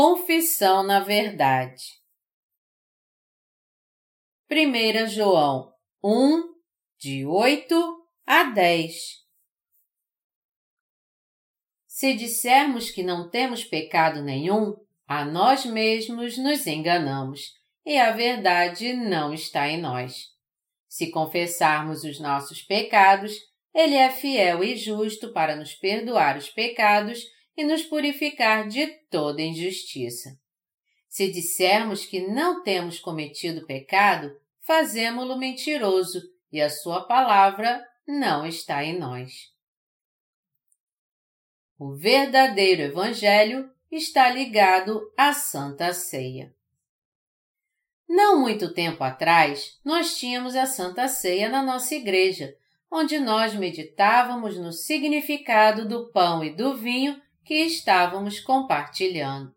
[0.00, 1.82] Confissão na Verdade
[4.48, 5.72] 1 João
[6.04, 6.54] 1,
[7.00, 8.94] de 8 a 10
[11.88, 17.54] Se dissermos que não temos pecado nenhum, a nós mesmos nos enganamos
[17.84, 20.28] e a verdade não está em nós.
[20.88, 23.32] Se confessarmos os nossos pecados,
[23.74, 27.18] Ele é fiel e justo para nos perdoar os pecados
[27.58, 30.38] e nos purificar de toda injustiça.
[31.08, 34.30] Se dissermos que não temos cometido pecado,
[34.60, 39.52] fazemo-lo mentiroso e a sua palavra não está em nós.
[41.76, 46.54] O verdadeiro Evangelho está ligado à Santa Ceia.
[48.08, 52.56] Não muito tempo atrás, nós tínhamos a Santa Ceia na nossa igreja,
[52.88, 59.54] onde nós meditávamos no significado do pão e do vinho que estávamos compartilhando.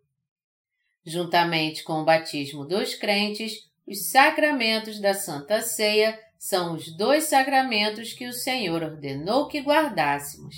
[1.05, 8.13] Juntamente com o batismo dos crentes, os sacramentos da Santa Ceia são os dois sacramentos
[8.13, 10.55] que o Senhor ordenou que guardássemos.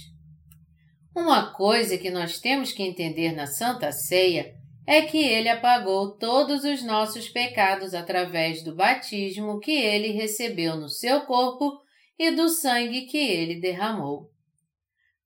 [1.15, 4.53] Uma coisa que nós temos que entender na Santa Ceia
[4.85, 10.87] é que Ele apagou todos os nossos pecados através do batismo que Ele recebeu no
[10.87, 11.81] seu corpo
[12.19, 14.32] e do sangue que Ele derramou.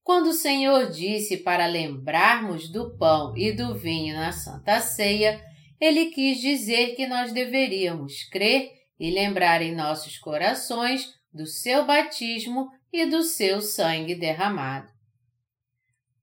[0.08, 5.44] Quando o Senhor disse para lembrarmos do pão e do vinho na Santa Ceia,
[5.82, 12.70] ele quis dizer que nós deveríamos crer e lembrar em nossos corações do seu batismo
[12.90, 14.88] e do seu sangue derramado.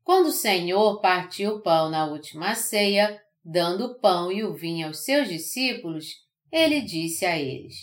[0.02, 4.86] Quando o Senhor partiu o pão na última ceia, dando o pão e o vinho
[4.86, 6.06] aos seus discípulos,
[6.50, 7.74] ele disse a eles: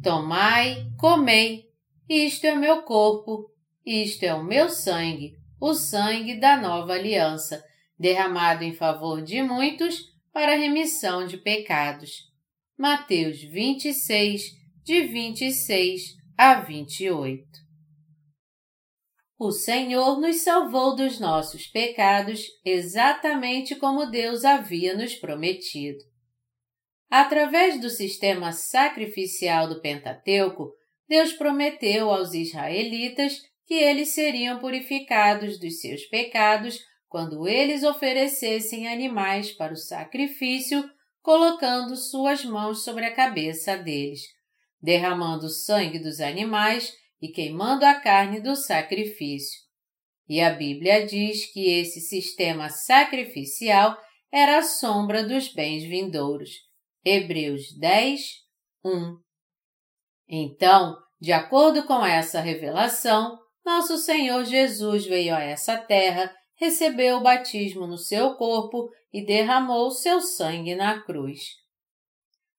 [0.00, 1.64] Tomai, comei,
[2.08, 3.57] isto é meu corpo
[3.88, 7.64] isto é o meu sangue, o sangue da nova aliança,
[7.98, 9.96] derramado em favor de muitos
[10.30, 12.10] para remissão de pecados.
[12.76, 14.42] Mateus 26,
[14.84, 16.02] de 26
[16.36, 17.42] a 28.
[19.38, 25.98] O Senhor nos salvou dos nossos pecados exatamente como Deus havia nos prometido.
[27.10, 30.74] Através do sistema sacrificial do Pentateuco,
[31.08, 39.52] Deus prometeu aos israelitas que eles seriam purificados dos seus pecados quando eles oferecessem animais
[39.52, 40.82] para o sacrifício,
[41.20, 44.22] colocando suas mãos sobre a cabeça deles,
[44.80, 49.60] derramando o sangue dos animais e queimando a carne do sacrifício.
[50.26, 53.98] E a Bíblia diz que esse sistema sacrificial
[54.32, 56.52] era a sombra dos bens vindouros.
[57.04, 58.20] Hebreus 10,
[58.82, 59.18] 1.
[60.26, 67.22] Então, de acordo com essa revelação, nosso Senhor Jesus veio a essa terra, recebeu o
[67.22, 71.40] batismo no seu corpo e derramou seu sangue na cruz.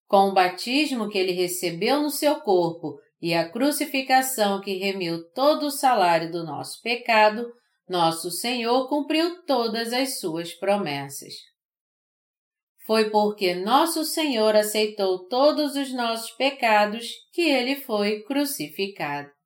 [0.08, 5.66] Com o batismo que ele recebeu no seu corpo e a crucificação que remiu todo
[5.66, 7.52] o salário do nosso pecado,
[7.88, 11.34] nosso Senhor cumpriu todas as suas promessas.
[12.86, 19.38] Foi porque nosso Senhor aceitou todos os nossos pecados que ele foi crucificado.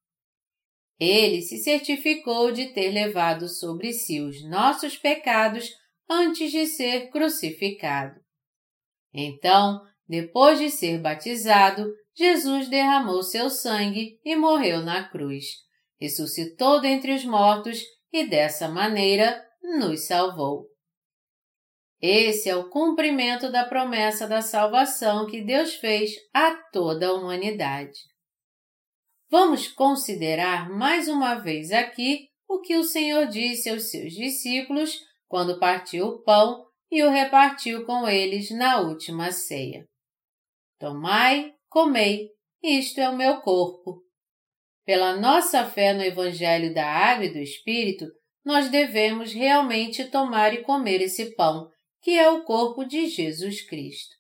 [1.04, 5.70] Ele se certificou de ter levado sobre si os nossos pecados
[6.10, 8.22] antes de ser crucificado.
[9.14, 15.46] Então, depois de ser batizado, Jesus derramou seu sangue e morreu na cruz.
[16.00, 17.82] Ressuscitou dentre os mortos
[18.12, 20.68] e dessa maneira nos salvou.
[22.02, 28.13] Esse é o cumprimento da promessa da salvação que Deus fez a toda a humanidade.
[29.34, 35.58] Vamos considerar mais uma vez aqui o que o Senhor disse aos seus discípulos quando
[35.58, 39.88] partiu o pão e o repartiu com eles na última ceia.
[40.78, 42.30] Tomai, comei,
[42.62, 44.04] isto é o meu corpo.
[44.86, 48.06] Pela nossa fé no Evangelho da Água e do Espírito,
[48.46, 51.72] nós devemos realmente tomar e comer esse pão,
[52.04, 54.14] que é o corpo de Jesus Cristo.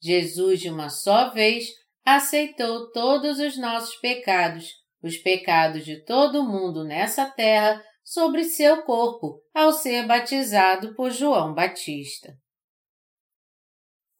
[0.00, 1.66] Jesus, de uma só vez,
[2.06, 4.70] aceitou todos os nossos pecados,
[5.02, 11.10] os pecados de todo o mundo nessa terra, sobre seu corpo ao ser batizado por
[11.10, 12.32] João Batista.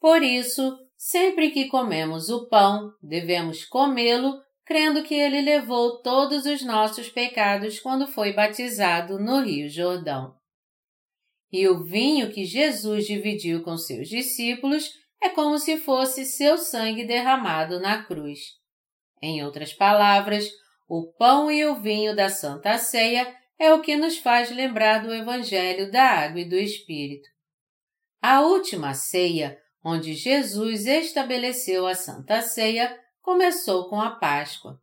[0.00, 4.34] Por isso, sempre que comemos o pão, devemos comê-lo
[4.64, 10.34] crendo que ele levou todos os nossos pecados quando foi batizado no Rio Jordão.
[11.52, 14.90] E o vinho que Jesus dividiu com seus discípulos
[15.20, 18.40] é como se fosse seu sangue derramado na cruz.
[19.20, 20.48] Em outras palavras,
[20.88, 25.14] o pão e o vinho da Santa Ceia é o que nos faz lembrar do
[25.14, 27.28] Evangelho da Água e do Espírito.
[28.20, 34.80] A última ceia, onde Jesus estabeleceu a Santa Ceia, começou com a Páscoa.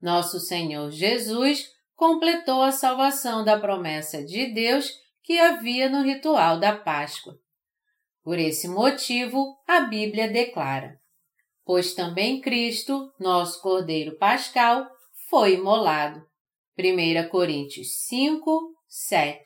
[0.00, 4.90] Nosso Senhor Jesus completou a salvação da promessa de Deus
[5.22, 7.38] que havia no ritual da Páscoa.
[8.28, 11.00] Por esse motivo, a Bíblia declara:
[11.64, 14.86] Pois também Cristo, nosso Cordeiro Pascal,
[15.30, 16.22] foi imolado.
[16.78, 19.40] 1 Coríntios 5, 7.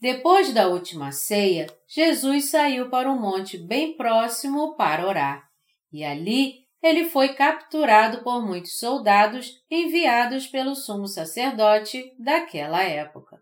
[0.00, 5.44] Depois da última ceia, Jesus saiu para um monte bem próximo para orar,
[5.92, 13.38] e ali ele foi capturado por muitos soldados enviados pelo sumo sacerdote daquela época.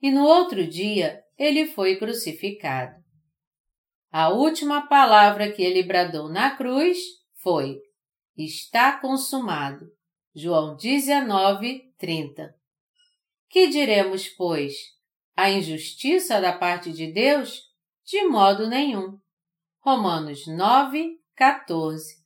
[0.00, 3.06] E no outro dia ele foi crucificado.
[4.10, 6.98] A última palavra que ele bradou na cruz
[7.42, 7.78] foi:
[8.36, 9.86] Está consumado.
[10.34, 12.54] João 19, 30.
[13.50, 14.74] Que diremos, pois?
[15.36, 17.62] A injustiça da parte de Deus?
[18.04, 19.18] De modo nenhum.
[19.80, 22.16] Romanos 9, 14.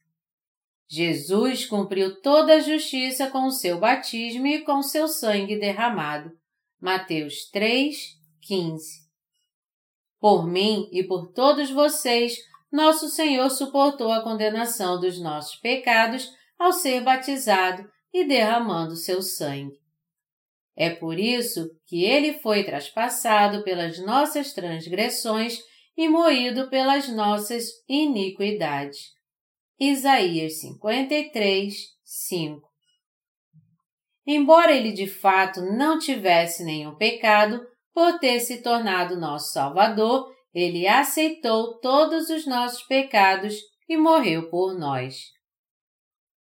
[0.88, 6.30] Jesus cumpriu toda a justiça com o seu batismo e com seu sangue derramado.
[6.80, 7.96] Mateus 3,
[8.42, 9.01] 15.
[10.22, 12.36] Por mim e por todos vocês,
[12.70, 19.76] nosso Senhor suportou a condenação dos nossos pecados ao ser batizado e derramando seu sangue.
[20.76, 25.58] É por isso que ele foi traspassado pelas nossas transgressões
[25.96, 29.00] e moído pelas nossas iniquidades.
[29.76, 31.74] Isaías 53,
[32.04, 32.68] 5
[34.24, 37.60] Embora ele de fato não tivesse nenhum pecado,
[37.94, 43.56] por ter se tornado nosso Salvador, ele aceitou todos os nossos pecados
[43.88, 45.16] e morreu por nós.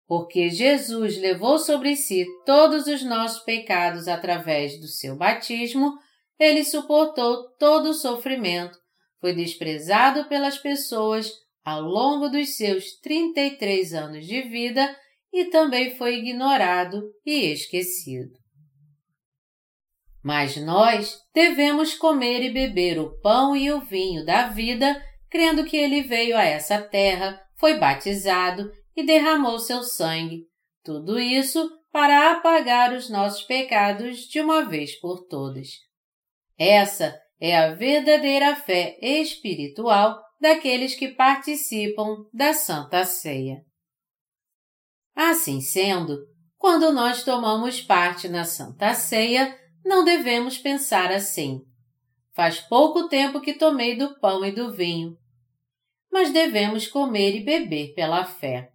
[0.07, 5.94] Porque Jesus levou sobre si todos os nossos pecados através do seu batismo,
[6.38, 8.77] ele suportou todo o sofrimento,
[9.19, 11.31] foi desprezado pelas pessoas
[11.63, 14.94] ao longo dos seus 33 anos de vida
[15.31, 18.41] e também foi ignorado e esquecido.
[20.23, 25.75] Mas nós devemos comer e beber o pão e o vinho da vida, crendo que
[25.75, 30.45] ele veio a essa terra, foi batizado e derramou seu sangue.
[30.83, 35.69] Tudo isso para apagar os nossos pecados de uma vez por todas.
[36.57, 43.63] Essa é a verdadeira fé espiritual daqueles que participam da Santa Ceia.
[45.15, 46.19] Assim sendo,
[46.57, 51.62] quando nós tomamos parte na Santa Ceia, não devemos pensar assim.
[52.33, 55.18] Faz pouco tempo que tomei do pão e do vinho.
[56.12, 58.69] Mas devemos comer e beber pela fé.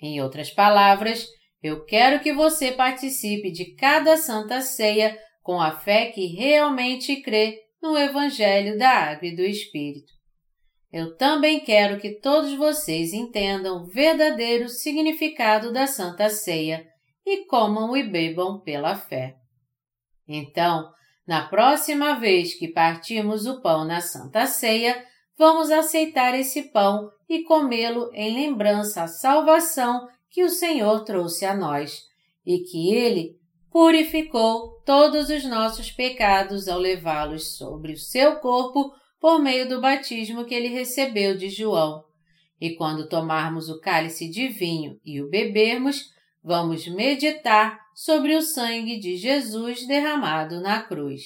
[0.00, 1.26] Em outras palavras,
[1.62, 7.58] eu quero que você participe de cada santa ceia com a fé que realmente crê
[7.82, 10.12] no Evangelho da Água e do Espírito.
[10.92, 16.86] Eu também quero que todos vocês entendam o verdadeiro significado da Santa Ceia
[17.26, 19.36] e comam e bebam pela fé.
[20.28, 20.90] Então,
[21.26, 25.04] na próxima vez que partirmos o pão na Santa Ceia,
[25.36, 31.56] vamos aceitar esse pão e comê-lo em lembrança à salvação que o Senhor trouxe a
[31.56, 32.02] nós
[32.44, 33.38] e que Ele
[33.70, 40.44] purificou todos os nossos pecados ao levá-los sobre o seu corpo por meio do batismo
[40.44, 42.04] que ele recebeu de João.
[42.60, 46.10] E quando tomarmos o cálice de vinho e o bebermos,
[46.48, 51.22] vamos meditar sobre o sangue de Jesus derramado na cruz.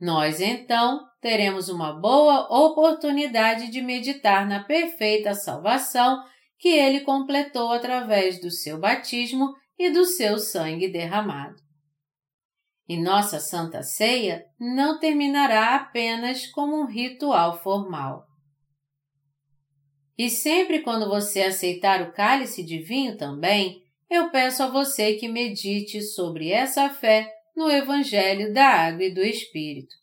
[0.00, 6.24] Nós então teremos uma boa oportunidade de meditar na perfeita salvação
[6.58, 11.56] que ele completou através do seu batismo e do seu sangue derramado.
[12.88, 18.24] E nossa Santa Ceia não terminará apenas como um ritual formal.
[20.16, 25.28] E sempre quando você aceitar o cálice de vinho também, eu peço a você que
[25.28, 29.94] medite sobre essa fé no Evangelho da Água e do Espírito.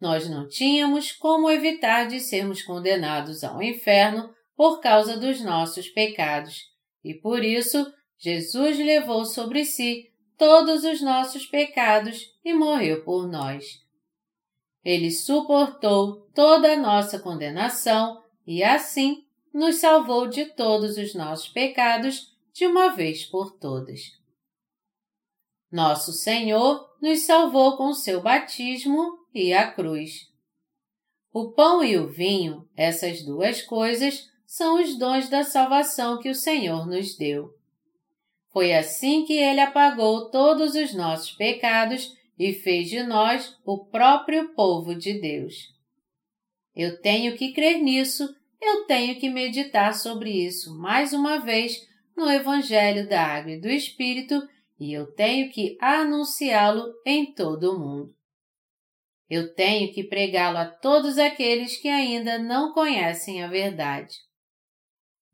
[0.00, 6.64] Nós não tínhamos como evitar de sermos condenados ao inferno por causa dos nossos pecados,
[7.04, 13.64] e por isso Jesus levou sobre si todos os nossos pecados e morreu por nós.
[14.84, 22.36] Ele suportou toda a nossa condenação e assim nos salvou de todos os nossos pecados
[22.52, 24.18] de uma vez por todas.
[25.70, 30.28] Nosso Senhor nos salvou com seu batismo e a cruz.
[31.32, 36.34] O pão e o vinho, essas duas coisas, são os dons da salvação que o
[36.34, 37.54] Senhor nos deu.
[38.52, 44.48] Foi assim que ele apagou todos os nossos pecados e fez de nós o próprio
[44.54, 45.72] povo de Deus.
[46.80, 52.26] Eu tenho que crer nisso, eu tenho que meditar sobre isso mais uma vez no
[52.30, 58.16] Evangelho da Água e do Espírito e eu tenho que anunciá-lo em todo o mundo.
[59.28, 64.16] Eu tenho que pregá-lo a todos aqueles que ainda não conhecem a verdade.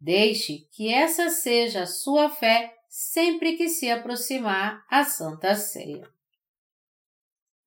[0.00, 6.10] Deixe que essa seja a sua fé sempre que se aproximar à Santa Ceia.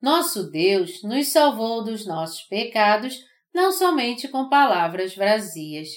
[0.02, 3.29] Nosso Deus nos salvou dos nossos pecados
[3.60, 5.90] não somente com palavras vazias.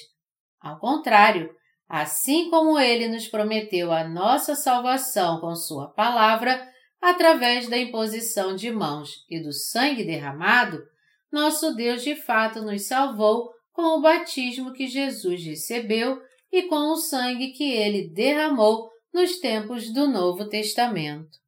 [0.59, 1.49] Ao contrário,
[1.87, 6.69] assim como Ele nos prometeu a nossa salvação com Sua palavra,
[7.01, 10.83] através da imposição de mãos e do sangue derramado,
[11.31, 16.97] nosso Deus de fato nos salvou com o batismo que Jesus recebeu e com o
[16.97, 21.39] sangue que ele derramou nos tempos do Novo Testamento.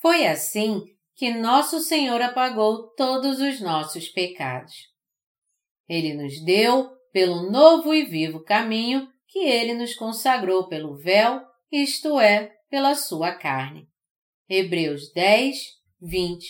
[0.00, 0.82] Foi assim
[1.16, 4.74] que nosso Senhor apagou todos os nossos pecados.
[5.88, 11.40] Ele nos deu, pelo novo e vivo caminho que ele nos consagrou pelo véu,
[11.72, 13.88] isto é, pela sua carne.
[14.46, 15.56] Hebreus 10,
[16.00, 16.46] 20.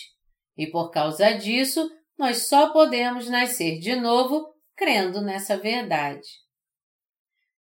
[0.57, 4.45] E por causa disso, nós só podemos nascer de novo
[4.75, 6.27] crendo nessa verdade.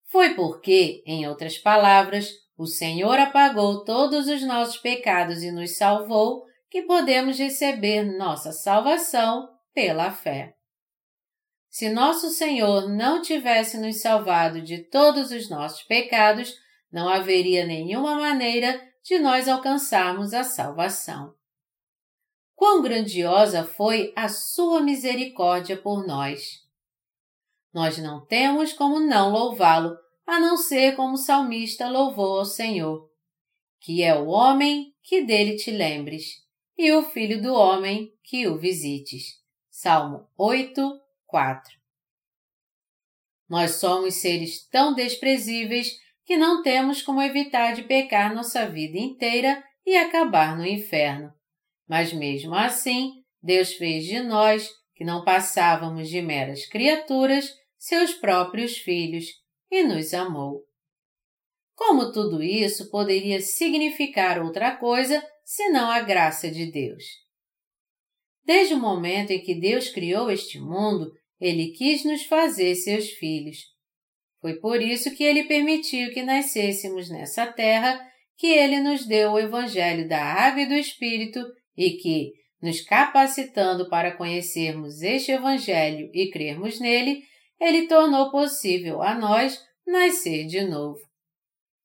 [0.08, 6.46] Foi porque, em outras palavras, o Senhor apagou todos os nossos pecados e nos salvou
[6.74, 10.56] que podemos receber nossa salvação pela fé.
[11.70, 16.51] Se nosso Senhor não tivesse nos salvado de todos os nossos pecados,
[16.92, 21.36] não haveria nenhuma maneira de nós alcançarmos a salvação.
[22.56, 26.53] Quão grandiosa foi a Sua misericórdia por nós!
[27.72, 33.08] Nós não temos como não louvá-lo, a não ser como o salmista louvou ao Senhor,
[33.80, 36.42] que é o homem que dele te lembres
[36.77, 39.42] e o Filho do Homem que o visites.
[39.70, 41.72] Salmo 8, 4.
[43.50, 45.92] Nós somos seres tão desprezíveis
[46.25, 51.34] que não temos como evitar de pecar nossa vida inteira e acabar no inferno.
[51.88, 58.77] Mas mesmo assim, Deus fez de nós, que não passávamos de meras criaturas, seus próprios
[58.77, 59.25] filhos
[59.70, 60.63] e nos amou.
[61.75, 65.24] Como tudo isso poderia significar outra coisa
[65.56, 67.04] senão a graça de Deus.
[68.44, 73.58] Desde o momento em que Deus criou este mundo, Ele quis nos fazer seus filhos.
[74.42, 78.04] Foi por isso que Ele permitiu que nascêssemos nessa terra,
[78.36, 81.40] que Ele nos deu o Evangelho da Água e do Espírito
[81.78, 87.22] e que, nos capacitando para conhecermos este Evangelho e crermos nele,
[87.62, 91.00] Ele tornou possível a nós nascer de novo.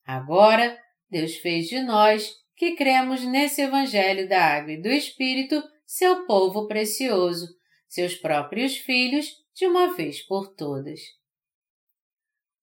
[0.07, 0.75] Agora,
[1.11, 6.67] Deus fez de nós que cremos nesse Evangelho da Água e do Espírito, seu povo
[6.67, 7.47] precioso,
[7.87, 11.01] seus próprios filhos, de uma vez por todas.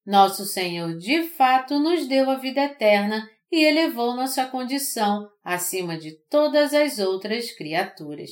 [0.06, 6.12] Nosso Senhor de fato nos deu a vida eterna e elevou nossa condição acima de
[6.30, 8.32] todas as outras criaturas.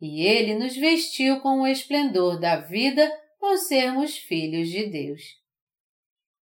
[0.00, 5.22] E Ele nos vestiu com o esplendor da vida por sermos filhos de Deus.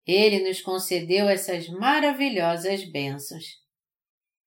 [0.08, 3.63] Ele nos concedeu essas maravilhosas bênçãos.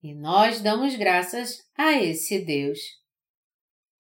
[0.07, 2.79] E nós damos graças a esse Deus.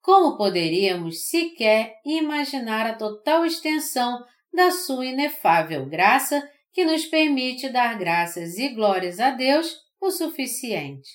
[0.00, 7.98] Como poderíamos sequer imaginar a total extensão da sua inefável graça que nos permite dar
[7.98, 11.10] graças e glórias a Deus o suficiente?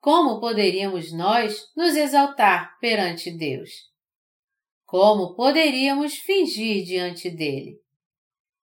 [0.00, 3.70] Como poderíamos nós nos exaltar perante Deus?
[4.84, 7.76] Como poderíamos fingir diante dele?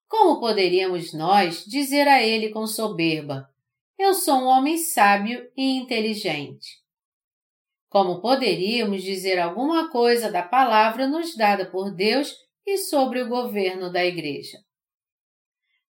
[0.10, 3.48] Como poderíamos nós dizer a ele com soberba:
[4.00, 6.79] eu sou um homem sábio e inteligente.
[7.89, 12.34] Como poderíamos dizer alguma coisa da palavra nos dada por Deus
[12.65, 14.58] e sobre o governo da Igreja?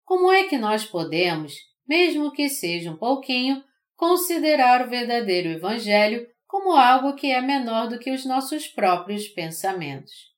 [0.03, 1.53] Como é que nós podemos,
[1.87, 3.63] mesmo que seja um pouquinho,
[3.95, 10.29] considerar o verdadeiro Evangelho como algo que é menor do que os nossos próprios pensamentos?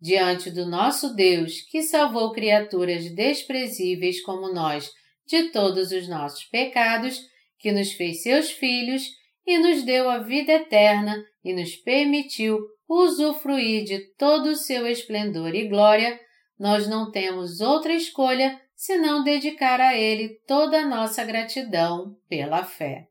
[0.00, 4.92] Diante do nosso Deus, que salvou criaturas desprezíveis como nós
[5.30, 7.20] de todos os nossos pecados,
[7.56, 9.04] que nos fez seus filhos
[9.46, 12.58] e nos deu a vida eterna e nos permitiu
[12.88, 16.18] usufruir de todo o seu esplendor e glória,
[16.58, 23.06] nós não temos outra escolha senão dedicar a Ele toda a nossa gratidão pela fé.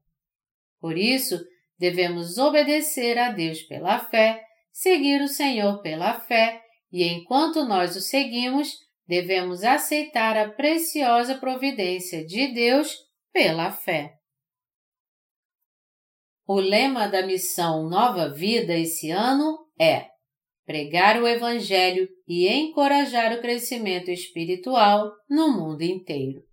[0.81, 1.39] Por isso,
[1.77, 6.61] devemos obedecer a Deus pela fé, seguir o Senhor pela fé,
[6.91, 8.75] e enquanto nós o seguimos,
[9.09, 12.95] devemos aceitar a preciosa providência de Deus
[13.33, 14.13] pela fé.
[16.47, 20.05] O lema da missão Nova Vida esse ano é
[20.63, 26.43] pregar o Evangelho e encorajar o crescimento espiritual no mundo inteiro.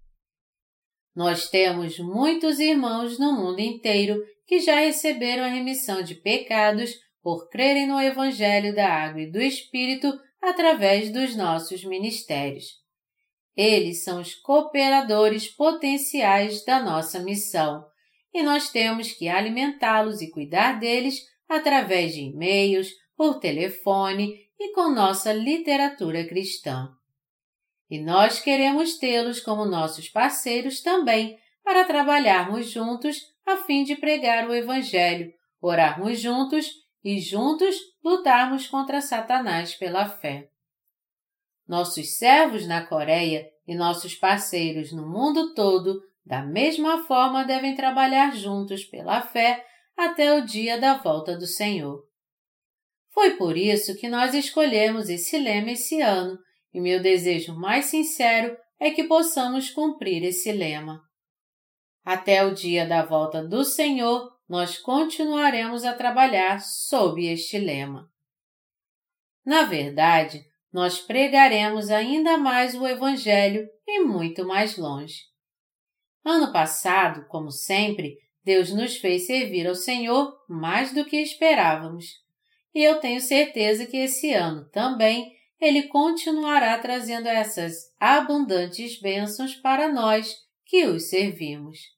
[1.14, 7.50] Nós temos muitos irmãos no mundo inteiro que já receberam a remissão de pecados por
[7.50, 10.10] crerem no Evangelho da Água e do Espírito
[10.46, 12.66] através dos nossos ministérios.
[13.56, 17.84] Eles são os cooperadores potenciais da nossa missão
[18.32, 24.90] e nós temos que alimentá-los e cuidar deles através de e-mails, por telefone e com
[24.90, 26.90] nossa literatura cristã.
[27.90, 34.48] E nós queremos tê-los como nossos parceiros também para trabalharmos juntos a fim de pregar
[34.48, 36.70] o Evangelho, orarmos juntos
[37.02, 40.48] e juntos lutarmos contra Satanás pela fé.
[41.66, 48.30] Nossos servos na Coreia e nossos parceiros no mundo todo, da mesma forma, devem trabalhar
[48.36, 52.00] juntos pela fé até o dia da volta do Senhor.
[53.12, 56.38] Foi por isso que nós escolhemos esse lema esse ano,
[56.72, 61.02] e meu desejo mais sincero é que possamos cumprir esse lema.
[62.04, 68.10] Até o dia da volta do Senhor, nós continuaremos a trabalhar sob este lema.
[69.44, 75.22] Na verdade, nós pregaremos ainda mais o Evangelho e muito mais longe.
[76.24, 82.06] Ano passado, como sempre, Deus nos fez servir ao Senhor mais do que esperávamos.
[82.74, 89.90] E eu tenho certeza que esse ano também Ele continuará trazendo essas abundantes bênçãos para
[89.90, 91.95] nós que os servimos.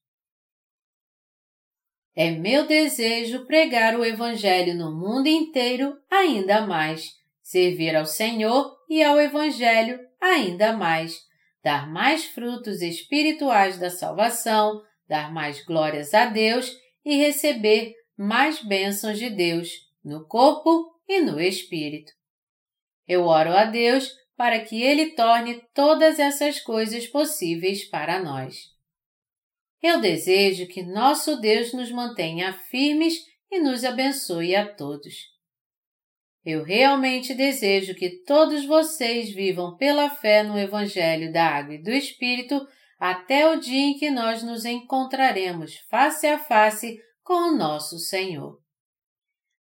[2.20, 9.04] É meu desejo pregar o Evangelho no mundo inteiro ainda mais servir ao Senhor e
[9.04, 11.16] ao Evangelho ainda mais,
[11.62, 19.16] dar mais frutos espirituais da salvação, dar mais glórias a Deus e receber mais bênçãos
[19.16, 19.70] de Deus
[20.04, 22.10] no corpo e no espírito.
[23.06, 28.76] Eu oro a Deus para que Ele torne todas essas coisas possíveis para nós.
[29.82, 33.14] Eu desejo que nosso Deus nos mantenha firmes
[33.50, 35.14] e nos abençoe a todos.
[36.44, 41.90] Eu realmente desejo que todos vocês vivam pela fé no Evangelho da Água e do
[41.90, 42.66] Espírito
[42.98, 48.58] até o dia em que nós nos encontraremos face a face com o nosso Senhor.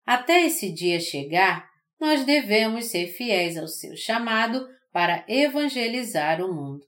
[0.06, 1.67] Até esse dia chegar,
[1.99, 6.86] nós devemos ser fiéis ao seu chamado para evangelizar o mundo.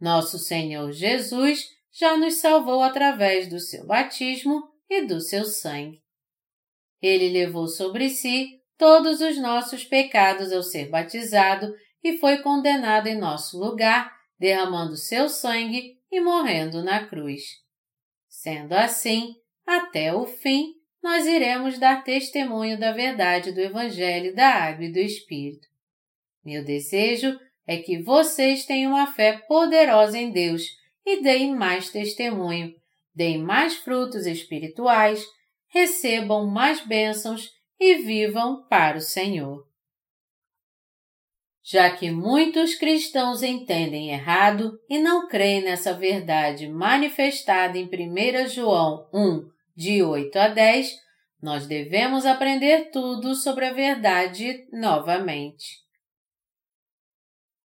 [0.00, 6.02] Nosso Senhor Jesus já nos salvou através do seu batismo e do seu sangue.
[7.00, 13.16] Ele levou sobre si todos os nossos pecados ao ser batizado e foi condenado em
[13.16, 17.42] nosso lugar, derramando seu sangue e morrendo na cruz.
[18.28, 24.86] Sendo assim, até o fim, nós iremos dar testemunho da verdade do Evangelho da Água
[24.86, 25.68] e do Espírito.
[26.44, 30.62] Meu desejo é que vocês tenham uma fé poderosa em Deus
[31.04, 32.74] e deem mais testemunho,
[33.14, 35.24] deem mais frutos espirituais,
[35.68, 39.64] recebam mais bênçãos e vivam para o Senhor.
[41.66, 49.08] Já que muitos cristãos entendem errado e não creem nessa verdade manifestada em 1 João
[49.12, 50.92] 1, de 8 a 10,
[51.40, 55.82] nós devemos aprender tudo sobre a verdade novamente.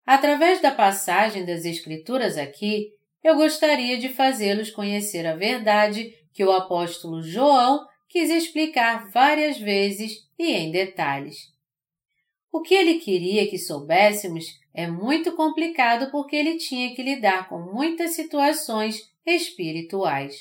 [0.04, 2.90] Através da passagem das Escrituras aqui,
[3.22, 10.28] eu gostaria de fazê-los conhecer a verdade que o apóstolo João quis explicar várias vezes
[10.38, 11.52] e em detalhes.
[12.50, 17.58] O que ele queria que soubéssemos é muito complicado porque ele tinha que lidar com
[17.58, 20.34] muitas situações espirituais.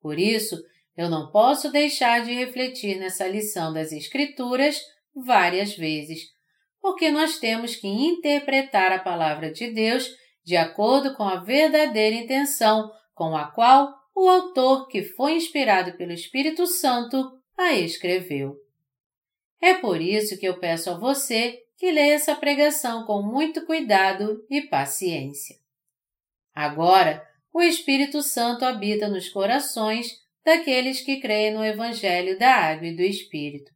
[0.00, 0.56] Por isso,
[0.96, 4.80] eu não posso deixar de refletir nessa lição das Escrituras
[5.14, 6.20] várias vezes,
[6.80, 10.10] porque nós temos que interpretar a palavra de Deus
[10.48, 16.10] de acordo com a verdadeira intenção com a qual o autor, que foi inspirado pelo
[16.10, 18.56] Espírito Santo, a escreveu.
[19.60, 24.42] É por isso que eu peço a você que leia essa pregação com muito cuidado
[24.48, 25.54] e paciência.
[26.54, 32.96] Agora, o Espírito Santo habita nos corações daqueles que creem no Evangelho da Água e
[32.96, 33.70] do Espírito.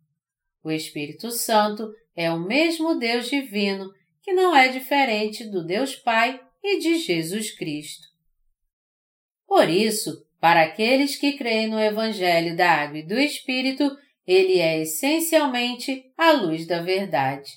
[0.64, 6.40] O Espírito Santo é o mesmo Deus divino que não é diferente do Deus Pai
[6.62, 8.06] e de Jesus Cristo.
[9.46, 13.96] Por isso, para aqueles que creem no Evangelho da Água e do Espírito,
[14.26, 17.50] ele é essencialmente a luz da verdade.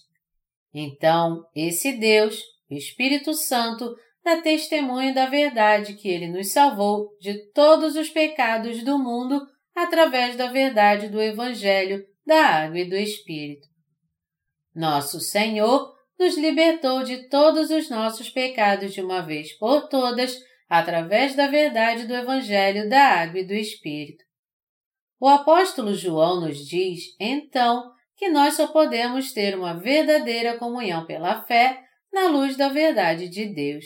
[0.74, 7.52] Então, esse Deus, o Espírito Santo, dá testemunho da verdade que ele nos salvou de
[7.54, 9.40] todos os pecados do mundo
[9.74, 13.68] através da verdade do Evangelho da Água e do Espírito.
[14.74, 20.38] Nosso Senhor nos libertou de todos os nossos pecados de uma vez por todas
[20.70, 24.24] através da verdade do Evangelho da Água e do Espírito.
[25.20, 31.44] O apóstolo João nos diz, então, que nós só podemos ter uma verdadeira comunhão pela
[31.44, 33.86] fé na luz da verdade de Deus.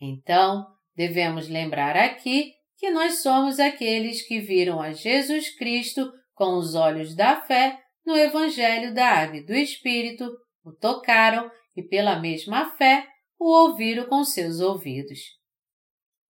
[0.00, 6.74] Então, devemos lembrar aqui que nós somos aqueles que viram a Jesus Cristo com os
[6.74, 10.30] olhos da fé no Evangelho da Água e do Espírito,
[10.68, 13.06] o tocaram e, pela mesma fé,
[13.38, 15.20] o ouviram com seus ouvidos.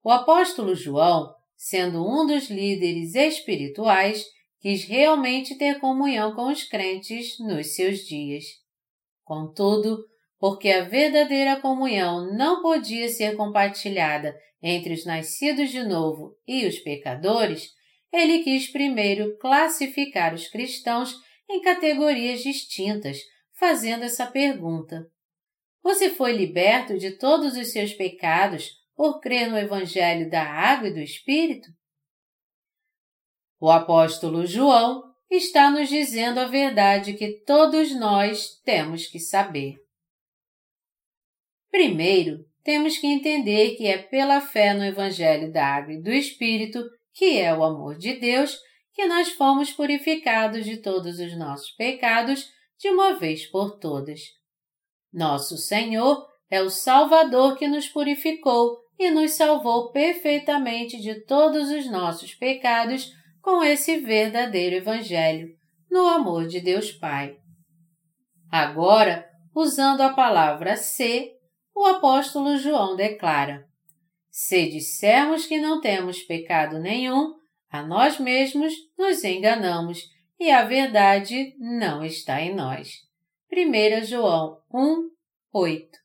[0.03, 4.25] O apóstolo João, sendo um dos líderes espirituais,
[4.61, 8.45] quis realmente ter comunhão com os crentes nos seus dias.
[9.25, 10.05] Contudo,
[10.39, 16.79] porque a verdadeira comunhão não podia ser compartilhada entre os nascidos de novo e os
[16.79, 17.71] pecadores,
[18.13, 21.15] ele quis primeiro classificar os cristãos
[21.49, 23.19] em categorias distintas,
[23.59, 25.07] fazendo essa pergunta:
[25.83, 30.95] Você foi liberto de todos os seus pecados por crer no Evangelho da Água e
[30.95, 31.69] do Espírito?
[33.61, 39.75] O apóstolo João está nos dizendo a verdade que todos nós temos que saber.
[41.71, 46.83] Primeiro, temos que entender que é pela fé no Evangelho da Água e do Espírito,
[47.13, 48.59] que é o amor de Deus,
[48.95, 54.21] que nós fomos purificados de todos os nossos pecados de uma vez por todas.
[55.13, 61.91] Nosso Senhor é o Salvador que nos purificou e nos salvou perfeitamente de todos os
[61.91, 63.11] nossos pecados
[63.41, 65.49] com esse verdadeiro Evangelho,
[65.91, 67.37] no amor de Deus Pai.
[68.51, 71.33] Agora, usando a palavra ser,
[71.75, 73.65] o apóstolo João declara:
[74.31, 77.35] Se dissermos que não temos pecado nenhum,
[77.71, 80.01] a nós mesmos nos enganamos
[80.39, 83.07] e a verdade não está em nós.
[83.53, 85.11] 1 João 1,
[85.53, 85.99] 8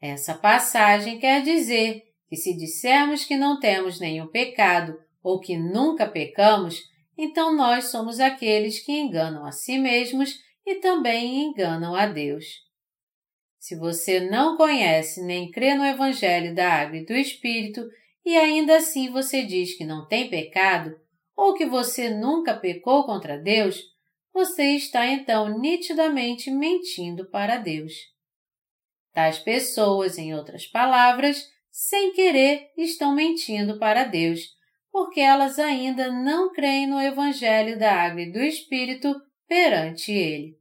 [0.00, 6.08] Essa passagem quer dizer que se dissermos que não temos nenhum pecado ou que nunca
[6.08, 6.80] pecamos,
[7.16, 12.46] então nós somos aqueles que enganam a si mesmos e também enganam a Deus.
[13.58, 17.82] Se você não conhece nem crê no Evangelho da Água e do Espírito
[18.24, 20.96] e ainda assim você diz que não tem pecado
[21.36, 23.82] ou que você nunca pecou contra Deus,
[24.32, 27.92] você está então nitidamente mentindo para Deus.
[29.12, 34.40] Tais pessoas, em outras palavras, sem querer, estão mentindo para Deus,
[34.90, 39.14] porque elas ainda não creem no Evangelho da Água e do Espírito
[39.46, 40.58] perante Ele.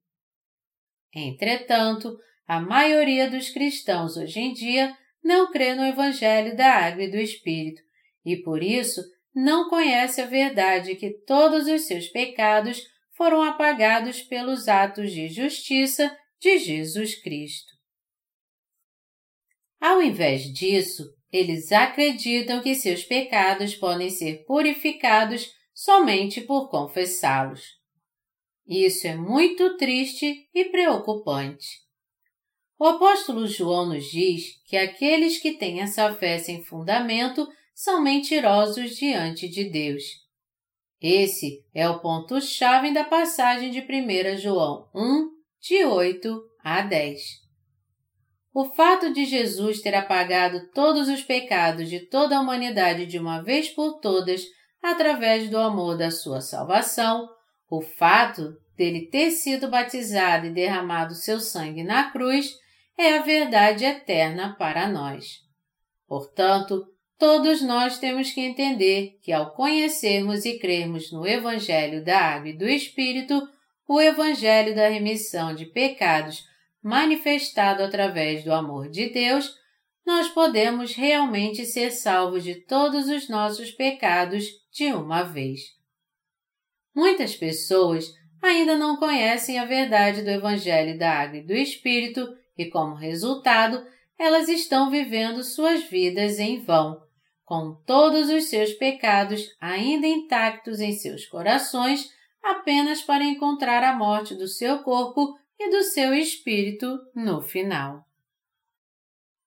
[1.13, 7.11] Entretanto, a maioria dos cristãos hoje em dia não crê no Evangelho da Água e
[7.11, 7.81] do Espírito
[8.25, 9.01] e, por isso,
[9.33, 16.15] não conhece a verdade que todos os seus pecados foram apagados pelos atos de justiça
[16.39, 17.71] de Jesus Cristo.
[19.79, 27.61] Ao invés disso, eles acreditam que seus pecados podem ser purificados somente por confessá-los.
[28.67, 31.67] Isso é muito triste e preocupante.
[32.77, 37.47] O apóstolo João nos diz que aqueles que têm essa fé sem fundamento
[37.83, 40.03] são mentirosos diante de Deus.
[41.01, 47.19] Esse é o ponto-chave da passagem de 1 João 1, de 8 a 10.
[48.53, 53.41] O fato de Jesus ter apagado todos os pecados de toda a humanidade de uma
[53.41, 54.43] vez por todas
[54.79, 57.27] através do amor da sua salvação,
[57.67, 62.51] o fato dele ter sido batizado e derramado seu sangue na cruz
[62.95, 65.39] é a verdade eterna para nós.
[66.07, 66.90] Portanto,
[67.21, 72.57] todos nós temos que entender que ao conhecermos e crermos no Evangelho da Água e
[72.57, 73.47] do Espírito,
[73.87, 76.43] o Evangelho da remissão de pecados
[76.81, 79.55] manifestado através do amor de Deus,
[80.03, 85.59] nós podemos realmente ser salvos de todos os nossos pecados de uma vez.
[86.95, 92.65] Muitas pessoas ainda não conhecem a verdade do Evangelho da Água e do Espírito e,
[92.65, 93.85] como resultado,
[94.17, 97.10] elas estão vivendo suas vidas em vão,
[97.51, 102.09] com todos os seus pecados ainda intactos em seus corações,
[102.41, 108.05] apenas para encontrar a morte do seu corpo e do seu espírito no final.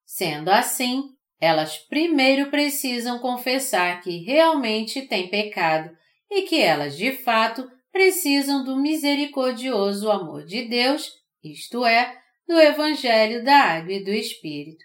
[0.04, 5.96] Sendo assim, elas primeiro precisam confessar que realmente têm pecado
[6.30, 11.10] e que elas de fato precisam do misericordioso amor de Deus,
[11.42, 12.14] isto é,
[12.46, 14.84] do Evangelho da Água e do Espírito.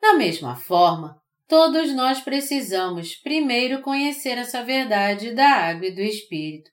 [0.00, 6.70] Da mesma forma, todos nós precisamos primeiro conhecer essa verdade da água e do Espírito.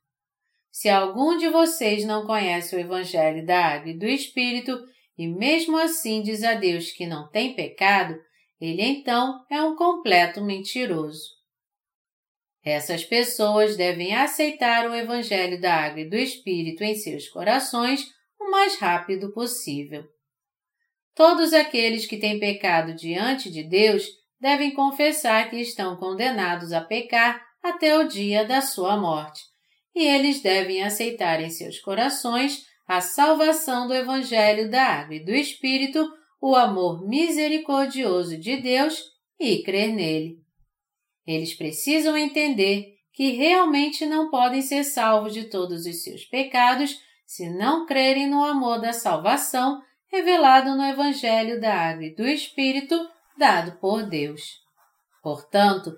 [0.69, 4.77] Se algum de vocês não conhece o Evangelho da água e do Espírito
[5.17, 8.19] e mesmo assim diz a Deus que não tem pecado,
[8.59, 11.33] ele então é um completo mentiroso.
[12.61, 18.49] Essas pessoas devem aceitar o Evangelho da Água e do Espírito em seus corações o
[18.49, 20.03] mais rápido possível.
[21.13, 24.05] Todos aqueles que têm pecado diante de Deus
[24.45, 29.41] devem confessar que estão condenados a pecar até o dia da sua morte,
[29.95, 35.31] e eles devem aceitar em seus corações a salvação do Evangelho da Água e do
[35.31, 36.07] Espírito,
[36.39, 39.01] o amor misericordioso de Deus
[39.39, 40.35] e crer nele.
[41.25, 47.49] Eles precisam entender que realmente não podem ser salvos de todos os seus pecados se
[47.49, 52.95] não crerem no amor da salvação revelado no Evangelho da Água e do Espírito
[53.37, 54.41] dado por Deus.
[55.21, 55.91] Portanto,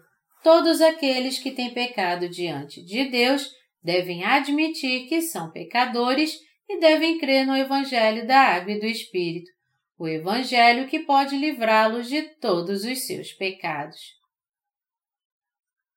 [0.44, 3.50] todos aqueles que têm pecado diante de Deus
[3.84, 6.38] devem admitir que são pecadores
[6.70, 9.50] e devem crer no Evangelho da Água e do Espírito,
[9.98, 14.18] o Evangelho que pode livrá-los de todos os seus pecados.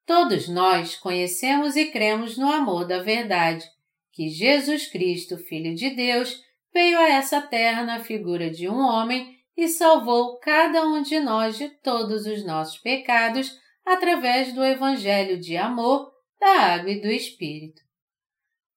[0.07, 3.65] Todos nós conhecemos e cremos no amor da verdade,
[4.13, 6.41] que Jesus Cristo, Filho de Deus,
[6.73, 11.59] veio a essa terra na figura de um homem e salvou cada um de nós
[11.59, 17.83] de todos os nossos pecados através do Evangelho de amor, da água e do Espírito.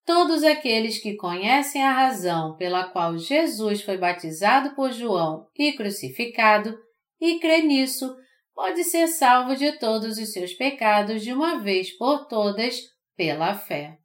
[0.05, 6.77] Todos aqueles que conhecem a razão pela qual Jesus foi batizado por João e crucificado
[7.17, 8.13] e crê nisso,
[8.53, 12.81] pode ser salvo de todos os seus pecados de uma vez por todas
[13.15, 13.97] pela fé.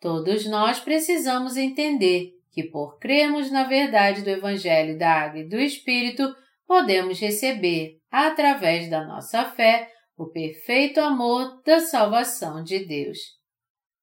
[0.00, 5.58] Todos nós precisamos entender que, por crermos na verdade do Evangelho da Água e do
[5.58, 6.32] Espírito,
[6.66, 13.18] podemos receber, através da nossa fé, o perfeito amor da salvação de Deus.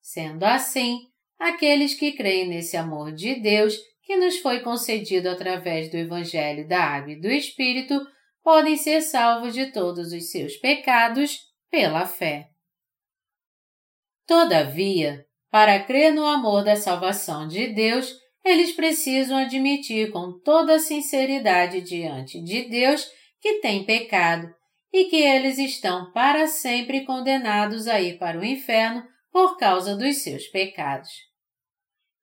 [0.01, 0.99] Sendo assim,
[1.39, 6.83] aqueles que creem nesse amor de Deus que nos foi concedido através do Evangelho da
[6.83, 7.97] Água e do Espírito
[8.43, 12.49] podem ser salvos de todos os seus pecados pela fé.
[14.27, 21.81] Todavia, para crer no amor da salvação de Deus, eles precisam admitir com toda sinceridade
[21.81, 23.07] diante de Deus
[23.39, 24.53] que têm pecado
[24.91, 30.17] e que eles estão para sempre condenados a ir para o inferno por causa dos
[30.17, 31.09] seus pecados.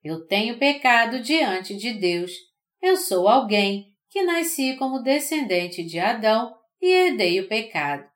[0.03, 2.33] Eu tenho pecado diante de Deus.
[2.81, 8.07] Eu sou alguém que nasci como descendente de Adão e herdei o pecado.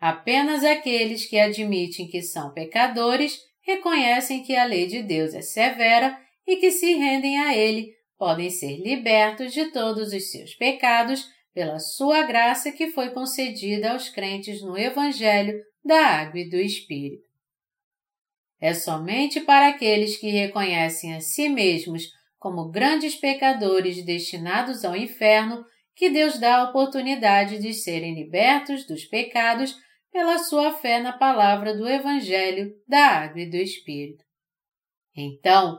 [0.00, 6.18] Apenas aqueles que admitem que são pecadores reconhecem que a lei de Deus é severa
[6.46, 11.78] e que se rendem a Ele podem ser libertos de todos os seus pecados pela
[11.78, 17.24] sua graça que foi concedida aos crentes no Evangelho da Água e do Espírito.
[18.60, 25.64] É somente para aqueles que reconhecem a si mesmos como grandes pecadores destinados ao inferno,
[25.94, 29.76] que Deus dá a oportunidade de serem libertos dos pecados
[30.10, 34.24] pela sua fé na palavra do Evangelho da Água e do Espírito.
[35.16, 35.78] Então,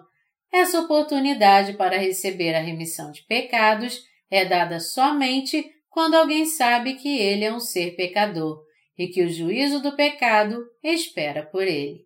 [0.55, 7.17] essa oportunidade para receber a remissão de pecados é dada somente quando alguém sabe que
[7.17, 8.63] ele é um ser pecador
[8.97, 12.05] e que o juízo do pecado espera por ele.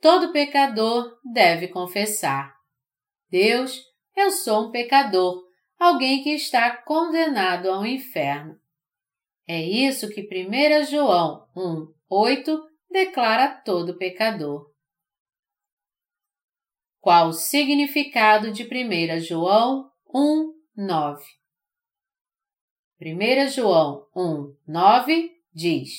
[0.00, 2.54] Todo pecador deve confessar:
[3.30, 3.80] Deus,
[4.16, 5.42] eu sou um pecador,
[5.78, 8.58] alguém que está condenado ao inferno.
[9.46, 14.71] É isso que 1 João 1, 8 declara a todo pecador.
[17.02, 21.24] Qual o significado de 1 João 1, 9?
[23.00, 25.90] 1 João 1, 9 diz: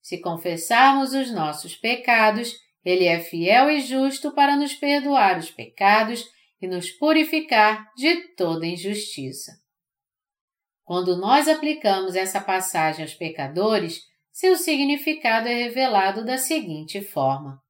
[0.00, 6.24] Se confessarmos os nossos pecados, Ele é fiel e justo para nos perdoar os pecados
[6.62, 9.60] e nos purificar de toda injustiça.
[10.84, 17.60] Quando nós aplicamos essa passagem aos pecadores, seu significado é revelado da seguinte forma: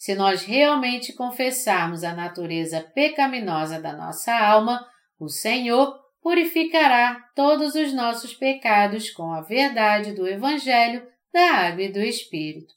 [0.00, 4.82] se nós realmente confessarmos a natureza pecaminosa da nossa alma,
[5.18, 11.92] o Senhor purificará todos os nossos pecados com a verdade do Evangelho, da Água e
[11.92, 12.72] do Espírito.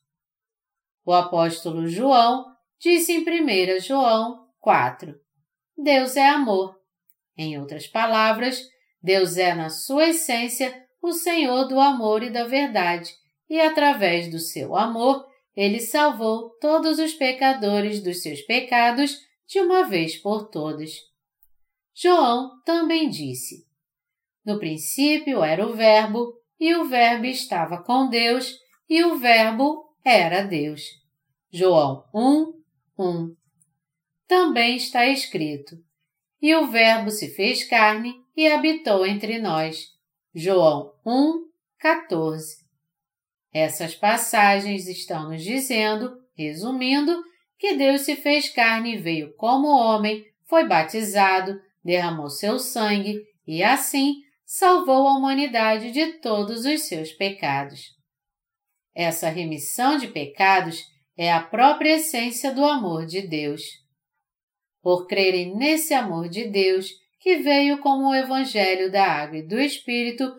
[1.05, 2.45] O apóstolo João
[2.77, 5.15] disse em 1 João 4:
[5.77, 6.77] Deus é amor.
[7.38, 8.62] Em outras palavras,
[9.01, 13.13] Deus é, na sua essência, o Senhor do amor e da verdade,
[13.49, 19.83] e através do seu amor, ele salvou todos os pecadores dos seus pecados de uma
[19.83, 20.91] vez por todas.
[21.95, 23.65] João também disse:
[24.45, 28.57] No princípio era o Verbo, e o Verbo estava com Deus,
[28.89, 30.81] e o Verbo era Deus.
[31.51, 32.53] João 1,
[32.97, 33.35] 1.
[34.27, 35.75] Também está escrito:
[36.41, 39.93] E o Verbo se fez carne e habitou entre nós.
[40.33, 42.62] João 1, 14.
[43.53, 47.21] Essas passagens estão nos dizendo, resumindo,
[47.59, 53.61] que Deus se fez carne e veio como homem, foi batizado, derramou seu sangue e
[53.61, 57.81] assim salvou a humanidade de todos os seus pecados.
[58.95, 60.83] Essa remissão de pecados
[61.17, 63.61] é a própria essência do amor de Deus.
[64.81, 66.89] Por crerem nesse amor de Deus,
[67.19, 70.31] que veio como o Evangelho da Água e do Espírito,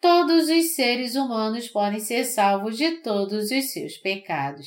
[0.00, 4.66] todos os seres humanos podem ser salvos de todos os seus pecados.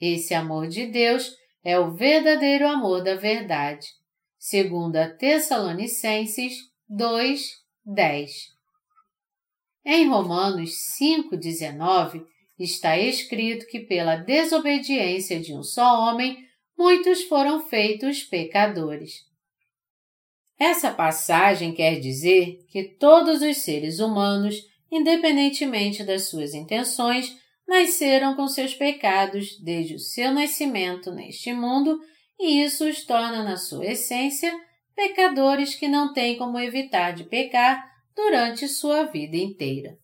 [0.00, 3.86] Esse amor de Deus é o verdadeiro amor da verdade,
[4.38, 6.54] segundo a Tessalonicenses
[6.88, 8.32] 2, 10.
[9.84, 10.70] Em Romanos
[11.00, 12.24] 5,19
[12.58, 16.36] está escrito que pela desobediência de um só homem,
[16.76, 19.31] muitos foram feitos pecadores.
[20.62, 24.54] Essa passagem quer dizer que todos os seres humanos,
[24.92, 32.00] independentemente das suas intenções, nasceram com seus pecados desde o seu nascimento neste mundo
[32.38, 34.56] e isso os torna, na sua essência,
[34.94, 39.98] pecadores que não têm como evitar de pecar durante sua vida inteira.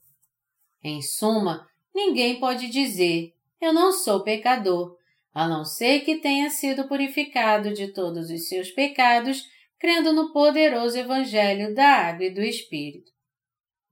[0.82, 4.96] Em suma, ninguém pode dizer eu não sou pecador,
[5.32, 10.98] a não ser que tenha sido purificado de todos os seus pecados crendo no poderoso
[10.98, 13.10] Evangelho da Água e do Espírito.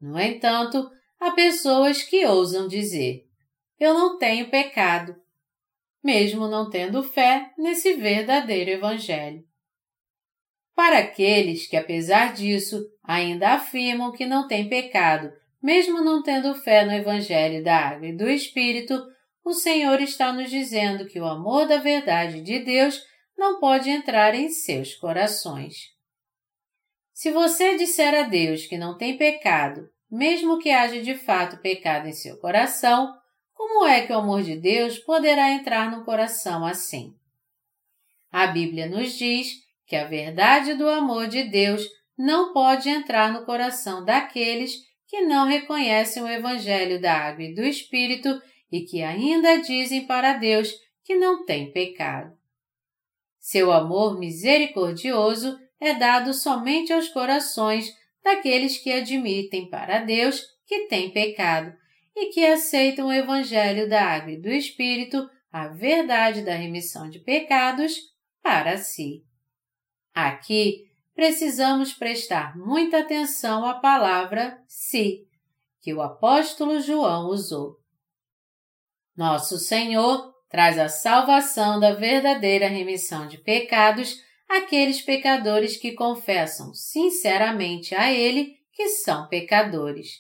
[0.01, 3.25] No entanto, há pessoas que ousam dizer:
[3.79, 5.17] Eu não tenho pecado,
[6.03, 9.45] mesmo não tendo fé nesse verdadeiro Evangelho.
[10.75, 16.85] Para aqueles que, apesar disso, ainda afirmam que não têm pecado, mesmo não tendo fé
[16.85, 19.03] no Evangelho da Água e do Espírito,
[19.45, 23.01] o Senhor está nos dizendo que o amor da verdade de Deus
[23.37, 25.95] não pode entrar em seus corações.
[27.13, 32.07] Se você disser a Deus que não tem pecado, mesmo que haja de fato pecado
[32.07, 33.15] em seu coração,
[33.55, 37.15] como é que o amor de Deus poderá entrar no coração assim?
[38.31, 39.49] A Bíblia nos diz
[39.87, 41.87] que a verdade do amor de Deus
[42.19, 44.75] não pode entrar no coração daqueles
[45.07, 50.35] que não reconhecem o Evangelho da Água e do Espírito e que ainda dizem para
[50.35, 50.71] Deus
[51.05, 52.37] que não tem pecado.
[53.47, 61.13] Seu amor misericordioso é dado somente aos corações daqueles que admitem para Deus que têm
[61.13, 61.73] pecado
[62.17, 67.21] e que aceitam o Evangelho da Água e do Espírito, a verdade da remissão de
[67.21, 67.97] pecados,
[68.43, 69.25] para si.
[70.13, 75.25] Aqui precisamos prestar muita atenção à palavra si,
[75.81, 77.79] que o apóstolo João usou.
[79.17, 87.95] Nosso Senhor traz a salvação da verdadeira remissão de pecados àqueles pecadores que confessam sinceramente
[87.95, 90.13] a Ele que são pecadores.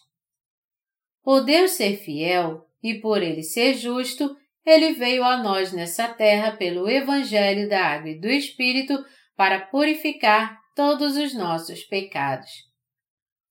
[1.22, 6.52] Por Deus ser fiel e por Ele ser justo, Ele veio a nós nessa terra
[6.54, 9.02] pelo Evangelho da Água e do Espírito
[9.34, 12.50] para purificar todos os nossos pecados.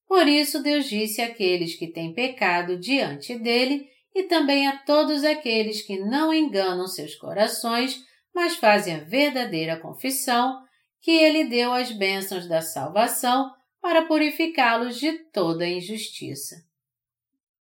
[0.08, 5.82] Por isso Deus disse àqueles que têm pecado diante dele e também a todos aqueles
[5.82, 8.02] que não enganam seus corações,
[8.34, 10.64] mas fazem a verdadeira confissão,
[11.02, 13.52] que Ele deu as bênçãos da salvação
[13.82, 16.56] para purificá-los de toda injustiça.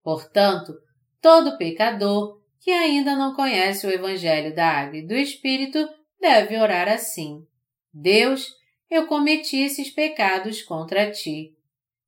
[0.03, 0.73] Portanto,
[1.19, 5.89] todo pecador que ainda não conhece o Evangelho da Água e do Espírito
[6.21, 7.45] deve orar assim:
[7.91, 8.47] Deus,
[8.89, 11.57] eu cometi esses pecados contra ti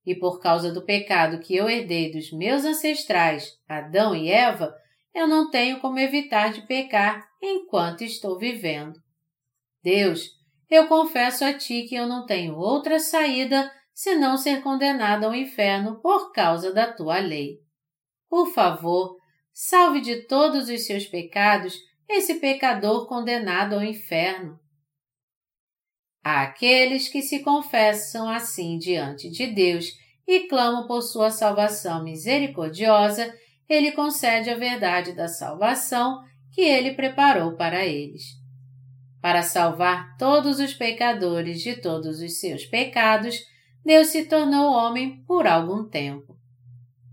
[0.05, 4.73] e por causa do pecado que eu herdei dos meus ancestrais, Adão e Eva,
[5.13, 8.99] eu não tenho como evitar de pecar enquanto estou vivendo.
[9.81, 10.29] Deus,
[10.69, 16.01] eu confesso a ti que eu não tenho outra saída senão ser condenado ao inferno
[16.01, 17.59] por causa da tua lei.
[18.29, 19.15] Por favor,
[19.53, 24.59] salve de todos os seus pecados esse pecador condenado ao inferno.
[26.25, 29.85] Àqueles que se confessam assim diante de Deus
[30.27, 33.31] e clamam por sua salvação misericordiosa,
[33.69, 38.23] ele concede a verdade da salvação que ele preparou para eles.
[39.21, 43.37] Para salvar todos os pecadores de todos os seus pecados,
[43.85, 46.35] Deus se tornou homem por algum tempo.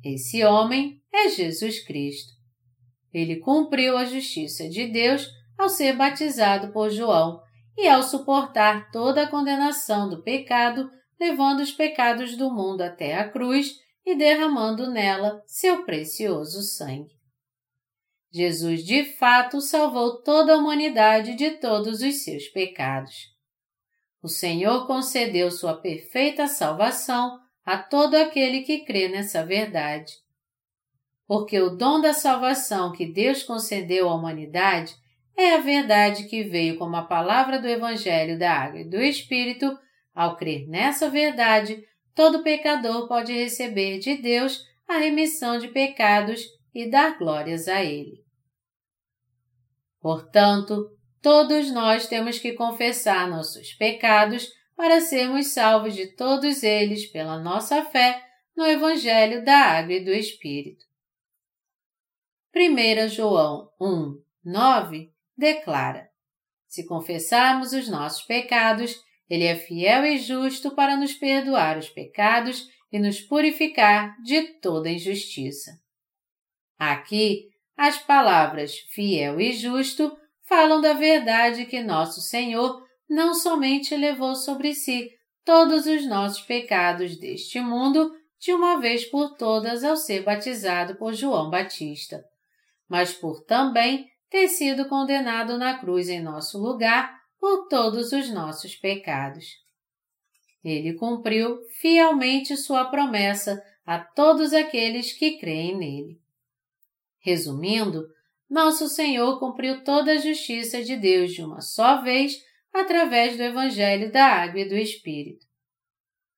[0.02, 2.32] Esse homem é Jesus Cristo.
[3.12, 7.42] Ele cumpriu a justiça de Deus ao ser batizado por João
[7.76, 13.28] e ao suportar toda a condenação do pecado levando os pecados do mundo até a
[13.28, 17.12] cruz e derramando nela seu precioso sangue.
[18.32, 23.30] Jesus de fato salvou toda a humanidade de todos os seus pecados.
[24.22, 30.12] O Senhor concedeu sua perfeita salvação a todo aquele que crê nessa verdade.
[31.26, 34.94] Porque o dom da salvação que Deus concedeu à humanidade
[35.36, 39.76] é a verdade que veio como a palavra do Evangelho da Água e do Espírito.
[40.14, 41.82] Ao crer nessa verdade,
[42.14, 46.42] todo pecador pode receber de Deus a remissão de pecados
[46.74, 48.22] e dar glórias a Ele.
[50.00, 50.90] Portanto,
[51.22, 57.84] todos nós temos que confessar nossos pecados para sermos salvos de todos eles pela nossa
[57.84, 58.22] fé
[58.56, 60.84] no Evangelho da Água e do Espírito.
[62.54, 66.08] 1 João 1, 9 declara:
[66.66, 68.94] Se confessarmos os nossos pecados,
[69.28, 74.90] Ele é fiel e justo para nos perdoar os pecados e nos purificar de toda
[74.90, 75.72] injustiça.
[76.78, 84.34] Aqui, as palavras fiel e justo falam da verdade que nosso Senhor não somente levou
[84.34, 85.10] sobre si
[85.44, 91.14] todos os nossos pecados deste mundo de uma vez por todas ao ser batizado por
[91.14, 92.22] João Batista,
[92.88, 98.74] mas por também ter sido condenado na cruz em nosso lugar por todos os nossos
[98.74, 99.44] pecados.
[100.64, 106.18] Ele cumpriu fielmente sua promessa a todos aqueles que creem nele.
[107.18, 108.06] Resumindo,
[108.48, 114.10] nosso Senhor cumpriu toda a justiça de Deus de uma só vez através do Evangelho
[114.10, 115.44] da Água e do Espírito.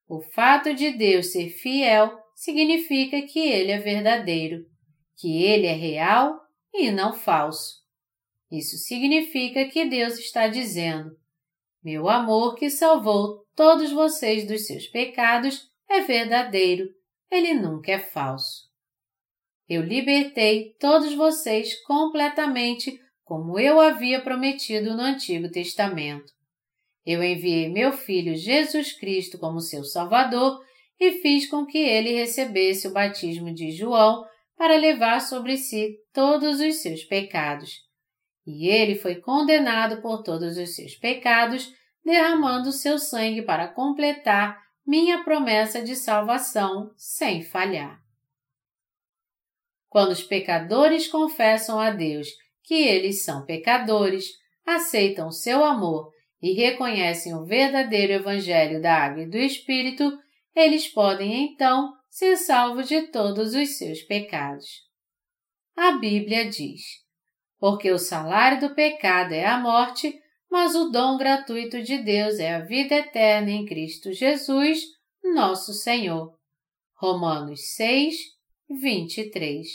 [0.08, 4.66] O fato de Deus ser fiel significa que Ele é verdadeiro,
[5.16, 6.40] que Ele é real
[6.72, 7.83] e não falso.
[8.56, 11.10] Isso significa que Deus está dizendo:
[11.82, 16.88] Meu amor que salvou todos vocês dos seus pecados é verdadeiro,
[17.28, 18.68] ele nunca é falso.
[19.68, 26.32] Eu libertei todos vocês completamente como eu havia prometido no Antigo Testamento.
[27.04, 30.60] Eu enviei meu Filho Jesus Cristo como seu Salvador
[31.00, 34.24] e fiz com que ele recebesse o batismo de João
[34.56, 37.82] para levar sobre si todos os seus pecados
[38.46, 41.72] e ele foi condenado por todos os seus pecados,
[42.04, 47.98] derramando seu sangue para completar minha promessa de salvação sem falhar.
[49.88, 52.28] Quando os pecadores confessam a Deus
[52.62, 54.26] que eles são pecadores,
[54.66, 60.18] aceitam seu amor e reconhecem o verdadeiro Evangelho da Água e do Espírito,
[60.54, 64.66] eles podem então ser salvos de todos os seus pecados.
[65.76, 67.03] A Bíblia diz:
[67.64, 72.52] porque o salário do pecado é a morte, mas o dom gratuito de Deus é
[72.52, 74.80] a vida eterna em Cristo Jesus,
[75.34, 76.38] nosso Senhor.
[76.94, 78.16] Romanos 6,
[78.68, 79.66] 23.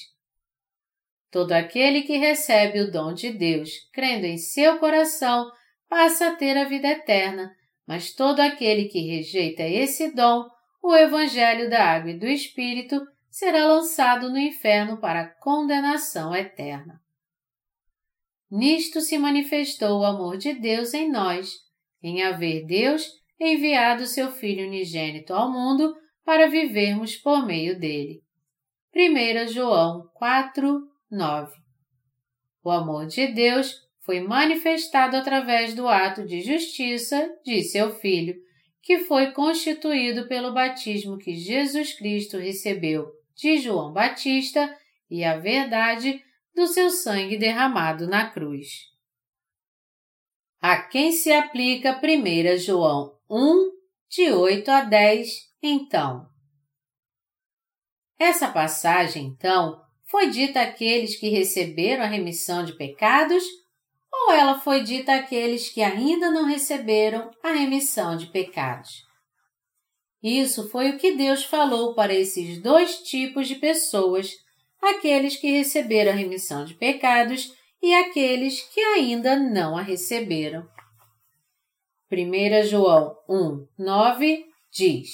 [1.32, 5.50] Todo aquele que recebe o dom de Deus, crendo em seu coração,
[5.90, 7.52] passa a ter a vida eterna,
[7.88, 10.46] mas todo aquele que rejeita esse dom,
[10.84, 17.02] o Evangelho da Água e do Espírito, será lançado no inferno para condenação eterna.
[18.52, 21.56] Nisto se manifestou o amor de Deus em nós,
[22.02, 23.08] em haver Deus
[23.40, 25.96] enviado seu Filho unigênito ao mundo
[26.26, 28.22] para vivermos por meio dele.
[28.96, 30.82] 1 João 4,
[31.12, 31.54] 9
[32.64, 38.36] O amor de Deus foi manifestado através do ato de justiça de seu Filho,
[38.82, 44.76] que foi constituído pelo batismo que Jesus Cristo recebeu de João Batista
[45.10, 46.22] e a verdade
[46.56, 48.68] do seu sangue derramado na cruz.
[50.62, 53.72] A quem se aplica 1 João 1,
[54.10, 55.30] de 8 a 10,
[55.62, 56.28] então?
[58.18, 63.44] Essa passagem, então, foi dita àqueles que receberam a remissão de pecados
[64.12, 69.08] ou ela foi dita àqueles que ainda não receberam a remissão de pecados?
[70.22, 74.34] Isso foi o que Deus falou para esses dois tipos de pessoas
[74.82, 80.68] aqueles que receberam a remissão de pecados e aqueles que ainda não a receberam.
[82.12, 85.10] 1 João 1, 9 diz: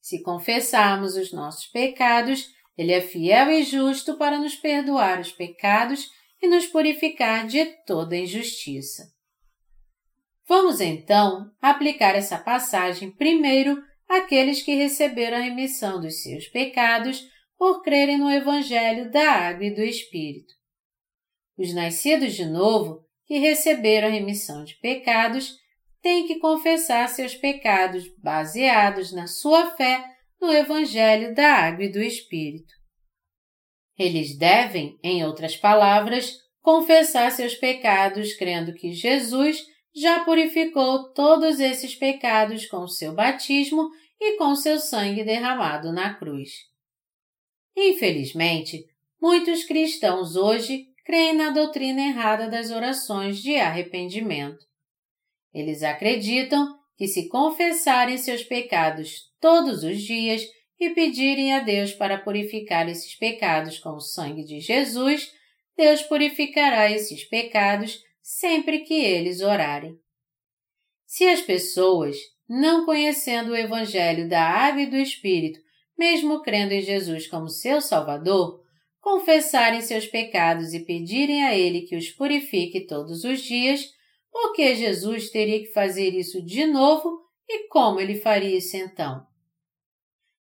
[0.00, 2.46] Se confessarmos os nossos pecados,
[2.78, 6.08] Ele é fiel e justo para nos perdoar os pecados
[6.40, 9.04] e nos purificar de toda injustiça.
[10.46, 17.24] Vamos então aplicar essa passagem primeiro àqueles que receberam a remissão dos seus pecados
[17.60, 20.54] por crerem no Evangelho da Água e do Espírito.
[21.58, 25.58] Os nascidos de novo, que receberam a remissão de pecados,
[26.00, 30.02] têm que confessar seus pecados baseados na sua fé
[30.40, 32.72] no Evangelho da Água e do Espírito.
[33.98, 41.94] Eles devem, em outras palavras, confessar seus pecados crendo que Jesus já purificou todos esses
[41.94, 43.86] pecados com seu batismo
[44.18, 46.69] e com seu sangue derramado na cruz.
[47.82, 48.84] Infelizmente,
[49.18, 54.66] muitos cristãos hoje creem na doutrina errada das orações de arrependimento.
[55.54, 60.42] Eles acreditam que se confessarem seus pecados todos os dias
[60.78, 65.32] e pedirem a Deus para purificar esses pecados com o sangue de Jesus,
[65.74, 69.98] Deus purificará esses pecados sempre que eles orarem.
[71.06, 75.60] Se as pessoas, não conhecendo o Evangelho da Água e do Espírito,
[76.00, 78.62] mesmo crendo em Jesus como seu Salvador,
[79.02, 83.84] confessarem seus pecados e pedirem a Ele que os purifique todos os dias,
[84.32, 89.26] por que Jesus teria que fazer isso de novo e como ele faria isso então?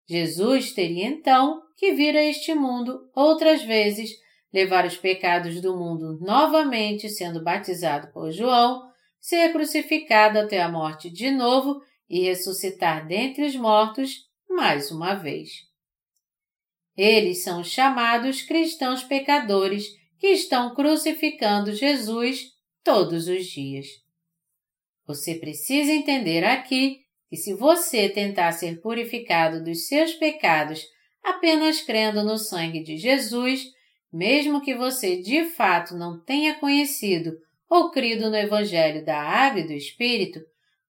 [0.07, 4.11] Jesus teria então que vir a este mundo outras vezes,
[4.53, 8.81] levar os pecados do mundo novamente, sendo batizado por João,
[9.19, 14.28] ser crucificado até a morte de novo e ressuscitar dentre os mortos
[14.59, 15.51] mais uma vez.
[16.97, 19.85] Eles são chamados cristãos pecadores
[20.19, 22.47] que estão crucificando Jesus
[22.83, 23.87] todos os dias.
[25.07, 26.99] Você precisa entender aqui
[27.29, 30.85] que se você tentar ser purificado dos seus pecados
[31.23, 33.63] apenas crendo no sangue de Jesus,
[34.11, 37.31] mesmo que você de fato não tenha conhecido
[37.69, 40.41] ou crido no Evangelho da Água e do Espírito,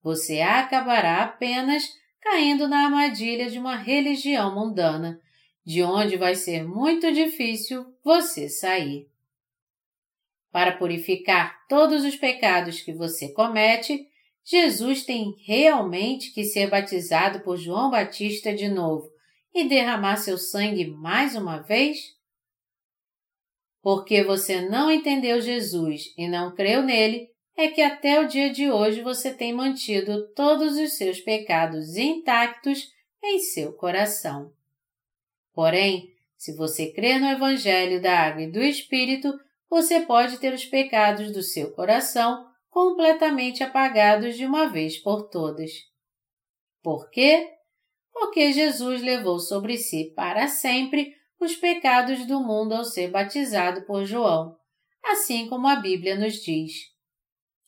[0.03, 5.19] você acabará apenas caindo na armadilha de uma religião mundana,
[5.65, 9.09] de onde vai ser muito difícil você sair.
[10.51, 14.07] Para purificar todos os pecados que você comete,
[14.43, 19.09] Jesus tem realmente que ser batizado por João Batista de novo
[19.53, 21.99] e derramar seu sangue mais uma vez?
[23.81, 27.30] Porque você não entendeu Jesus e não creu nele,
[27.61, 32.91] é que até o dia de hoje você tem mantido todos os seus pecados intactos
[33.23, 34.51] em seu coração.
[35.53, 39.31] Porém, se você crê no Evangelho da Água e do Espírito,
[39.69, 45.71] você pode ter os pecados do seu coração completamente apagados de uma vez por todas.
[46.81, 47.47] Por quê?
[48.11, 54.05] Porque Jesus levou sobre si para sempre os pecados do mundo ao ser batizado por
[54.05, 54.57] João,
[55.03, 56.90] assim como a Bíblia nos diz.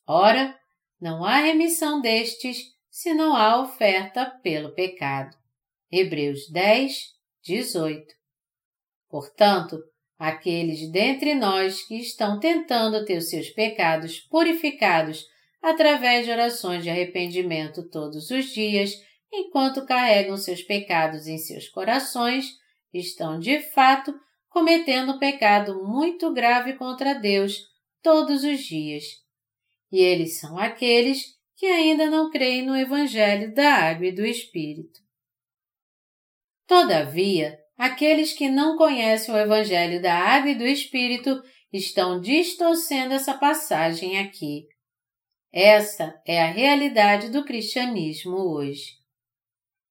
[0.07, 0.57] Ora,
[0.99, 2.57] não há remissão destes
[2.89, 5.35] se não há oferta pelo pecado.
[5.91, 8.13] Hebreus 10, 18.
[9.09, 9.79] Portanto,
[10.17, 15.25] aqueles dentre nós que estão tentando ter os seus pecados purificados
[15.61, 18.91] através de orações de arrependimento todos os dias,
[19.31, 22.47] enquanto carregam seus pecados em seus corações,
[22.93, 24.13] estão de fato
[24.49, 27.57] cometendo um pecado muito grave contra Deus
[28.01, 29.22] todos os dias.
[29.93, 34.99] E eles são aqueles que ainda não creem no Evangelho da Água e do Espírito.
[36.65, 41.39] Todavia, aqueles que não conhecem o Evangelho da Água e do Espírito
[41.71, 44.65] estão distorcendo essa passagem aqui.
[45.53, 48.93] Essa é a realidade do cristianismo hoje.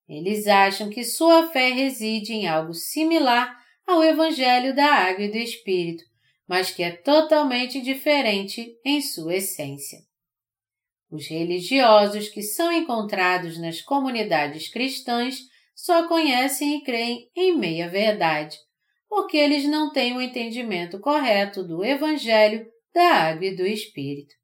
[0.08, 5.38] Eles acham que sua fé reside em algo similar ao Evangelho da Água e do
[5.38, 6.02] Espírito,
[6.52, 10.00] mas que é totalmente diferente em sua essência.
[11.10, 15.38] Os religiosos que são encontrados nas comunidades cristãs
[15.74, 18.58] só conhecem e creem em meia verdade,
[19.08, 24.34] porque eles não têm o entendimento correto do Evangelho, da água e do Espírito.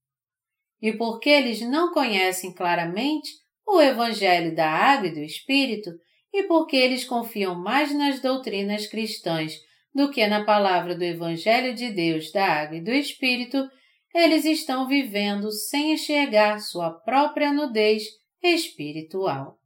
[0.80, 3.28] E porque eles não conhecem claramente
[3.66, 5.90] o Evangelho da água e do Espírito,
[6.32, 9.67] e porque eles confiam mais nas doutrinas cristãs
[9.98, 13.68] do que na palavra do Evangelho de Deus da água e do Espírito,
[14.14, 18.04] eles estão vivendo sem enxergar sua própria nudez
[18.40, 19.58] espiritual.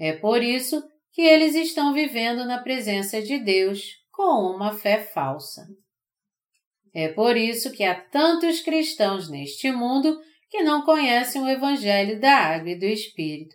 [0.00, 5.66] É por isso que eles estão vivendo na presença de Deus com uma fé falsa.
[6.94, 10.18] É por isso que há tantos cristãos neste mundo
[10.48, 13.54] que não conhecem o Evangelho da Água e do Espírito.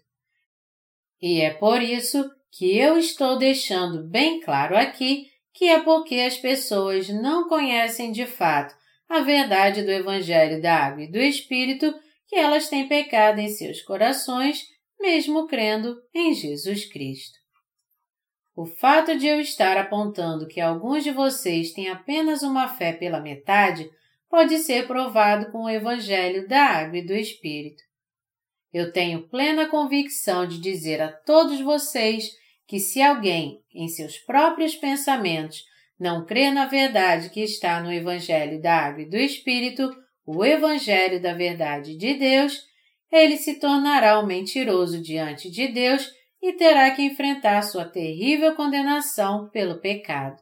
[1.19, 6.37] E é por isso que eu estou deixando bem claro aqui que é porque as
[6.37, 8.75] pessoas não conhecem de fato
[9.07, 11.93] a verdade do Evangelho da Água e do Espírito
[12.27, 14.63] que elas têm pecado em seus corações
[14.99, 17.37] mesmo crendo em Jesus Cristo.
[18.55, 23.19] O fato de eu estar apontando que alguns de vocês têm apenas uma fé pela
[23.19, 23.89] metade
[24.29, 27.83] pode ser provado com o Evangelho da Água e do Espírito.
[28.71, 32.31] Eu tenho plena convicção de dizer a todos vocês
[32.73, 35.63] que se alguém, em seus próprios pensamentos,
[35.99, 39.95] não crê na verdade que está no Evangelho da Água e do Espírito,
[40.25, 42.63] o Evangelho da Verdade de Deus,
[43.11, 46.11] ele se tornará um mentiroso diante de Deus
[46.41, 50.41] e terá que enfrentar sua terrível condenação pelo pecado.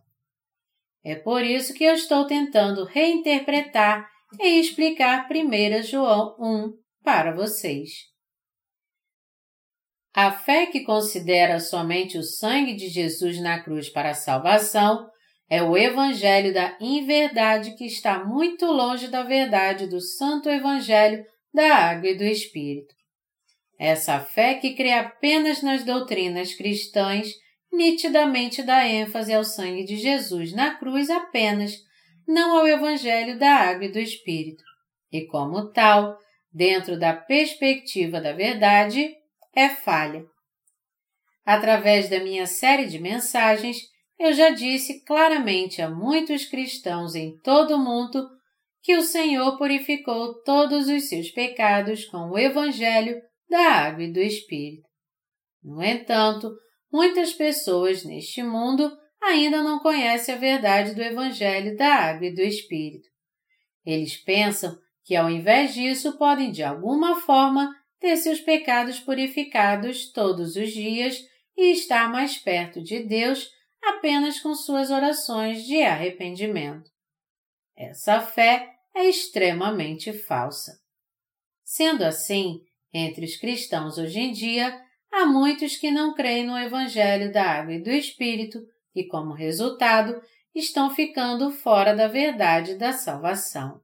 [1.03, 4.09] É por isso que eu estou tentando reinterpretar
[4.39, 8.10] e explicar 1 João 1 para vocês.
[10.13, 15.09] A fé que considera somente o sangue de Jesus na cruz para a salvação
[15.49, 21.75] é o evangelho da inverdade que está muito longe da verdade do santo evangelho da
[21.75, 22.93] água e do espírito.
[23.79, 27.29] Essa fé que crê apenas nas doutrinas cristãs
[27.71, 31.73] nitidamente dá ênfase ao sangue de Jesus na cruz apenas,
[32.27, 34.63] não ao evangelho da água e do espírito.
[35.11, 36.17] E como tal,
[36.53, 39.15] dentro da perspectiva da verdade,
[39.55, 40.23] é falha.
[41.45, 43.77] Através da minha série de mensagens,
[44.19, 48.29] eu já disse claramente a muitos cristãos em todo o mundo
[48.83, 54.19] que o Senhor purificou todos os seus pecados com o Evangelho da Água e do
[54.19, 54.87] Espírito.
[55.63, 56.51] No entanto,
[56.91, 58.91] muitas pessoas neste mundo
[59.21, 63.07] ainda não conhecem a verdade do Evangelho da Água e do Espírito.
[63.85, 67.71] Eles pensam que, ao invés disso, podem de alguma forma
[68.01, 71.23] ter seus pecados purificados todos os dias
[71.55, 73.47] e estar mais perto de Deus
[73.81, 76.89] apenas com suas orações de arrependimento.
[77.77, 80.79] Essa fé é extremamente falsa.
[81.63, 87.31] Sendo assim, entre os cristãos hoje em dia, há muitos que não creem no Evangelho
[87.31, 88.59] da Água e do Espírito
[88.95, 90.19] e, como resultado,
[90.53, 93.79] estão ficando fora da verdade da salvação.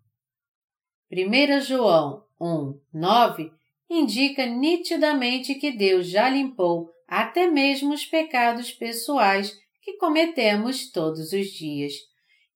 [1.11, 3.56] 1 João 1, 9
[3.89, 11.47] indica nitidamente que Deus já limpou até mesmo os pecados pessoais que cometemos todos os
[11.47, 11.93] dias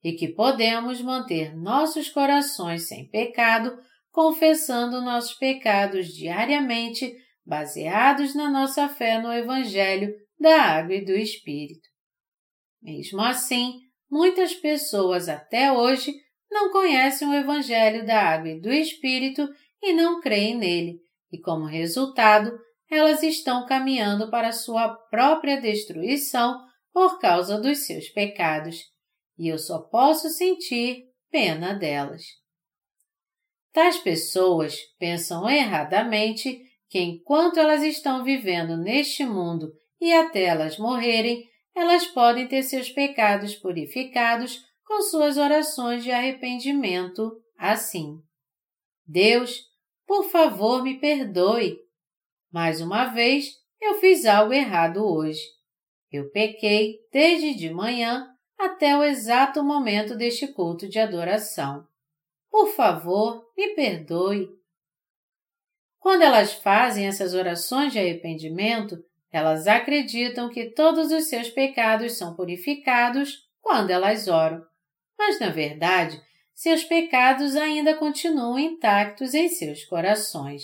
[0.04, 3.78] e que podemos manter nossos corações sem pecado,
[4.12, 7.14] confessando nossos pecados diariamente,
[7.46, 11.88] baseados na nossa fé no Evangelho da Água e do Espírito.
[12.82, 13.80] Mesmo assim,
[14.10, 16.14] muitas pessoas até hoje
[16.52, 19.48] não conhecem o Evangelho da Água e do Espírito
[19.82, 21.00] e não creem nele,
[21.32, 22.52] e como resultado,
[22.90, 26.60] elas estão caminhando para sua própria destruição
[26.94, 28.78] por causa dos seus pecados,
[29.38, 32.24] e eu só posso sentir pena delas.
[33.72, 36.60] Tais pessoas pensam erradamente
[36.90, 42.90] que enquanto elas estão vivendo neste mundo e até elas morrerem, elas podem ter seus
[42.90, 48.18] pecados purificados com suas orações de arrependimento assim.
[49.08, 49.71] Deus,
[50.12, 51.80] por favor, me perdoe.
[52.52, 53.46] Mais uma vez,
[53.80, 55.40] eu fiz algo errado hoje.
[56.12, 58.28] Eu pequei desde de manhã
[58.60, 61.88] até o exato momento deste culto de adoração.
[62.50, 64.50] Por favor, me perdoe.
[65.98, 69.02] Quando elas fazem essas orações de arrependimento,
[69.32, 74.62] elas acreditam que todos os seus pecados são purificados quando elas oram.
[75.18, 76.22] Mas, na verdade,
[76.62, 80.62] seus pecados ainda continuam intactos em seus corações.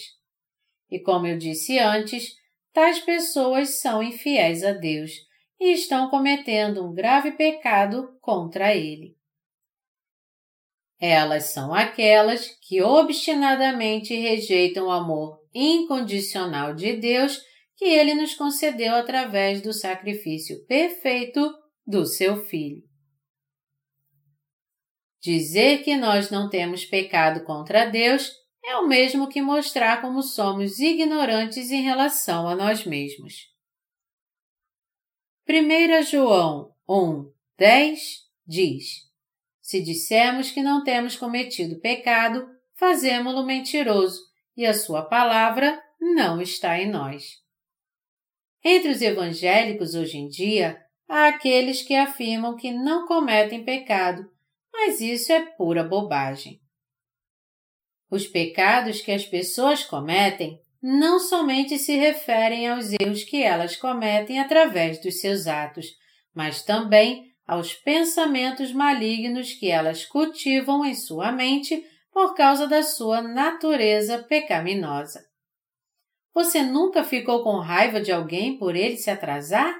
[0.91, 2.35] E como eu disse antes,
[2.71, 5.09] tais pessoas são infiéis a Deus
[5.59, 9.17] e estão cometendo um grave pecado contra ele.
[10.99, 17.41] Elas são aquelas que obstinadamente rejeitam o amor incondicional de Deus
[17.75, 21.51] que ele nos concedeu através do sacrifício perfeito
[21.87, 22.86] do seu Filho.
[25.27, 28.31] Dizer que nós não temos pecado contra Deus
[28.63, 33.53] é o mesmo que mostrar como somos ignorantes em relação a nós mesmos.
[35.45, 37.99] 1 João 1, 10
[38.47, 38.85] diz:
[39.59, 44.21] Se dissermos que não temos cometido pecado, fazemo-lo mentiroso
[44.55, 47.33] e a sua palavra não está em nós.
[48.63, 54.31] Entre os evangélicos hoje em dia, há aqueles que afirmam que não cometem pecado,
[54.77, 56.61] mas isso é pura bobagem.
[58.11, 64.39] Os pecados que as pessoas cometem não somente se referem aos erros que elas cometem
[64.39, 65.87] através dos seus atos,
[66.31, 73.19] mas também aos pensamentos malignos que elas cultivam em sua mente por causa da sua
[73.19, 75.25] natureza pecaminosa.
[76.35, 79.75] Você nunca ficou com raiva de alguém por ele se atrasar?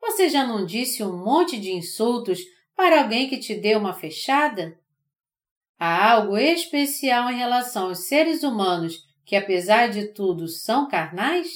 [0.00, 2.40] Você já não disse um monte de insultos
[2.80, 4.74] para alguém que te deu uma fechada?
[5.78, 11.50] Há algo especial em relação aos seres humanos que apesar de tudo são carnais?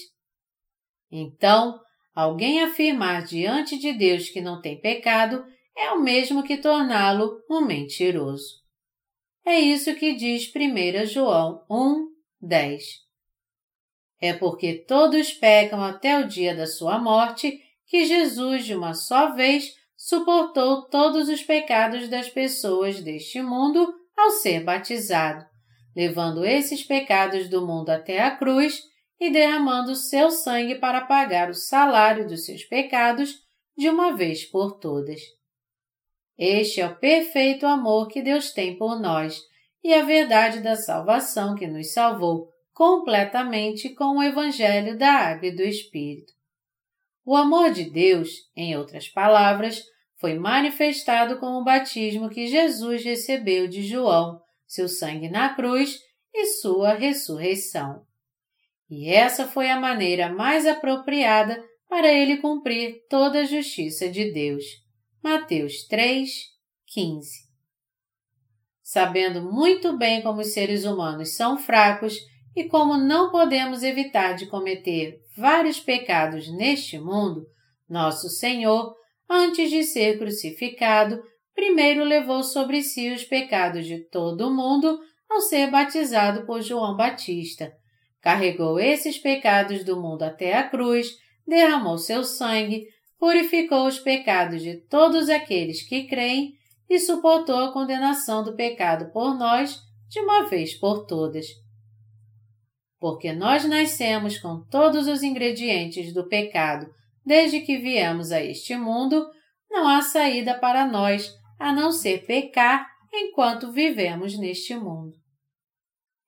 [1.11, 1.81] Então,
[2.15, 5.43] alguém afirmar diante de Deus que não tem pecado
[5.75, 8.63] é o mesmo que torná-lo um mentiroso.
[9.47, 12.07] É isso que diz 1 João 1,
[12.43, 12.85] 10.
[14.21, 19.35] É porque todos pecam até o dia da sua morte que Jesus, de uma só
[19.35, 19.73] vez,
[20.05, 25.43] suportou todos os pecados das pessoas deste mundo ao ser batizado,
[25.97, 28.83] levando esses pecados do mundo até a cruz
[29.19, 33.35] e derramando seu sangue para pagar o salário dos seus pecados
[33.79, 35.23] de uma vez por todas.
[36.37, 39.41] Este é o perfeito amor que Deus tem por nós
[39.83, 45.57] e a verdade da salvação que nos salvou completamente com o Evangelho da Água e
[45.57, 46.35] do Espírito.
[47.25, 49.83] O amor de Deus, em outras palavras,
[50.25, 55.99] foi manifestado com o batismo que Jesus recebeu de João, seu sangue na cruz
[56.33, 58.07] e sua ressurreição.
[58.89, 64.65] E essa foi a maneira mais apropriada para ele cumprir toda a justiça de Deus.
[65.23, 66.31] Mateus 3,
[66.87, 67.31] 15.
[68.83, 72.17] Sabendo muito bem como os seres humanos são fracos
[72.57, 77.47] e como não podemos evitar de cometer vários pecados neste mundo,
[77.87, 81.23] nosso Senhor, antes de ser crucificado,
[81.55, 85.01] primeiro levou sobre si os pecados de todo o mundo
[85.31, 87.73] ao ser batizado por João Batista.
[88.21, 91.09] Carregou esses pecados do mundo até a cruz,
[91.47, 92.87] derramou seu sangue,
[93.19, 96.55] purificou os pecados de todos aqueles que creem
[96.89, 101.47] e suportou a condenação do pecado por nós de uma vez por todas.
[102.99, 106.87] Porque nós nascemos com todos os ingredientes do pecado
[107.25, 109.27] desde que viemos a este mundo,
[109.71, 115.15] não há saída para nós a não ser pecar enquanto vivemos neste mundo.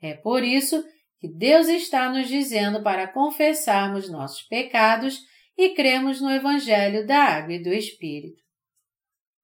[0.00, 0.84] É por isso
[1.18, 5.20] que Deus está nos dizendo para confessarmos nossos pecados
[5.56, 8.42] e cremos no Evangelho da Água e do Espírito.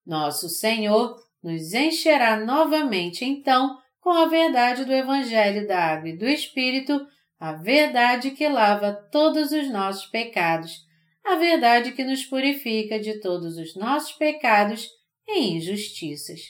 [0.04, 6.26] Nosso Senhor nos encherá novamente, então, com a verdade do Evangelho da Água e do
[6.26, 7.00] Espírito,
[7.38, 10.84] a verdade que lava todos os nossos pecados,
[11.24, 14.88] a verdade que nos purifica de todos os nossos pecados
[15.26, 16.40] e injustiças.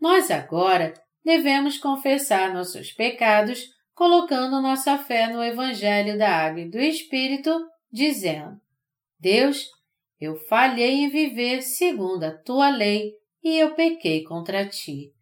[0.00, 0.94] Nós agora
[1.24, 7.50] devemos confessar nossos pecados colocando nossa fé no Evangelho da Água e do Espírito,
[7.90, 8.60] dizendo:
[9.18, 9.68] Deus,
[10.20, 13.12] eu falhei em viver segundo a tua lei
[13.42, 15.12] e eu pequei contra ti.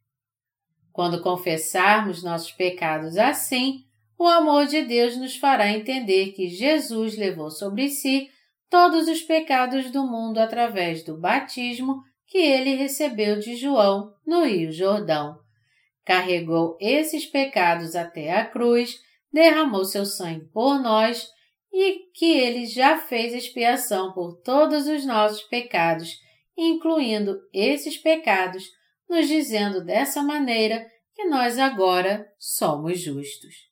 [0.91, 3.85] Quando confessarmos nossos pecados assim,
[4.23, 8.31] o amor de Deus nos fará entender que Jesus levou sobre si
[8.71, 14.73] todos os pecados do mundo através do batismo que ele recebeu de João no Rio
[14.73, 15.43] Jordão
[16.05, 18.99] carregou esses pecados até a cruz,
[19.33, 21.29] derramou seu sangue por nós
[21.73, 26.19] e que ele já fez expiação por todos os nossos pecados,
[26.57, 28.65] incluindo esses pecados,
[29.09, 33.72] nos dizendo dessa maneira que nós agora somos justos.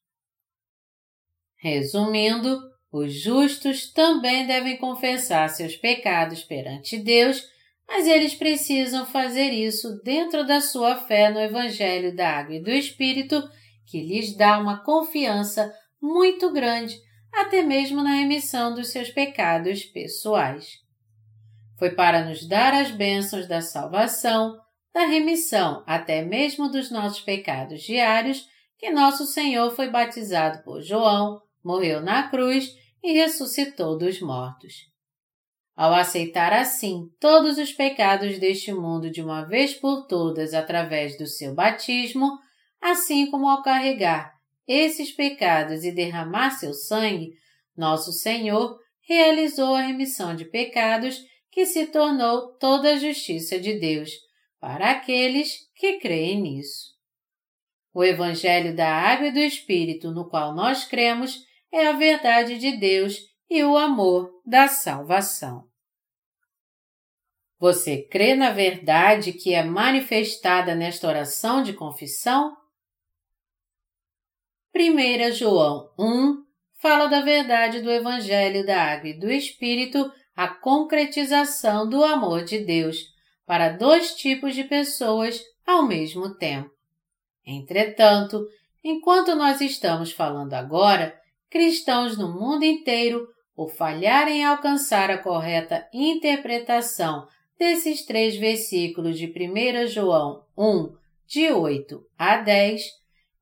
[1.61, 2.59] Resumindo,
[2.93, 7.45] os justos também devem confessar seus pecados perante Deus
[7.91, 12.71] mas eles precisam fazer isso dentro da sua fé no Evangelho da Água e do
[12.71, 13.43] Espírito,
[13.85, 16.97] que lhes dá uma confiança muito grande,
[17.33, 20.79] até mesmo na remissão dos seus pecados pessoais.
[21.81, 24.57] Foi para nos dar as bênçãos da salvação,
[24.95, 28.47] da remissão até mesmo dos nossos pecados diários,
[28.79, 34.91] que nosso Senhor foi batizado por João, morreu na cruz e ressuscitou dos mortos.
[35.77, 41.27] Ao aceitar assim todos os pecados deste mundo de uma vez por todas através do
[41.27, 42.39] seu batismo,
[42.81, 44.41] assim como ao carregar
[44.73, 47.33] esses pecados e derramar seu sangue,
[47.77, 54.13] nosso Senhor realizou a remissão de pecados que se tornou toda a justiça de Deus
[54.61, 56.91] para aqueles que creem nisso.
[57.93, 61.41] O Evangelho da Água e do Espírito no qual nós cremos
[61.73, 63.19] é a verdade de Deus
[63.49, 65.69] e o amor da salvação.
[67.59, 72.57] Você crê na verdade que é manifestada nesta oração de confissão?
[74.75, 76.45] 1 João 1
[76.81, 82.61] fala da verdade do Evangelho da Água e do Espírito, a concretização do amor de
[82.61, 83.13] Deus
[83.45, 86.71] para dois tipos de pessoas ao mesmo tempo.
[87.45, 88.47] Entretanto,
[88.83, 91.20] enquanto nós estamos falando agora,
[91.51, 97.27] cristãos no mundo inteiro, por falharem em alcançar a correta interpretação
[97.59, 100.95] desses três versículos de 1 João 1,
[101.27, 102.83] de 8 a 10,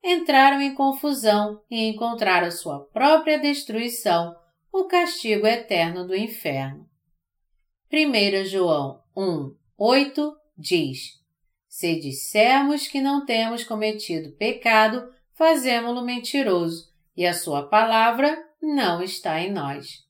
[0.02, 4.34] entraram em confusão e encontraram sua própria destruição,
[4.72, 6.88] o castigo eterno do inferno.
[7.92, 11.12] 1 João 1, 8 diz:
[11.68, 16.87] Se dissermos que não temos cometido pecado, fazemo-lo mentiroso,
[17.18, 20.06] e a sua palavra não está em nós.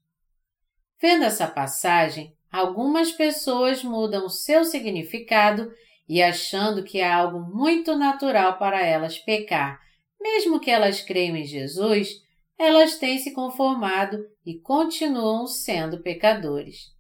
[1.00, 5.72] Vendo essa passagem, algumas pessoas mudam seu significado
[6.06, 9.80] e achando que é algo muito natural para elas pecar,
[10.20, 12.11] mesmo que elas creiam em Jesus,
[12.59, 16.92] elas têm se conformado e continuam sendo pecadores.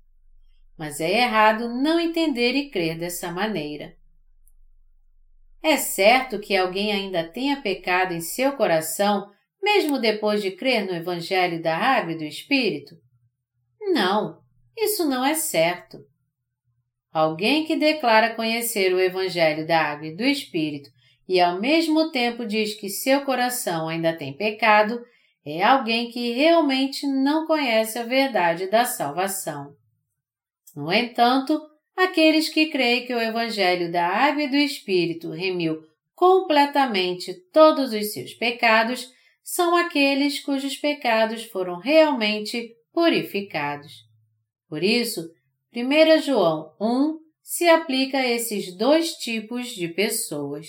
[0.78, 3.94] Mas é errado não entender e crer dessa maneira.
[5.62, 9.30] É certo que alguém ainda tenha pecado em seu coração,
[9.62, 12.96] mesmo depois de crer no Evangelho da Água e do Espírito?
[13.80, 14.40] Não,
[14.76, 15.98] isso não é certo.
[17.12, 20.90] Alguém que declara conhecer o Evangelho da Água e do Espírito
[21.28, 24.98] e ao mesmo tempo diz que seu coração ainda tem pecado,
[25.44, 29.74] é alguém que realmente não conhece a verdade da salvação.
[30.74, 31.60] No entanto,
[31.94, 35.82] aqueles que creem que o Evangelho da Água e do Espírito remiu
[36.14, 39.12] completamente todos os seus pecados
[39.50, 44.04] são aqueles cujos pecados foram realmente purificados.
[44.68, 45.26] Por isso,
[45.74, 50.66] 1 João 1 se aplica a esses dois tipos de pessoas.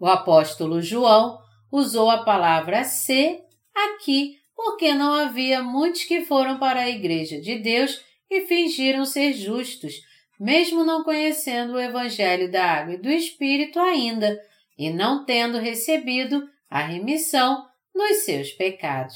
[0.00, 1.38] O apóstolo João
[1.70, 3.42] usou a palavra ser
[3.74, 9.34] aqui porque não havia muitos que foram para a Igreja de Deus e fingiram ser
[9.34, 10.00] justos,
[10.40, 14.40] mesmo não conhecendo o Evangelho da Água e do Espírito ainda
[14.78, 17.64] e não tendo recebido a remissão
[17.94, 19.14] nos seus pecados.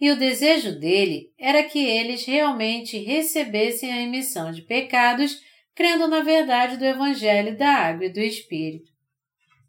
[0.00, 5.40] E o desejo dele era que eles realmente recebessem a remissão de pecados,
[5.74, 8.90] crendo na verdade do Evangelho da Água e do Espírito.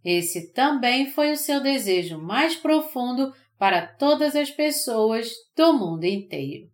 [0.03, 6.69] Esse também foi o seu desejo mais profundo para todas as pessoas do mundo inteiro.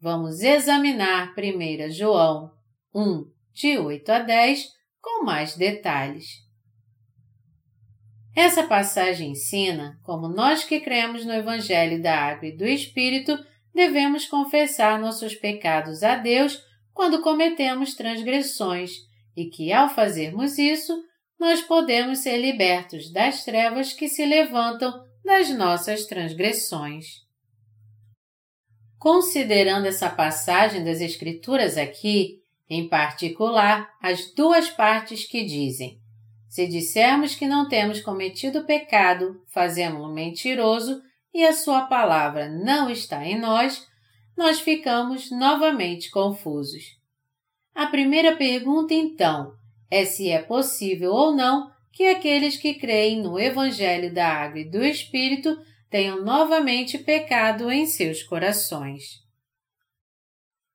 [0.00, 2.50] Vamos examinar 1 João
[2.94, 4.66] 1, de 8 a 10,
[5.00, 6.49] com mais detalhes.
[8.34, 13.38] Essa passagem ensina como nós que cremos no Evangelho da Água e do Espírito
[13.74, 16.62] devemos confessar nossos pecados a Deus
[16.92, 18.92] quando cometemos transgressões
[19.36, 21.02] e que, ao fazermos isso,
[21.38, 24.92] nós podemos ser libertos das trevas que se levantam
[25.24, 27.06] das nossas transgressões.
[28.98, 35.99] Considerando essa passagem das Escrituras aqui, em particular as duas partes que dizem:
[36.50, 41.00] Se dissermos que não temos cometido pecado, fazemos-lo mentiroso
[41.32, 43.86] e a Sua palavra não está em nós,
[44.36, 46.82] nós ficamos novamente confusos.
[47.72, 49.52] A primeira pergunta, então,
[49.88, 54.68] é se é possível ou não que aqueles que creem no Evangelho da Água e
[54.68, 55.56] do Espírito
[55.88, 59.20] tenham novamente pecado em seus corações.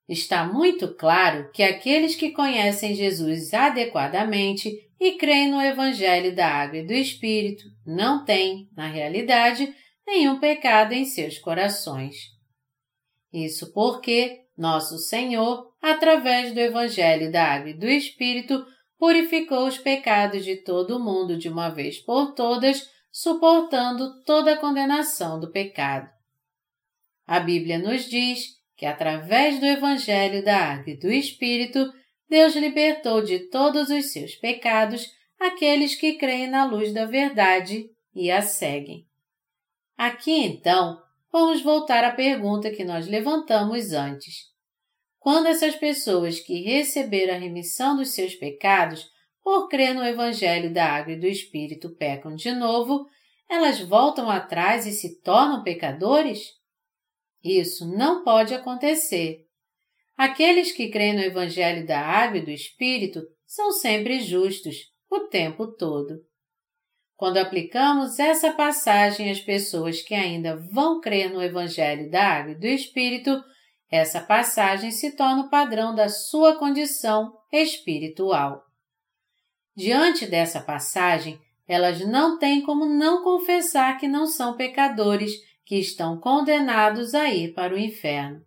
[0.07, 6.79] Está muito claro que aqueles que conhecem Jesus adequadamente e creem no Evangelho da Água
[6.79, 9.71] e do Espírito não têm, na realidade,
[10.05, 12.15] nenhum pecado em seus corações.
[13.31, 18.65] Isso porque nosso Senhor, através do Evangelho da Água e do Espírito,
[18.97, 24.57] purificou os pecados de todo o mundo de uma vez por todas, suportando toda a
[24.57, 26.09] condenação do pecado.
[27.27, 31.93] A Bíblia nos diz que, através do Evangelho da Água e do Espírito,
[32.35, 35.09] Deus libertou de todos os seus pecados
[35.39, 39.07] aqueles que creem na luz da verdade e a seguem.
[39.97, 44.51] Aqui então, vamos voltar à pergunta que nós levantamos antes.
[45.17, 49.09] Quando essas pessoas que receberam a remissão dos seus pecados
[49.41, 53.07] por crer no Evangelho da Água e do Espírito pecam de novo,
[53.49, 56.49] elas voltam atrás e se tornam pecadores?
[57.41, 59.44] Isso não pode acontecer.
[60.17, 64.75] Aqueles que creem no Evangelho da Água e do Espírito são sempre justos,
[65.11, 66.15] o tempo todo.
[67.15, 72.59] Quando aplicamos essa passagem às pessoas que ainda vão crer no Evangelho da Água e
[72.59, 73.41] do Espírito,
[73.89, 78.63] essa passagem se torna o padrão da sua condição espiritual.
[79.75, 85.31] Diante dessa passagem, elas não têm como não confessar que não são pecadores,
[85.65, 88.41] que estão condenados a ir para o inferno.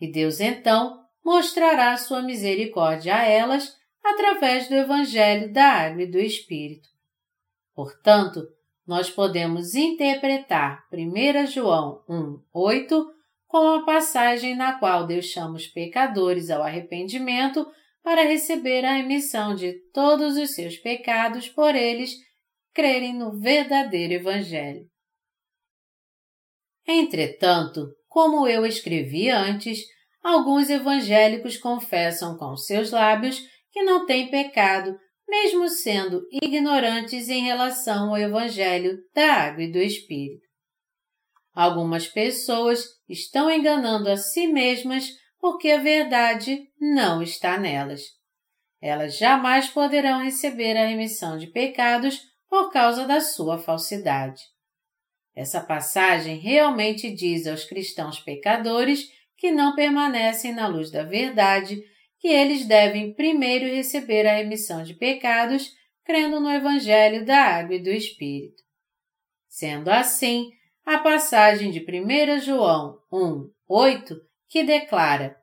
[0.00, 6.18] E Deus então mostrará sua misericórdia a elas através do Evangelho da Água e do
[6.18, 6.88] Espírito.
[7.74, 8.40] Portanto,
[8.86, 13.06] nós podemos interpretar 1 João 1, 8
[13.46, 17.66] como a passagem na qual Deus chama os pecadores ao arrependimento
[18.02, 22.14] para receber a remissão de todos os seus pecados por eles
[22.72, 24.88] crerem no verdadeiro Evangelho.
[26.86, 29.78] Entretanto, como eu escrevi antes,
[30.20, 33.40] alguns evangélicos confessam com seus lábios
[33.70, 34.98] que não têm pecado,
[35.28, 40.42] mesmo sendo ignorantes em relação ao Evangelho da Água e do Espírito.
[41.54, 45.08] Algumas pessoas estão enganando a si mesmas
[45.38, 48.02] porque a verdade não está nelas.
[48.82, 54.42] Elas jamais poderão receber a remissão de pecados por causa da sua falsidade.
[55.34, 61.82] Essa passagem realmente diz aos cristãos pecadores que não permanecem na luz da verdade
[62.18, 65.72] que eles devem primeiro receber a remissão de pecados
[66.04, 68.62] crendo no Evangelho da Água e do Espírito.
[69.48, 70.50] Sendo assim,
[70.84, 74.16] a passagem de 1 João 1, 8,
[74.48, 75.36] que declara: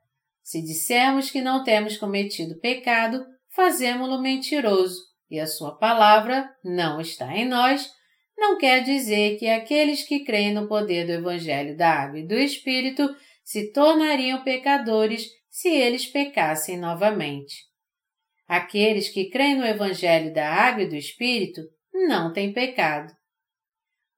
[0.44, 7.36] Se dissermos que não temos cometido pecado, fazemo-lo mentiroso, e a sua palavra não está
[7.36, 7.90] em nós,
[8.38, 12.36] não quer dizer que aqueles que creem no poder do Evangelho da Água e do
[12.36, 13.04] Espírito
[13.44, 17.66] se tornariam pecadores se eles pecassem novamente.
[18.48, 21.62] Aqueles que creem no Evangelho da Água e do Espírito
[21.92, 23.12] não têm pecado.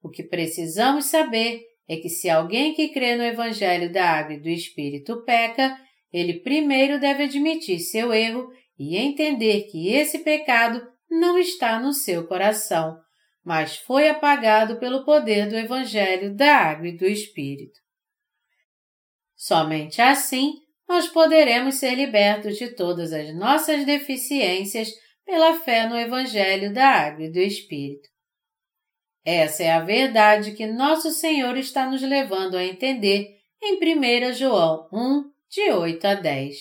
[0.04, 4.40] O que precisamos saber é que se alguém que crê no Evangelho da Água e
[4.40, 5.76] do Espírito peca,
[6.12, 12.28] ele primeiro deve admitir seu erro e entender que esse pecado não está no seu
[12.28, 12.98] coração,
[13.44, 17.80] mas foi apagado pelo poder do Evangelho da Água e do Espírito.
[19.36, 20.54] Somente assim
[20.88, 24.90] nós poderemos ser libertos de todas as nossas deficiências
[25.24, 28.10] pela fé no Evangelho da Água e do Espírito.
[29.24, 33.28] Essa é a verdade que nosso Senhor está nos levando a entender
[33.62, 36.56] em 1 João 1, de 8 a 10.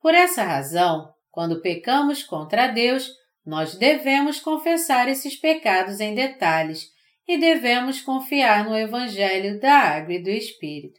[0.00, 3.10] Por essa razão, quando pecamos contra Deus,
[3.44, 6.88] nós devemos confessar esses pecados em detalhes
[7.26, 10.98] e devemos confiar no Evangelho da Água e do Espírito.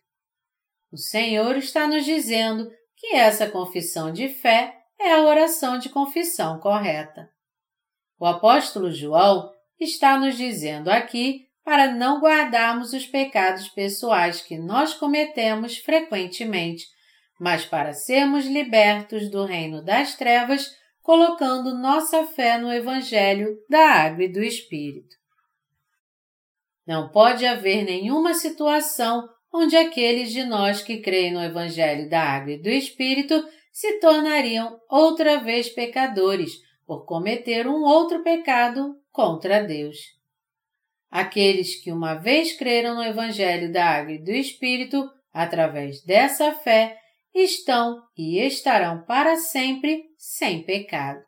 [0.91, 6.59] O Senhor está nos dizendo que essa confissão de fé é a oração de confissão
[6.59, 7.29] correta.
[8.19, 14.93] O apóstolo João está nos dizendo aqui para não guardarmos os pecados pessoais que nós
[14.93, 16.85] cometemos frequentemente,
[17.39, 20.69] mas para sermos libertos do reino das trevas
[21.11, 25.13] colocando nossa fé no Evangelho da Água e do Espírito.
[26.87, 32.53] Não pode haver nenhuma situação onde aqueles de nós que creem no Evangelho da Água
[32.53, 36.53] e do Espírito se tornariam outra vez pecadores
[36.87, 39.97] por cometer um outro pecado contra Deus.
[41.09, 46.97] Aqueles que uma vez creram no Evangelho da Água e do Espírito, através dessa fé,
[47.35, 51.19] estão e estarão para sempre sem pecado.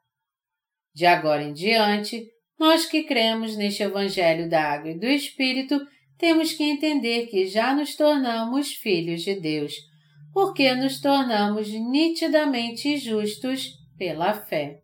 [0.94, 2.28] De agora em diante,
[2.60, 5.82] nós que cremos neste Evangelho da Água e do Espírito,
[6.16, 9.74] temos que entender que já nos tornamos filhos de Deus,
[10.32, 14.84] porque nos tornamos nitidamente justos pela fé.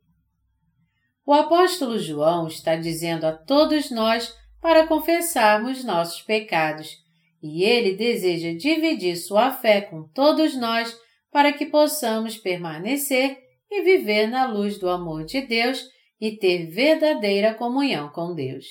[1.23, 6.97] O apóstolo João está dizendo a todos nós para confessarmos nossos pecados,
[7.43, 10.97] e ele deseja dividir sua fé com todos nós
[11.31, 15.87] para que possamos permanecer e viver na luz do amor de Deus
[16.19, 18.65] e ter verdadeira comunhão com Deus.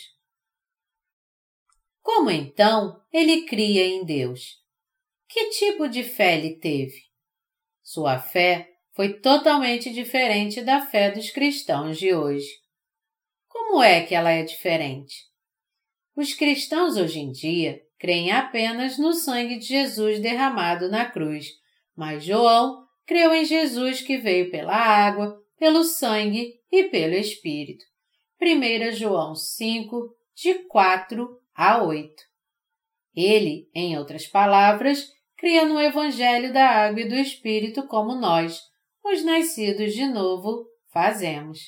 [2.03, 4.57] Como então ele cria em Deus?
[5.28, 7.03] Que tipo de fé ele teve?
[7.82, 12.49] Sua fé foi totalmente diferente da fé dos cristãos de hoje.
[13.46, 15.26] Como é que ela é diferente?
[16.16, 21.59] Os cristãos hoje em dia creem apenas no sangue de Jesus derramado na cruz
[21.99, 27.82] mas João creu em Jesus que veio pela água, pelo sangue e pelo Espírito.
[28.40, 32.12] 1 João 5, de 4 a 8.
[33.16, 38.61] Ele, em outras palavras, cria no Evangelho da Água e do Espírito como nós,
[39.02, 41.61] os nascidos de novo, fazemos.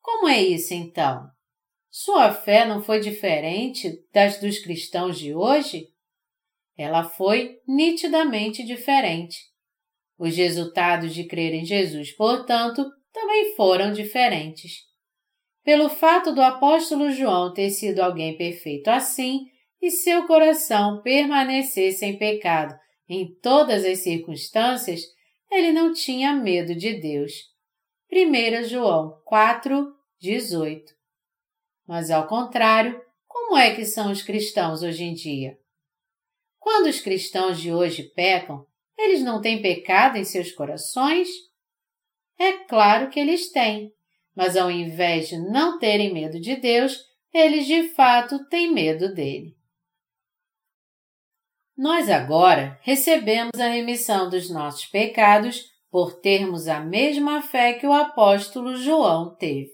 [0.00, 1.28] Como é isso então?
[1.90, 5.88] Sua fé não foi diferente das dos cristãos de hoje?
[6.78, 9.47] ela foi nitidamente diferente.
[10.18, 14.88] Os resultados de crer em Jesus, portanto, também foram diferentes.
[15.62, 19.46] Pelo fato do apóstolo João ter sido alguém perfeito assim
[19.80, 22.74] e seu coração permanecer sem pecado
[23.08, 25.02] em todas as circunstâncias,
[25.50, 27.32] ele não tinha medo de Deus.
[28.12, 30.92] 1 João 4, 18.
[31.86, 35.58] Mas ao contrário, como é que são os cristãos hoje em dia?
[36.58, 38.66] Quando os cristãos de hoje pecam,
[38.98, 41.28] eles não têm pecado em seus corações?
[42.38, 43.92] É claro que eles têm,
[44.34, 46.98] mas ao invés de não terem medo de Deus,
[47.32, 49.56] eles de fato têm medo dele.
[51.76, 57.92] Nós agora recebemos a remissão dos nossos pecados por termos a mesma fé que o
[57.92, 59.72] apóstolo João teve.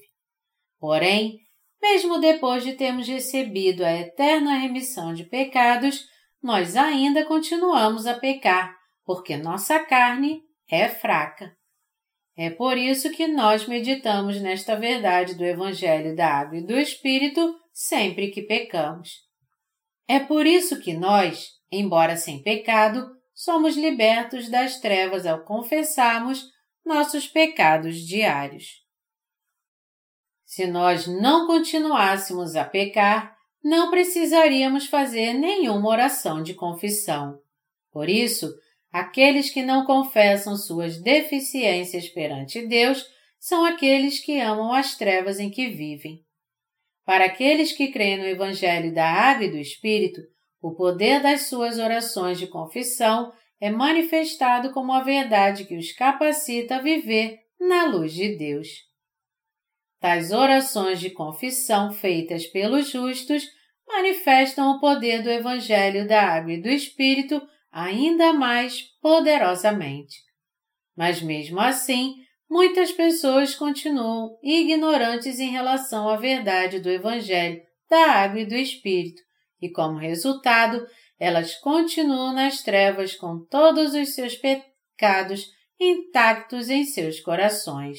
[0.78, 1.38] Porém,
[1.80, 6.04] mesmo depois de termos recebido a eterna remissão de pecados,
[6.42, 11.56] nós ainda continuamos a pecar, porque nossa carne é fraca.
[12.36, 17.54] É por isso que nós meditamos nesta verdade do Evangelho da Água e do Espírito
[17.72, 19.10] sempre que pecamos.
[20.08, 26.44] É por isso que nós, embora sem pecado, somos libertos das trevas ao confessarmos
[26.84, 28.82] nossos pecados diários.
[30.44, 37.40] Se nós não continuássemos a pecar, não precisaríamos fazer nenhuma oração de confissão.
[37.90, 38.54] Por isso,
[38.94, 43.04] aqueles que não confessam suas deficiências perante Deus
[43.40, 46.20] são aqueles que amam as trevas em que vivem.
[47.04, 50.20] Para aqueles que creem no Evangelho da Água e do Espírito,
[50.62, 56.76] o poder das suas orações de confissão é manifestado como a verdade que os capacita
[56.76, 58.68] a viver na luz de Deus.
[59.98, 63.44] Tais orações de confissão feitas pelos justos
[63.88, 67.42] manifestam o poder do Evangelho da Água e do Espírito
[67.74, 70.22] ainda mais poderosamente.
[70.96, 72.14] Mas mesmo assim,
[72.48, 77.60] muitas pessoas continuam ignorantes em relação à verdade do Evangelho
[77.90, 79.20] da Água e do Espírito
[79.60, 80.86] e, como resultado,
[81.18, 85.50] elas continuam nas trevas com todos os seus pecados
[85.80, 87.98] intactos em seus corações.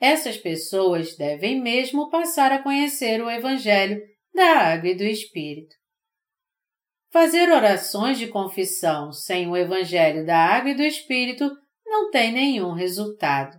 [0.00, 4.00] Essas pessoas devem mesmo passar a conhecer o Evangelho
[4.34, 5.77] da Água e do Espírito.
[7.10, 11.50] Fazer orações de confissão sem o Evangelho da Água e do Espírito
[11.86, 13.58] não tem nenhum resultado.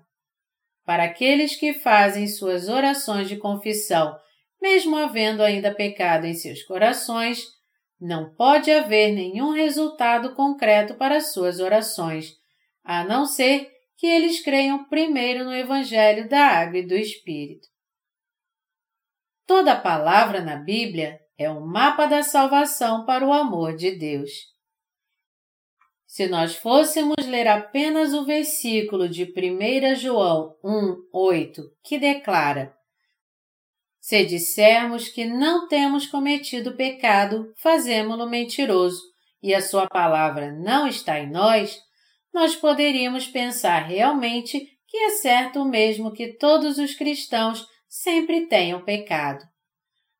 [0.86, 4.16] Para aqueles que fazem suas orações de confissão
[4.62, 7.46] mesmo havendo ainda pecado em seus corações,
[8.00, 12.34] não pode haver nenhum resultado concreto para suas orações,
[12.84, 17.68] a não ser que eles creiam primeiro no Evangelho da Água e do Espírito.
[19.46, 24.30] Toda palavra na Bíblia é um mapa da salvação para o amor de Deus.
[26.06, 32.78] Se nós fôssemos ler apenas o versículo de 1 João 1, 8, que declara
[34.02, 39.02] se dissermos que não temos cometido pecado, fazemo-lo mentiroso
[39.42, 41.80] e a sua palavra não está em nós,
[42.34, 49.49] nós poderíamos pensar realmente que é certo mesmo que todos os cristãos sempre tenham pecado.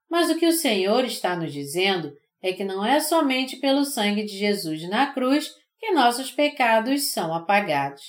[0.10, 4.24] Mas o que o Senhor está nos dizendo é que não é somente pelo sangue
[4.24, 8.02] de Jesus na cruz que nossos pecados são apagados.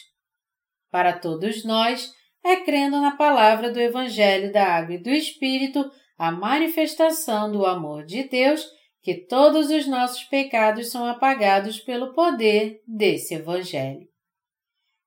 [0.90, 2.12] Para todos nós,
[2.44, 8.04] é crendo na palavra do Evangelho da Água e do Espírito, a manifestação do amor
[8.04, 8.66] de Deus,
[9.02, 14.08] que todos os nossos pecados são apagados pelo poder desse Evangelho.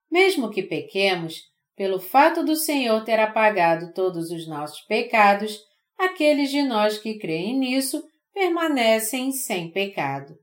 [0.09, 1.41] Mesmo que pequemos,
[1.75, 5.59] pelo fato do Senhor ter apagado todos os nossos pecados,
[5.97, 10.35] aqueles de nós que creem nisso permanecem sem pecado.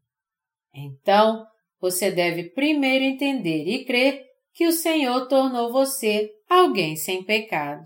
[0.75, 1.45] Então,
[1.81, 7.85] você deve primeiro entender e crer que o Senhor tornou você alguém sem pecado.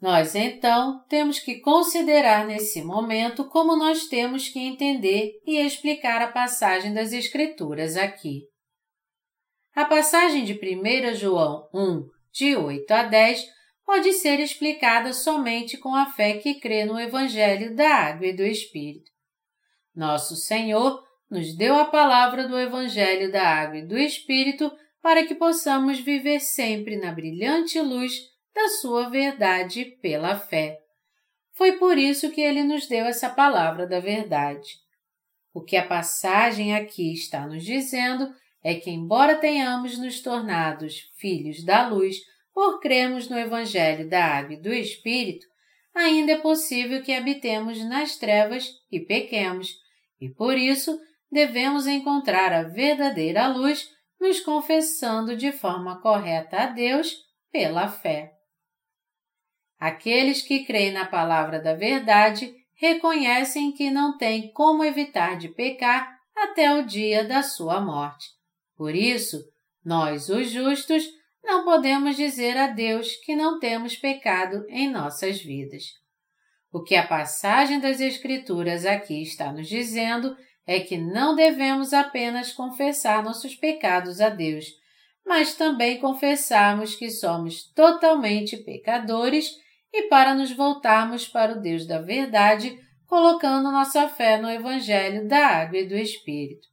[0.00, 6.32] Nós então temos que considerar nesse momento como nós temos que entender e explicar a
[6.32, 8.42] passagem das Escrituras aqui.
[9.74, 13.46] A passagem de 1 João 1, de 8 a 10,
[13.84, 18.42] pode ser explicada somente com a fé que crê no Evangelho da Água e do
[18.42, 19.10] Espírito.
[19.94, 24.70] Nosso Senhor nos deu a palavra do Evangelho da Água e do Espírito
[25.02, 28.12] para que possamos viver sempre na brilhante luz
[28.54, 30.78] da Sua verdade pela fé.
[31.54, 34.68] Foi por isso que Ele nos deu essa palavra da verdade.
[35.52, 38.32] O que a passagem aqui está nos dizendo
[38.64, 42.16] é que, embora tenhamos nos tornados filhos da luz
[42.54, 45.46] por crermos no Evangelho da Água e do Espírito,
[45.94, 49.70] ainda é possível que habitemos nas trevas e pequemos,
[50.20, 50.98] e por isso
[51.30, 53.88] devemos encontrar a verdadeira luz
[54.20, 57.16] nos confessando de forma correta a Deus
[57.50, 58.32] pela fé.
[59.78, 66.16] Aqueles que creem na palavra da verdade reconhecem que não têm como evitar de pecar
[66.36, 68.26] até o dia da sua morte.
[68.76, 69.42] Por isso,
[69.84, 71.04] nós, os justos,
[71.42, 75.84] não podemos dizer a Deus que não temos pecado em nossas vidas.
[76.72, 80.36] O que a passagem das Escrituras aqui está nos dizendo
[80.66, 84.66] é que não devemos apenas confessar nossos pecados a Deus,
[85.24, 89.50] mas também confessarmos que somos totalmente pecadores
[89.92, 95.46] e para nos voltarmos para o Deus da verdade, colocando nossa fé no Evangelho da
[95.46, 96.66] Água e do Espírito.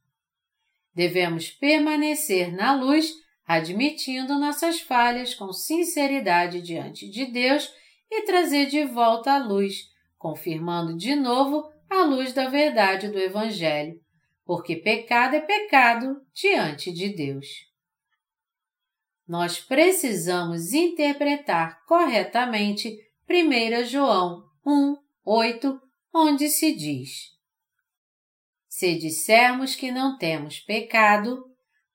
[0.94, 3.12] Devemos permanecer na luz,
[3.50, 7.68] admitindo nossas falhas com sinceridade diante de Deus
[8.08, 14.00] e trazer de volta a luz, confirmando de novo a luz da verdade do Evangelho,
[14.44, 17.48] porque pecado é pecado diante de Deus.
[19.26, 22.96] Nós precisamos interpretar corretamente
[23.28, 25.80] 1 João 1, 8,
[26.14, 27.36] onde se diz:
[28.68, 31.49] Se dissermos que não temos pecado,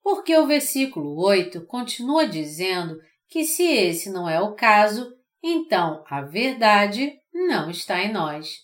[0.06, 5.12] porque o versículo 8 continua dizendo que se esse não é o caso,
[5.42, 8.60] então a verdade não está em nós.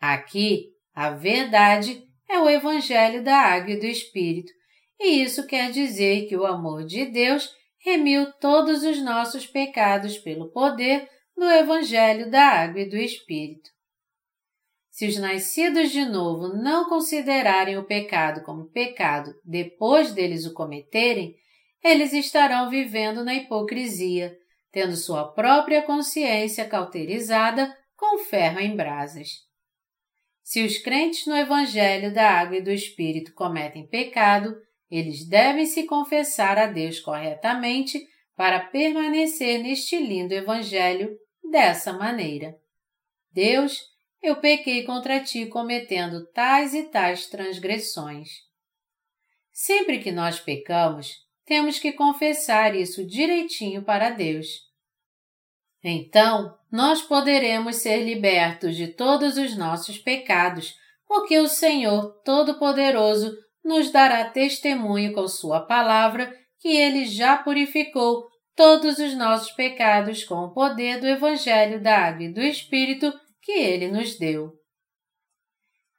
[0.00, 2.00] Aqui, a verdade
[2.30, 4.52] é o Evangelho da Água e do Espírito,
[5.00, 10.48] e isso quer dizer que o amor de Deus remiu todos os nossos pecados pelo
[10.52, 13.68] poder no Evangelho da Água e do Espírito.
[14.98, 21.36] Se os nascidos de novo não considerarem o pecado como pecado depois deles o cometerem,
[21.84, 24.36] eles estarão vivendo na hipocrisia,
[24.72, 29.28] tendo sua própria consciência cauterizada com ferro em brasas.
[30.42, 34.56] Se os crentes no Evangelho da Água e do Espírito cometem pecado,
[34.90, 38.04] eles devem se confessar a Deus corretamente
[38.34, 41.16] para permanecer neste lindo Evangelho
[41.48, 42.56] dessa maneira:
[43.30, 48.28] Deus, eu pequei contra ti cometendo tais e tais transgressões.
[49.52, 51.14] Sempre que nós pecamos,
[51.44, 54.46] temos que confessar isso direitinho para Deus.
[55.82, 60.74] Então, nós poderemos ser libertos de todos os nossos pecados,
[61.06, 63.34] porque o Senhor Todo-Poderoso
[63.64, 70.34] nos dará testemunho com Sua palavra que Ele já purificou todos os nossos pecados com
[70.36, 73.12] o poder do Evangelho da Água e do Espírito
[73.48, 74.52] que Ele nos deu.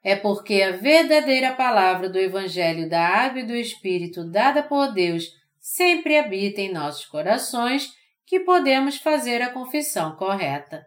[0.04, 5.24] É porque a verdadeira palavra do Evangelho da Água e do Espírito dada por Deus
[5.58, 7.92] sempre habita em nossos corações
[8.24, 10.86] que podemos fazer a confissão correta.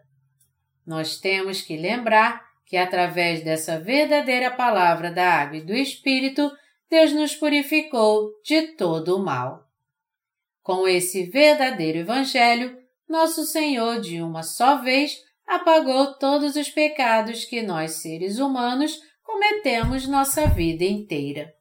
[0.86, 6.50] Nós temos que lembrar que através dessa verdadeira palavra da água e do Espírito,
[6.88, 9.68] Deus nos purificou de todo o mal.
[10.62, 12.74] Com esse verdadeiro Evangelho,
[13.06, 20.06] nosso Senhor, de uma só vez, apagou todos os pecados que nós, seres humanos, cometemos
[20.06, 21.54] nossa vida inteira.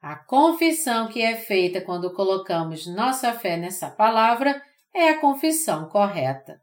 [0.00, 4.62] A confissão que é feita quando colocamos nossa fé nessa palavra
[4.94, 6.60] é a confissão correta.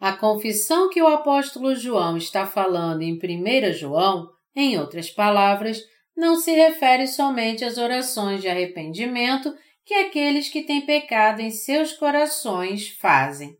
[0.00, 5.82] A confissão que o apóstolo João está falando em 1 João, em outras palavras,
[6.16, 11.92] não se refere somente às orações de arrependimento que aqueles que têm pecado em seus
[11.92, 13.56] corações fazem.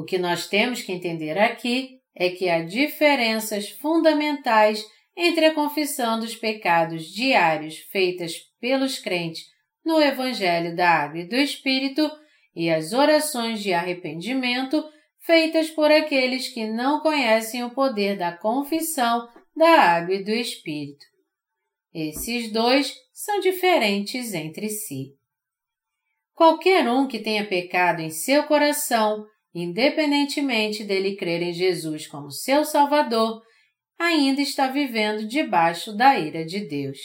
[0.00, 4.82] O que nós temos que entender aqui é que há diferenças fundamentais
[5.14, 9.44] entre a confissão dos pecados diários feitas pelos crentes
[9.84, 12.10] no Evangelho da Água e do Espírito
[12.56, 14.82] e as orações de arrependimento
[15.18, 21.04] feitas por aqueles que não conhecem o poder da confissão da água e do Espírito.
[21.92, 25.14] Esses dois são diferentes entre si.
[26.32, 32.64] Qualquer um que tenha pecado em seu coração, independentemente dele crer em Jesus como seu
[32.64, 33.42] Salvador,
[33.98, 36.98] ainda está vivendo debaixo da ira de Deus.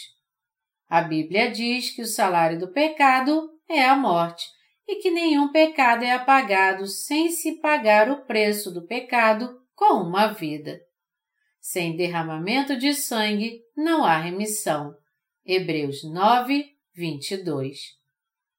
[0.87, 4.45] A Bíblia diz que o salário do pecado é a morte
[4.87, 10.27] e que nenhum pecado é apagado sem se pagar o preço do pecado com uma
[10.27, 10.79] vida.
[11.59, 14.95] Sem derramamento de sangue não há remissão.
[15.43, 17.79] Hebreus 9, 22.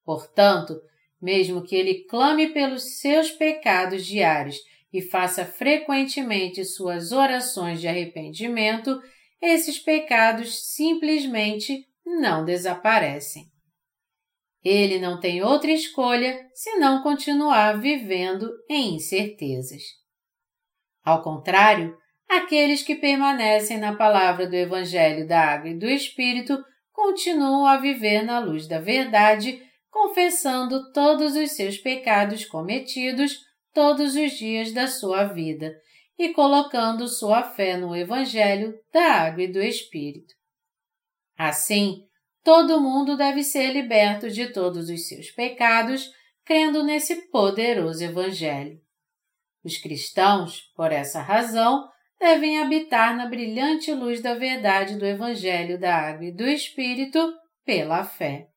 [0.05, 0.81] Portanto,
[1.21, 4.57] mesmo que ele clame pelos seus pecados diários
[4.93, 9.01] e faça frequentemente suas orações de arrependimento,
[9.41, 13.45] esses pecados simplesmente não desaparecem.
[14.65, 19.83] Ele não tem outra escolha senão continuar vivendo em incertezas.
[21.05, 21.97] Ao contrário,
[22.29, 26.59] aqueles que permanecem na palavra do Evangelho da Água e do Espírito
[26.93, 29.63] continuam a viver na luz da verdade
[29.97, 33.41] confessando todos os seus pecados cometidos
[33.73, 35.75] todos os dias da sua vida
[36.19, 40.35] e colocando sua fé no Evangelho da Água e do Espírito.
[41.35, 42.03] Assim,
[42.45, 46.11] todo mundo deve ser liberto de todos os seus pecados,
[46.45, 48.79] crendo nesse poderoso Evangelho.
[49.65, 51.89] Os cristãos, por essa razão,
[52.21, 57.33] devem habitar na brilhante luz da verdade do Evangelho da Água e do Espírito
[57.65, 58.51] pela fé.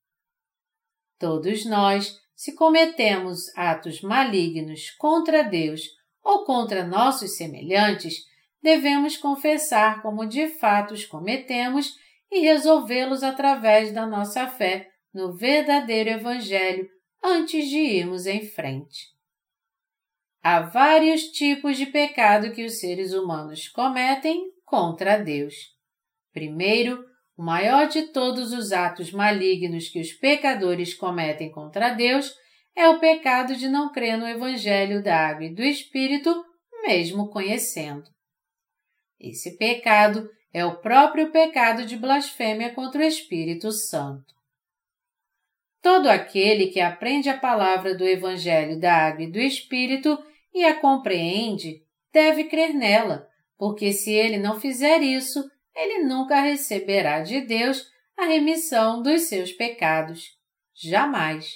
[1.19, 5.81] Todos nós, se cometemos atos malignos contra Deus
[6.23, 8.23] ou contra nossos semelhantes,
[8.61, 11.93] devemos confessar como de fato os cometemos
[12.31, 16.87] e resolvê-los através da nossa fé no verdadeiro Evangelho
[17.21, 19.07] antes de irmos em frente.
[20.41, 25.53] Há vários tipos de pecado que os seres humanos cometem contra Deus.
[26.31, 27.03] Primeiro,
[27.39, 32.35] o maior de todos os atos malignos que os pecadores cometem contra Deus
[32.75, 36.43] é o pecado de não crer no Evangelho da Água e do Espírito,
[36.81, 38.03] mesmo conhecendo.
[39.17, 44.35] Esse pecado é o próprio pecado de blasfêmia contra o Espírito Santo.
[45.81, 50.21] Todo aquele que aprende a palavra do Evangelho da Água e do Espírito
[50.53, 55.49] e a compreende deve crer nela, porque se ele não fizer isso,
[55.79, 60.37] ele nunca receberá de Deus a remissão dos seus pecados.
[60.75, 61.47] Jamais.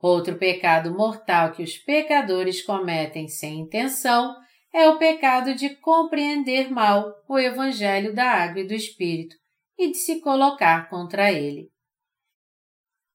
[0.00, 4.34] Outro pecado mortal que os pecadores cometem sem intenção
[4.72, 9.36] é o pecado de compreender mal o Evangelho da Água e do Espírito
[9.78, 11.70] e de se colocar contra ele.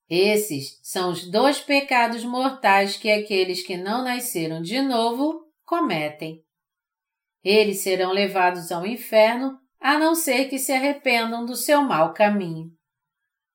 [0.10, 6.44] Esses são os dois pecados mortais que aqueles que não nasceram de novo cometem.
[7.44, 12.72] Eles serão levados ao inferno a não ser que se arrependam do seu mau caminho.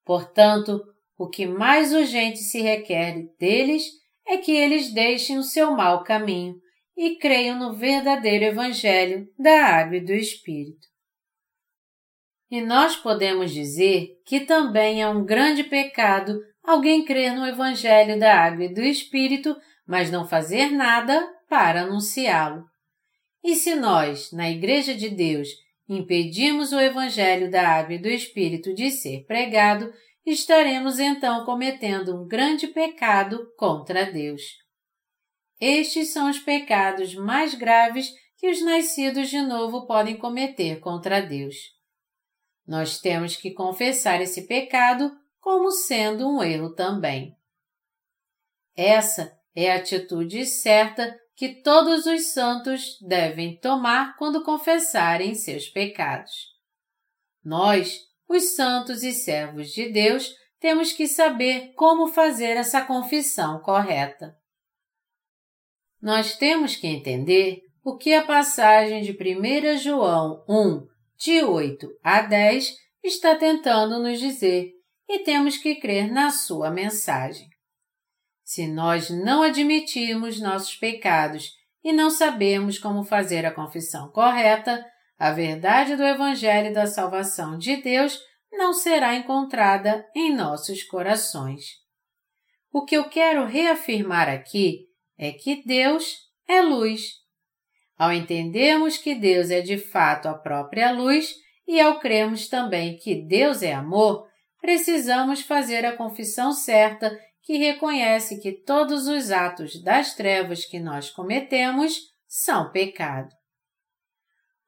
[0.04, 0.80] Portanto,
[1.18, 3.82] o que mais urgente se requer deles
[4.24, 6.54] é que eles deixem o seu mau caminho
[6.96, 10.86] e creiam no verdadeiro Evangelho da Água e do Espírito.
[12.48, 18.40] E nós podemos dizer que também é um grande pecado alguém crer no Evangelho da
[18.40, 22.66] Água e do Espírito, mas não fazer nada para anunciá-lo.
[23.42, 25.48] E se nós, na Igreja de Deus,
[25.90, 29.92] impedimos o Evangelho da Água e do Espírito de ser pregado,
[30.24, 34.42] estaremos então cometendo um grande pecado contra Deus.
[35.60, 41.56] Estes são os pecados mais graves que os nascidos de novo podem cometer contra Deus.
[42.66, 45.10] Nós temos que confessar esse pecado
[45.40, 47.36] como sendo um erro também.
[48.76, 56.34] Essa é a atitude certa que todos os santos devem tomar quando confessarem seus pecados.
[57.42, 57.98] Nós,
[58.28, 64.36] os santos e servos de Deus, temos que saber como fazer essa confissão correta.
[65.98, 70.86] Nós temos que entender o que a passagem de 1 João 1,
[71.16, 74.72] de 8 a 10, está tentando nos dizer
[75.08, 77.48] e temos que crer na sua mensagem.
[78.50, 81.52] Se nós não admitirmos nossos pecados
[81.84, 84.84] e não sabemos como fazer a confissão correta,
[85.16, 88.18] a verdade do Evangelho da salvação de Deus
[88.50, 91.62] não será encontrada em nossos corações.
[92.72, 96.16] O que eu quero reafirmar aqui é que Deus
[96.48, 97.12] é luz.
[97.96, 101.36] Ao entendermos que Deus é de fato a própria luz
[101.68, 104.26] e ao crermos também que Deus é amor,
[104.60, 107.16] precisamos fazer a confissão certa
[107.50, 111.98] que reconhece que todos os atos das trevas que nós cometemos
[112.28, 113.28] são pecado.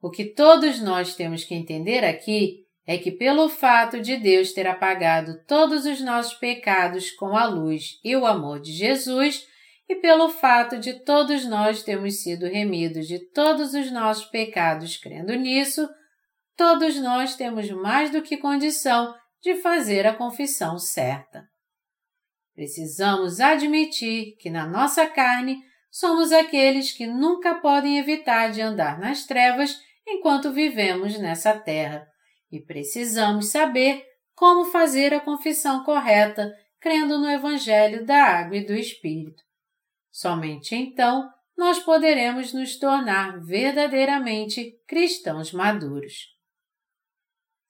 [0.00, 4.66] O que todos nós temos que entender aqui é que, pelo fato de Deus ter
[4.66, 9.46] apagado todos os nossos pecados com a luz e o amor de Jesus,
[9.88, 15.32] e pelo fato de todos nós termos sido remidos de todos os nossos pecados crendo
[15.36, 15.88] nisso,
[16.56, 21.51] todos nós temos mais do que condição de fazer a confissão certa.
[22.54, 25.58] Precisamos admitir que na nossa carne
[25.90, 32.06] somos aqueles que nunca podem evitar de andar nas trevas enquanto vivemos nessa terra,
[32.50, 34.04] e precisamos saber
[34.34, 39.42] como fazer a confissão correta crendo no Evangelho da Água e do Espírito.
[40.10, 46.31] Somente então nós poderemos nos tornar verdadeiramente cristãos maduros.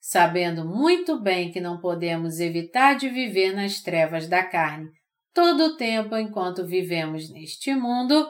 [0.05, 4.91] Sabendo muito bem que não podemos evitar de viver nas trevas da carne
[5.33, 8.29] todo o tempo enquanto vivemos neste mundo,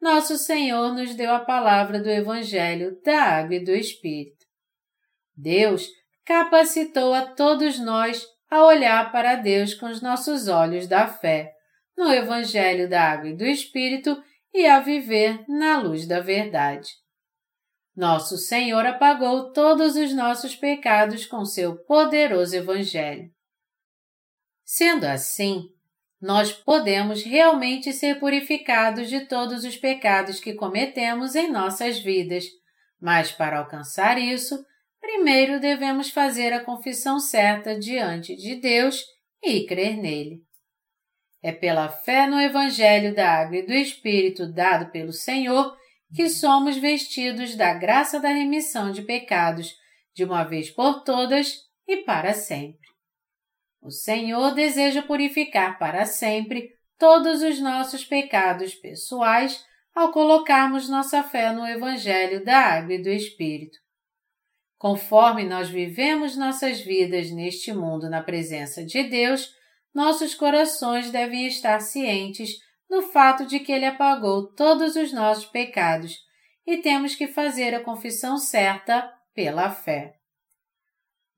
[0.00, 4.44] nosso Senhor nos deu a palavra do Evangelho da Água e do Espírito.
[5.36, 5.86] Deus
[6.26, 11.52] capacitou a todos nós a olhar para Deus com os nossos olhos da fé
[11.96, 14.20] no Evangelho da Água e do Espírito
[14.52, 16.90] e a viver na luz da verdade.
[17.94, 23.30] Nosso Senhor apagou todos os nossos pecados com seu poderoso Evangelho.
[24.64, 25.68] Sendo assim,
[26.18, 32.44] nós podemos realmente ser purificados de todos os pecados que cometemos em nossas vidas,
[32.98, 34.64] mas para alcançar isso,
[34.98, 39.04] primeiro devemos fazer a confissão certa diante de Deus
[39.42, 40.40] e crer nele.
[41.42, 45.76] É pela fé no Evangelho da Água e do Espírito dado pelo Senhor
[46.14, 49.74] que somos vestidos da graça da remissão de pecados,
[50.14, 52.88] de uma vez por todas e para sempre.
[53.80, 59.64] O Senhor deseja purificar para sempre todos os nossos pecados pessoais
[59.94, 63.78] ao colocarmos nossa fé no Evangelho da Água e do Espírito.
[64.78, 69.54] Conforme nós vivemos nossas vidas neste mundo na presença de Deus,
[69.94, 72.58] nossos corações devem estar cientes
[72.92, 76.18] do fato de que Ele apagou todos os nossos pecados
[76.66, 80.16] e temos que fazer a confissão certa pela fé.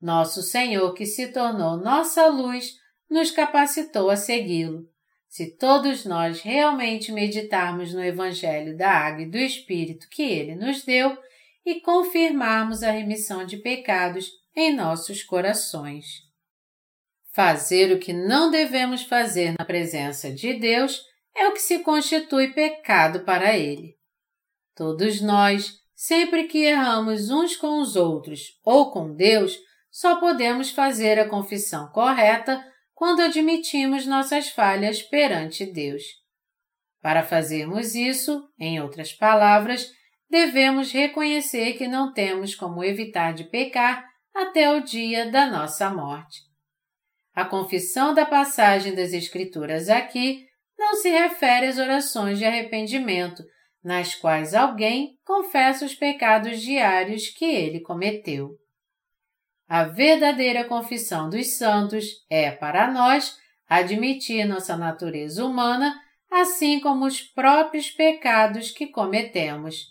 [0.01, 2.73] Nosso Senhor, que se tornou nossa luz,
[3.09, 4.81] nos capacitou a segui-lo.
[5.29, 10.83] Se todos nós realmente meditarmos no Evangelho da Água e do Espírito que Ele nos
[10.83, 11.17] deu
[11.65, 16.21] e confirmarmos a remissão de pecados em nossos corações.
[17.31, 22.53] Fazer o que não devemos fazer na presença de Deus é o que se constitui
[22.53, 23.95] pecado para Ele.
[24.73, 29.57] Todos nós, sempre que erramos uns com os outros ou com Deus,
[29.91, 32.63] só podemos fazer a confissão correta
[32.93, 36.03] quando admitimos nossas falhas perante Deus.
[37.01, 39.91] Para fazermos isso, em outras palavras,
[40.29, 46.41] devemos reconhecer que não temos como evitar de pecar até o dia da nossa morte.
[47.33, 50.44] A confissão da passagem das Escrituras aqui
[50.77, 53.43] não se refere às orações de arrependimento,
[53.83, 58.55] nas quais alguém confessa os pecados diários que ele cometeu.
[59.67, 63.37] A verdadeira confissão dos santos é, para nós,
[63.67, 65.99] admitir nossa natureza humana,
[66.31, 69.85] assim como os próprios pecados que cometemos,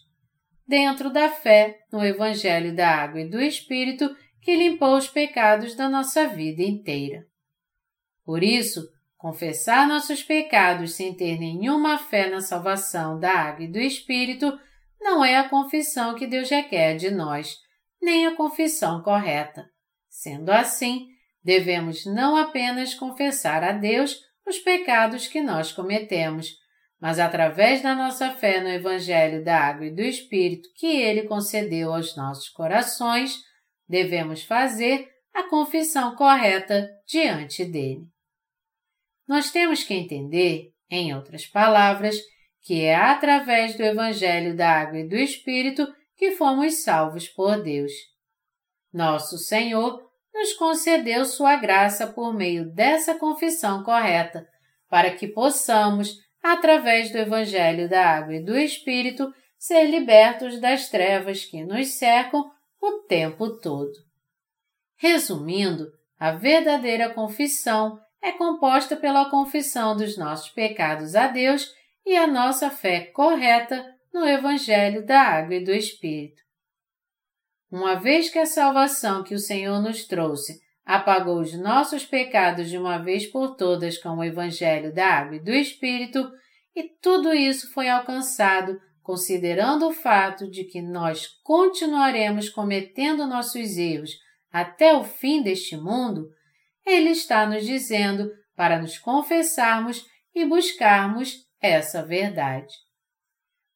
[0.66, 5.88] dentro da fé no Evangelho da Água e do Espírito que limpou os pecados da
[5.88, 7.26] nossa vida inteira.
[8.24, 8.86] Por isso,
[9.24, 14.52] confessar nossos pecados sem ter nenhuma fé na salvação da água e do Espírito
[15.00, 17.56] não é a confissão que Deus requer de nós,
[18.02, 19.64] nem a confissão correta.
[20.10, 21.06] Sendo assim,
[21.42, 24.14] devemos não apenas confessar a Deus
[24.46, 26.50] os pecados que nós cometemos,
[27.00, 31.94] mas através da nossa fé no Evangelho da Água e do Espírito que Ele concedeu
[31.94, 33.38] aos nossos corações,
[33.88, 38.13] devemos fazer a confissão correta diante dele.
[39.26, 42.16] Nós temos que entender, em outras palavras,
[42.62, 45.86] que é através do Evangelho da Água e do Espírito
[46.16, 47.92] que fomos salvos por Deus.
[48.92, 50.00] Nosso Senhor
[50.32, 54.46] nos concedeu Sua graça por meio dessa confissão correta,
[54.88, 61.44] para que possamos, através do Evangelho da Água e do Espírito, ser libertos das trevas
[61.44, 63.92] que nos cercam o tempo todo.
[64.96, 65.86] Resumindo,
[66.18, 71.70] a verdadeira confissão é composta pela confissão dos nossos pecados a Deus
[72.06, 76.42] e a nossa fé correta no Evangelho da Água e do Espírito.
[77.70, 82.78] Uma vez que a salvação que o Senhor nos trouxe apagou os nossos pecados de
[82.78, 86.30] uma vez por todas com o Evangelho da Água e do Espírito,
[86.74, 94.12] e tudo isso foi alcançado considerando o fato de que nós continuaremos cometendo nossos erros
[94.50, 96.30] até o fim deste mundo,
[96.84, 100.04] ele está nos dizendo para nos confessarmos
[100.34, 102.72] e buscarmos essa verdade.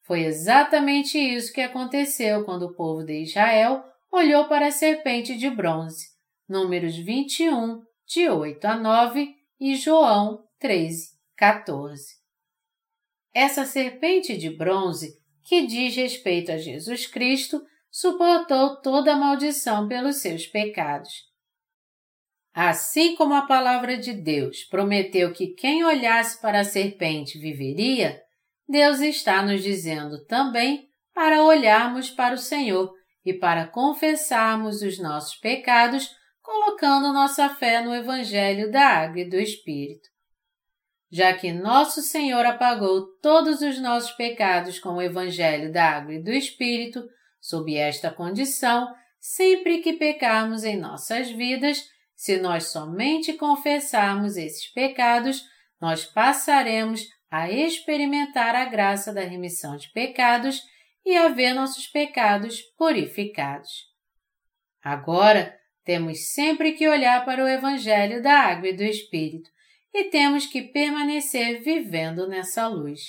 [0.03, 5.51] Foi exatamente isso que aconteceu quando o povo de Israel olhou para a serpente de
[5.51, 6.07] bronze,
[6.49, 12.17] números 21, de 8 a 9 e João 13, 14.
[13.35, 15.13] Essa serpente de bronze,
[15.45, 21.28] que diz respeito a Jesus Cristo, suportou toda a maldição pelos seus pecados.
[22.55, 28.21] Assim como a palavra de Deus prometeu que quem olhasse para a serpente viveria,
[28.69, 32.93] Deus está nos dizendo também para olharmos para o Senhor
[33.25, 36.11] e para confessarmos os nossos pecados,
[36.43, 40.09] colocando nossa fé no Evangelho da Água e do Espírito.
[41.11, 46.23] Já que nosso Senhor apagou todos os nossos pecados com o Evangelho da Água e
[46.23, 47.03] do Espírito,
[47.41, 48.87] sob esta condição,
[49.19, 51.83] sempre que pecarmos em nossas vidas,
[52.19, 55.45] se nós somente confessarmos esses pecados,
[55.81, 60.61] nós passaremos a experimentar a graça da remissão de pecados
[61.07, 63.71] e a ver nossos pecados purificados.
[64.83, 69.49] Agora, temos sempre que olhar para o Evangelho da Água e do Espírito
[69.95, 73.01] e temos que permanecer vivendo nessa luz.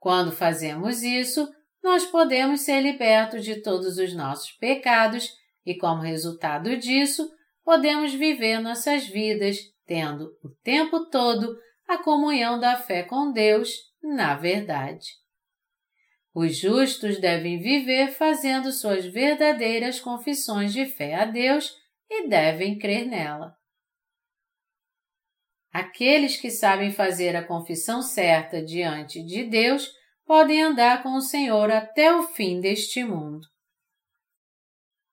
[0.00, 1.48] Quando fazemos isso,
[1.80, 5.32] nós podemos ser libertos de todos os nossos pecados
[5.64, 7.30] e, como resultado disso,
[7.64, 13.70] podemos viver nossas vidas mantendo o tempo todo a comunhão da fé com Deus
[14.02, 15.08] na verdade.
[16.34, 21.76] Os justos devem viver fazendo suas verdadeiras confissões de fé a Deus
[22.08, 23.54] e devem crer nela.
[25.70, 29.90] Aqueles que sabem fazer a confissão certa diante de Deus
[30.24, 33.46] podem andar com o Senhor até o fim deste mundo.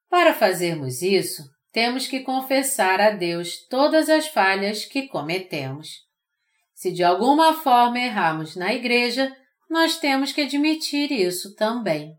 [0.09, 6.07] Para fazermos isso, temos que confessar a Deus todas as falhas que cometemos.
[6.73, 9.35] Se de alguma forma errarmos na igreja,
[9.69, 12.15] nós temos que admitir isso também.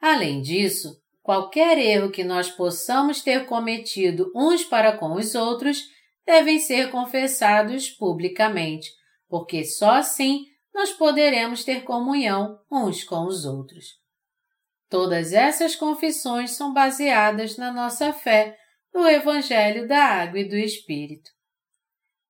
[0.00, 5.82] Além disso, qualquer erro que nós possamos ter cometido uns para com os outros
[6.24, 8.88] devem ser confessados publicamente,
[9.28, 13.99] porque só assim nós poderemos ter comunhão uns com os outros.
[14.90, 18.58] Todas essas confissões são baseadas na nossa fé
[18.92, 21.30] no Evangelho da Água e do Espírito.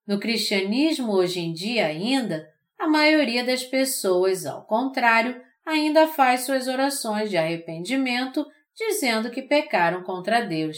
[0.05, 2.47] No cristianismo hoje em dia ainda,
[2.77, 10.03] a maioria das pessoas, ao contrário, ainda faz suas orações de arrependimento dizendo que pecaram
[10.03, 10.77] contra Deus.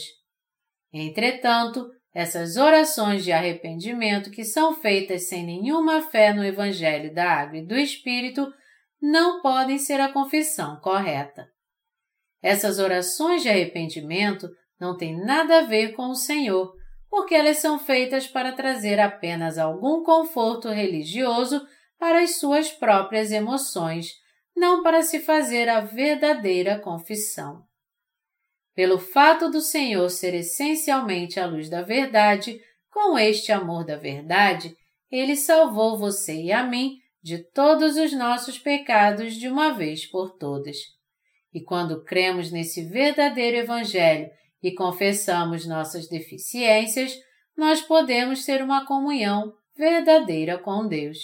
[0.90, 7.58] Entretanto, essas orações de arrependimento que são feitas sem nenhuma fé no Evangelho da Água
[7.58, 8.50] e do Espírito
[9.02, 11.52] não podem ser a confissão correta.
[12.44, 16.74] Essas orações de arrependimento não têm nada a ver com o Senhor,
[17.08, 21.66] porque elas são feitas para trazer apenas algum conforto religioso
[21.98, 24.10] para as suas próprias emoções,
[24.54, 27.62] não para se fazer a verdadeira confissão.
[28.74, 32.60] Pelo fato do Senhor ser essencialmente a luz da verdade,
[32.90, 34.76] com este amor da verdade,
[35.10, 40.36] ele salvou você e a mim de todos os nossos pecados de uma vez por
[40.36, 40.76] todas.
[41.54, 44.28] E quando cremos nesse verdadeiro Evangelho
[44.60, 47.16] e confessamos nossas deficiências,
[47.56, 51.18] nós podemos ter uma comunhão verdadeira com Deus.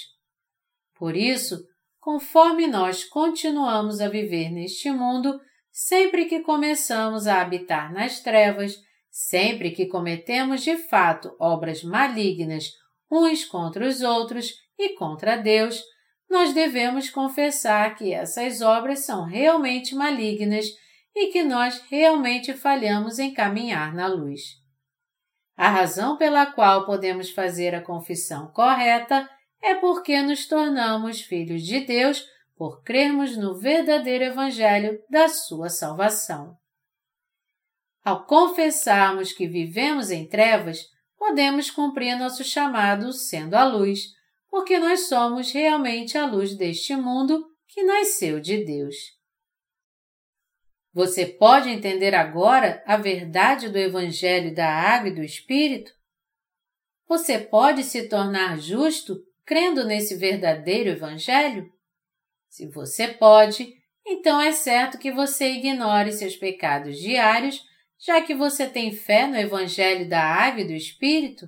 [0.96, 1.58] Por isso,
[1.98, 5.40] conforme nós continuamos a viver neste mundo,
[5.72, 8.76] sempre que começamos a habitar nas trevas,
[9.10, 12.70] sempre que cometemos de fato obras malignas
[13.10, 15.82] uns contra os outros e contra Deus,
[16.30, 20.66] nós devemos confessar que essas obras são realmente malignas
[21.14, 24.60] e que nós realmente falhamos em caminhar na luz.
[25.56, 29.28] A razão pela qual podemos fazer a confissão correta
[29.60, 32.24] é porque nos tornamos filhos de Deus
[32.56, 36.56] por crermos no verdadeiro Evangelho da Sua salvação.
[38.04, 40.86] Ao confessarmos que vivemos em trevas,
[41.18, 44.00] podemos cumprir nosso chamado sendo a luz,
[44.50, 48.96] porque nós somos realmente a luz deste mundo que nasceu de Deus.
[50.92, 55.92] Você pode entender agora a verdade do Evangelho da Água e do Espírito?
[57.06, 61.72] Você pode se tornar justo crendo nesse verdadeiro Evangelho?
[62.48, 63.72] Se você pode,
[64.04, 67.62] então é certo que você ignore seus pecados diários,
[67.96, 71.46] já que você tem fé no Evangelho da Água e do Espírito?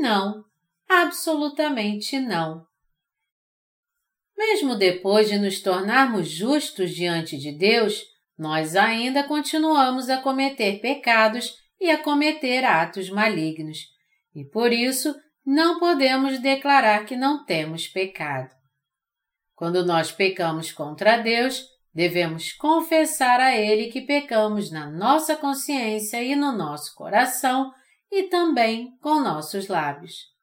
[0.00, 0.44] Não,
[0.88, 2.66] absolutamente não.
[4.36, 8.02] Mesmo depois de nos tornarmos justos diante de Deus,
[8.36, 13.78] nós ainda continuamos a cometer pecados e a cometer atos malignos,
[14.34, 15.14] e por isso
[15.46, 18.50] não podemos declarar que não temos pecado.
[19.54, 26.34] Quando nós pecamos contra Deus, devemos confessar a Ele que pecamos na nossa consciência e
[26.34, 27.72] no nosso coração
[28.10, 30.33] e também com nossos lábios.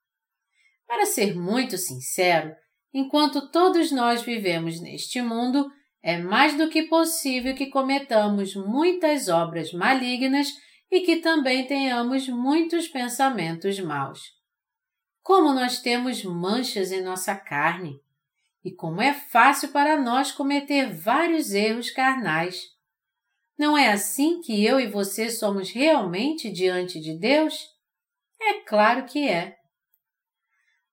[0.91, 2.53] Para ser muito sincero,
[2.93, 5.71] enquanto todos nós vivemos neste mundo,
[6.03, 10.49] é mais do que possível que cometamos muitas obras malignas
[10.91, 14.19] e que também tenhamos muitos pensamentos maus.
[15.23, 17.97] Como nós temos manchas em nossa carne,
[18.61, 22.63] e como é fácil para nós cometer vários erros carnais.
[23.57, 27.65] Não é assim que eu e você somos realmente diante de Deus?
[28.41, 29.60] É claro que é.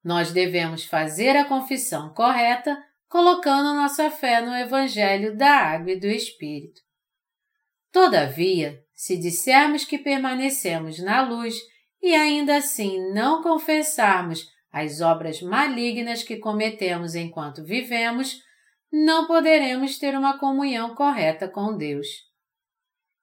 [0.03, 2.77] Nós devemos fazer a confissão correta
[3.07, 6.81] colocando nossa fé no Evangelho da Água e do Espírito.
[7.91, 11.55] Todavia, se dissermos que permanecemos na luz
[12.01, 18.39] e ainda assim não confessarmos as obras malignas que cometemos enquanto vivemos,
[18.91, 22.07] não poderemos ter uma comunhão correta com Deus.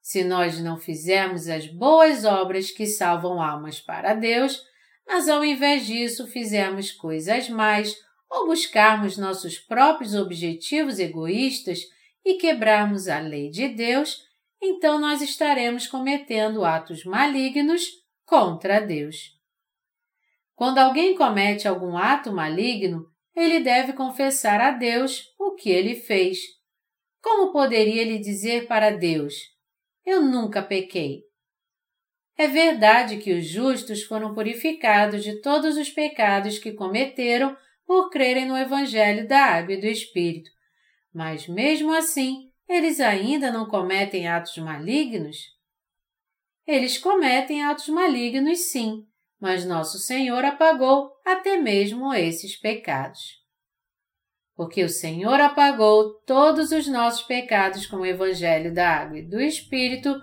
[0.01, 4.61] Se nós não fizermos as boas obras que salvam almas para Deus,
[5.07, 7.97] mas ao invés disso fizermos coisas mais
[8.29, 11.81] ou buscarmos nossos próprios objetivos egoístas
[12.25, 14.25] e quebrarmos a lei de Deus,
[14.61, 17.85] então nós estaremos cometendo atos malignos
[18.25, 19.37] contra Deus.
[20.55, 26.39] Quando alguém comete algum ato maligno, ele deve confessar a Deus o que ele fez.
[27.23, 29.35] Como poderia ele dizer para Deus:
[30.05, 31.23] Eu nunca pequei?
[32.39, 37.57] É verdade que os justos foram purificados de todos os pecados que cometeram
[37.87, 40.51] por crerem no Evangelho da Água e do Espírito,
[41.15, 45.37] mas mesmo assim, eles ainda não cometem atos malignos?
[46.67, 49.07] Eles cometem atos malignos, sim,
[49.41, 53.21] mas nosso Senhor apagou até mesmo esses pecados.
[54.55, 59.41] Porque o Senhor apagou todos os nossos pecados com o Evangelho da Água e do
[59.41, 60.21] Espírito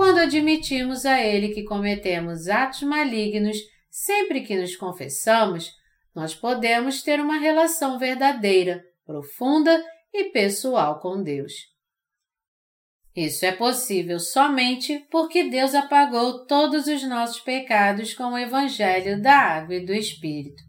[0.00, 3.58] quando admitimos a Ele que cometemos atos malignos
[3.90, 5.72] sempre que nos confessamos,
[6.14, 11.52] nós podemos ter uma relação verdadeira, profunda e pessoal com Deus.
[13.14, 19.36] Isso é possível somente porque Deus apagou todos os nossos pecados com o Evangelho da
[19.36, 20.62] Água e do Espírito.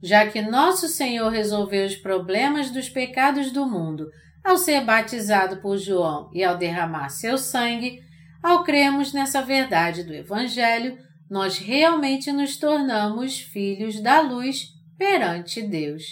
[0.00, 4.06] Já que nosso Senhor resolveu os problemas dos pecados do mundo
[4.44, 8.08] ao ser batizado por João e ao derramar seu sangue,
[8.42, 10.98] ao cremos nessa verdade do Evangelho,
[11.28, 16.04] nós realmente nos tornamos filhos da luz perante Deus.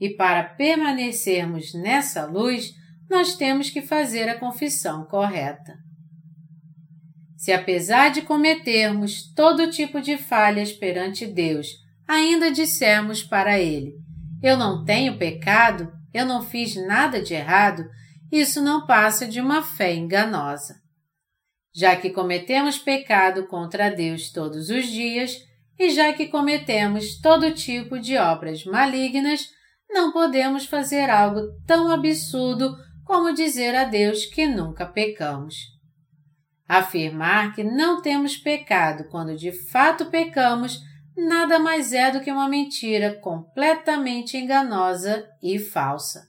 [0.00, 2.72] E para permanecermos nessa luz,
[3.10, 5.74] nós temos que fazer a confissão correta.
[7.36, 11.68] Se apesar de cometermos todo tipo de falhas perante Deus,
[12.08, 13.92] ainda dissermos para Ele:
[14.42, 17.84] Eu não tenho pecado, eu não fiz nada de errado,
[18.32, 20.83] isso não passa de uma fé enganosa
[21.74, 25.36] já que cometemos pecado contra Deus todos os dias
[25.78, 29.48] e já que cometemos todo tipo de obras malignas,
[29.90, 35.56] não podemos fazer algo tão absurdo como dizer a Deus que nunca pecamos.
[36.66, 40.80] Afirmar que não temos pecado quando de fato pecamos
[41.16, 46.28] nada mais é do que uma mentira completamente enganosa e falsa.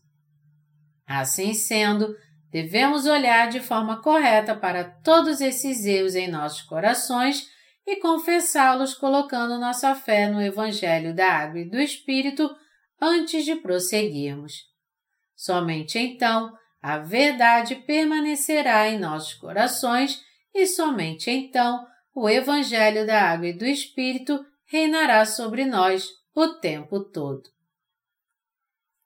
[1.08, 2.16] Assim sendo,
[2.52, 7.50] Devemos olhar de forma correta para todos esses erros em nossos corações
[7.86, 12.50] e confessá-los colocando nossa fé no Evangelho da Água e do Espírito
[13.00, 14.64] antes de prosseguirmos.
[15.36, 16.52] Somente então
[16.82, 20.22] a verdade permanecerá em nossos corações
[20.54, 27.00] e somente então o Evangelho da Água e do Espírito reinará sobre nós o tempo
[27.02, 27.44] todo.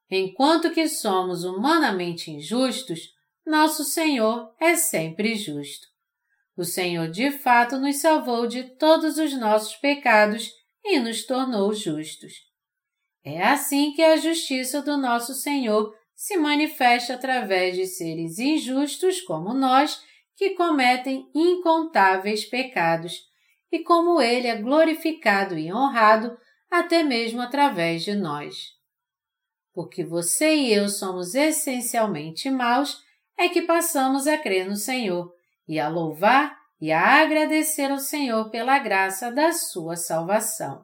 [0.10, 3.10] Enquanto que somos humanamente injustos,
[3.50, 5.88] nosso Senhor é sempre justo.
[6.56, 10.52] O Senhor de fato nos salvou de todos os nossos pecados
[10.86, 12.34] e nos tornou justos.
[13.24, 19.54] É assim que a justiça do nosso Senhor se manifesta através de seres injustos como
[19.54, 20.02] nós,
[20.36, 23.14] que cometem incontáveis pecados,
[23.72, 26.38] e como Ele é glorificado e honrado
[26.70, 28.56] até mesmo através de nós.
[29.74, 33.02] Porque você e eu somos essencialmente maus
[33.40, 35.34] é que passamos a crer no Senhor
[35.66, 40.84] e a louvar e a agradecer ao Senhor pela graça da sua salvação.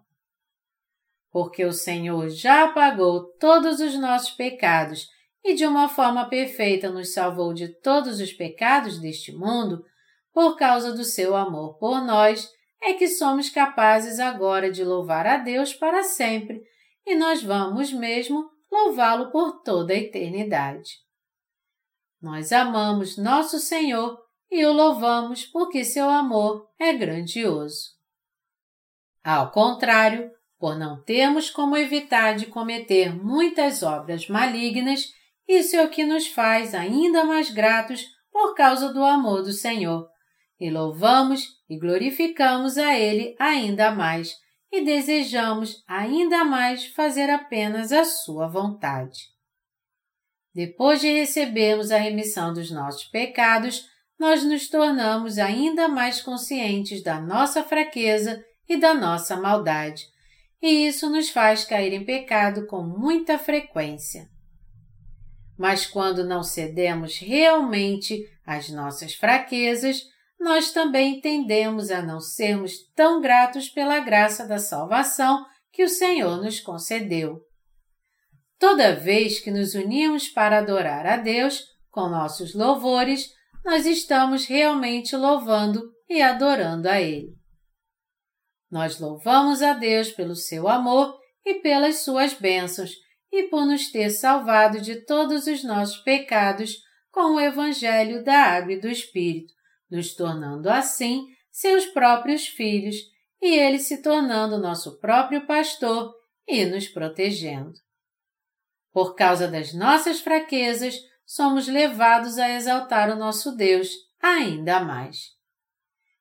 [1.29, 5.09] Porque o Senhor já apagou todos os nossos pecados
[5.43, 9.83] e de uma forma perfeita nos salvou de todos os pecados deste mundo,
[10.33, 12.49] por causa do seu amor por nós,
[12.81, 16.63] é que somos capazes agora de louvar a Deus para sempre
[17.05, 21.04] e nós vamos mesmo louvá-lo por toda a eternidade.
[22.21, 24.17] Nós amamos nosso Senhor
[24.49, 27.95] e o louvamos porque seu amor é grandioso.
[29.23, 35.11] Ao contrário, por não termos como evitar de cometer muitas obras malignas,
[35.47, 40.09] isso é o que nos faz ainda mais gratos por causa do amor do Senhor,
[40.59, 44.35] e louvamos e glorificamos a Ele ainda mais,
[44.71, 49.34] e desejamos ainda mais fazer apenas a Sua vontade.
[50.55, 57.19] Depois de recebermos a remissão dos nossos pecados, nós nos tornamos ainda mais conscientes da
[57.19, 60.05] nossa fraqueza e da nossa maldade,
[60.61, 64.29] e isso nos faz cair em pecado com muita frequência.
[65.57, 70.03] Mas quando não cedemos realmente às nossas fraquezas,
[70.39, 76.41] nós também tendemos a não sermos tão gratos pela graça da salvação que o Senhor
[76.41, 77.44] nos concedeu.
[78.59, 83.29] Toda vez que nos unimos para adorar a Deus com nossos louvores,
[83.63, 87.35] nós estamos realmente louvando e adorando a Ele.
[88.69, 92.91] Nós louvamos a Deus pelo seu amor e pelas suas bênçãos
[93.31, 96.77] e por nos ter salvado de todos os nossos pecados
[97.11, 99.53] com o Evangelho da Água e do Espírito,
[99.89, 102.95] nos tornando assim seus próprios filhos
[103.41, 106.13] e Ele se tornando nosso próprio pastor
[106.47, 107.84] e nos protegendo.
[108.95, 110.95] Por causa das nossas fraquezas,
[111.25, 113.89] somos levados a exaltar o nosso Deus
[114.21, 115.33] ainda mais.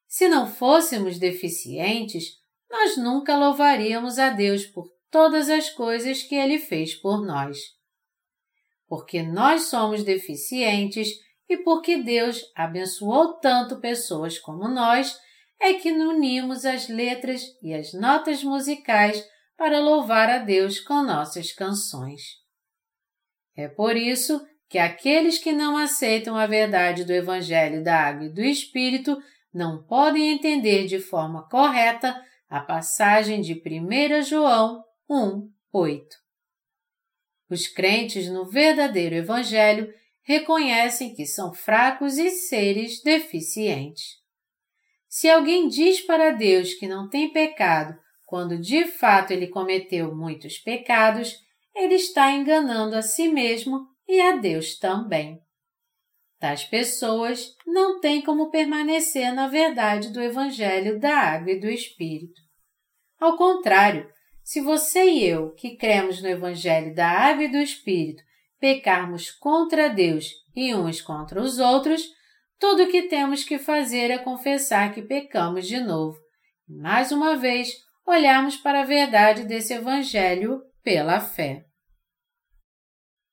[0.08, 2.32] Se não fôssemos deficientes,
[2.68, 7.58] nós nunca louvaríamos a Deus por todas as coisas que Ele fez por nós.
[8.88, 11.10] Porque nós somos deficientes
[11.48, 15.16] e porque Deus abençoou tanto pessoas como nós,
[15.60, 19.24] é que unimos as letras e as notas musicais
[19.56, 22.42] para louvar a Deus com nossas canções.
[23.56, 28.32] É por isso que aqueles que não aceitam a verdade do Evangelho da Água e
[28.32, 29.16] do Espírito
[29.52, 36.16] não podem entender de forma correta a passagem de 1 João 1, 8.
[37.48, 44.16] Os crentes no verdadeiro Evangelho reconhecem que são fracos e seres deficientes.
[45.08, 50.58] Se alguém diz para Deus que não tem pecado, quando de fato ele cometeu muitos
[50.58, 51.36] pecados,
[51.74, 55.40] ele está enganando a si mesmo e a Deus também.
[56.38, 62.40] Tais pessoas não têm como permanecer na verdade do Evangelho da Água e do Espírito.
[63.18, 64.08] Ao contrário,
[64.42, 68.22] se você e eu, que cremos no Evangelho da Água e do Espírito,
[68.60, 72.06] pecarmos contra Deus e uns contra os outros,
[72.58, 76.18] tudo o que temos que fazer é confessar que pecamos de novo.
[76.68, 77.72] E, mais uma vez,
[78.06, 81.64] olharmos para a verdade desse Evangelho pela fé.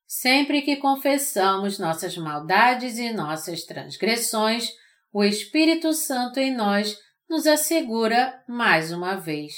[0.08, 4.70] Sempre que confessamos nossas maldades e nossas transgressões,
[5.14, 6.98] o Espírito Santo em nós
[7.30, 9.54] nos assegura mais uma vez: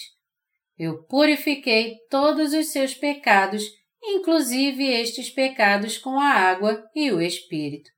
[0.77, 3.63] Eu purifiquei todos os seus pecados,
[4.03, 7.89] inclusive estes pecados com a água e o Espírito.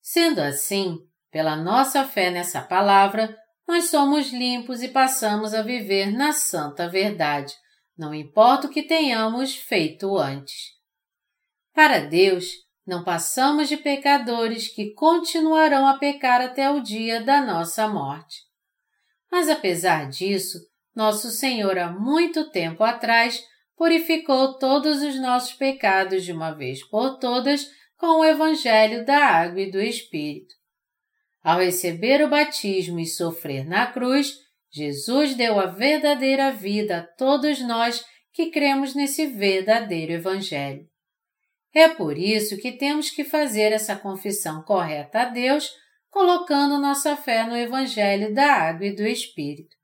[0.00, 0.98] Sendo assim,
[1.30, 3.36] pela nossa fé nessa palavra,
[3.66, 7.54] nós somos limpos e passamos a viver na santa verdade,
[7.96, 10.72] não importa o que tenhamos feito antes.
[11.74, 12.46] Para Deus,
[12.86, 18.40] não passamos de pecadores que continuarão a pecar até o dia da nossa morte.
[19.30, 20.58] Mas apesar disso,
[20.94, 23.42] nosso Senhor há muito tempo atrás
[23.76, 27.66] purificou todos os nossos pecados de uma vez por todas
[27.96, 30.54] com o Evangelho da Água e do Espírito.
[31.42, 34.34] Ao receber o batismo e sofrer na cruz,
[34.72, 40.86] Jesus deu a verdadeira vida a todos nós que cremos nesse verdadeiro Evangelho.
[41.74, 45.70] É por isso que temos que fazer essa confissão correta a Deus,
[46.10, 49.76] colocando nossa fé no Evangelho da Água e do Espírito.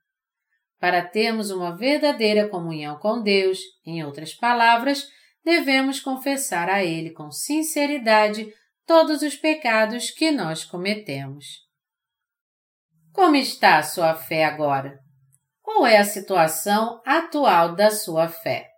[0.79, 5.07] Para termos uma verdadeira comunhão com Deus, em outras palavras,
[5.43, 8.51] devemos confessar a Ele com sinceridade
[8.87, 11.68] todos os pecados que nós cometemos.
[13.13, 14.99] Como está a sua fé agora?
[15.61, 18.69] Qual é a situação atual da sua fé?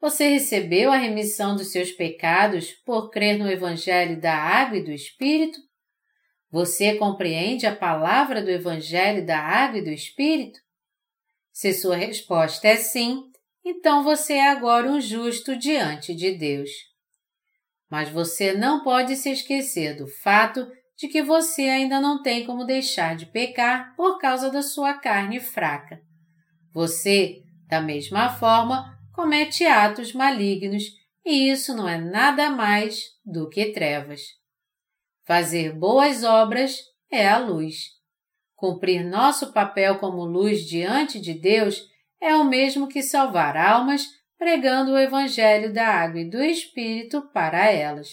[0.00, 4.92] Você recebeu a remissão dos seus pecados por crer no Evangelho da Água e do
[4.92, 5.58] Espírito?
[6.50, 10.58] Você compreende a palavra do Evangelho da Água e do Espírito?
[11.52, 13.22] Se sua resposta é sim,
[13.64, 16.70] então você é agora um justo diante de Deus.
[17.90, 20.66] Mas você não pode se esquecer do fato
[20.96, 25.38] de que você ainda não tem como deixar de pecar por causa da sua carne
[25.38, 26.00] fraca.
[26.72, 30.84] Você, da mesma forma, comete atos malignos
[31.24, 34.22] e isso não é nada mais do que trevas.
[35.26, 36.78] Fazer boas obras
[37.10, 37.96] é a luz.
[38.54, 41.82] Cumprir nosso papel como luz diante de Deus
[42.20, 44.06] é o mesmo que salvar almas
[44.38, 48.08] pregando o Evangelho da Água e do Espírito para elas.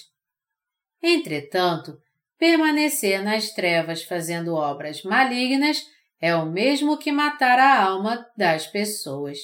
[1.02, 1.98] Entretanto,
[2.44, 5.82] permanecer nas trevas fazendo obras malignas
[6.20, 9.38] é o mesmo que matar a alma das pessoas.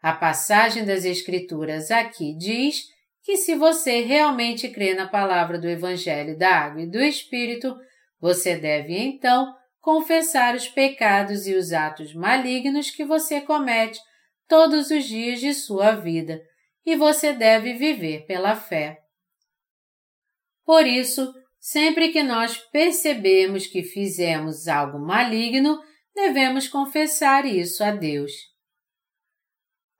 [0.00, 2.84] A passagem das Escrituras aqui diz
[3.24, 7.76] que se você realmente crê na palavra do Evangelho da Água e do Espírito,
[8.20, 13.98] você deve então confessar os pecados e os atos malignos que você comete
[14.46, 16.40] todos os dias de sua vida
[16.86, 18.96] e você deve viver pela fé.
[20.64, 21.34] Por isso,
[21.68, 25.82] sempre que nós percebemos que fizemos algo maligno,
[26.14, 28.30] devemos confessar isso a Deus.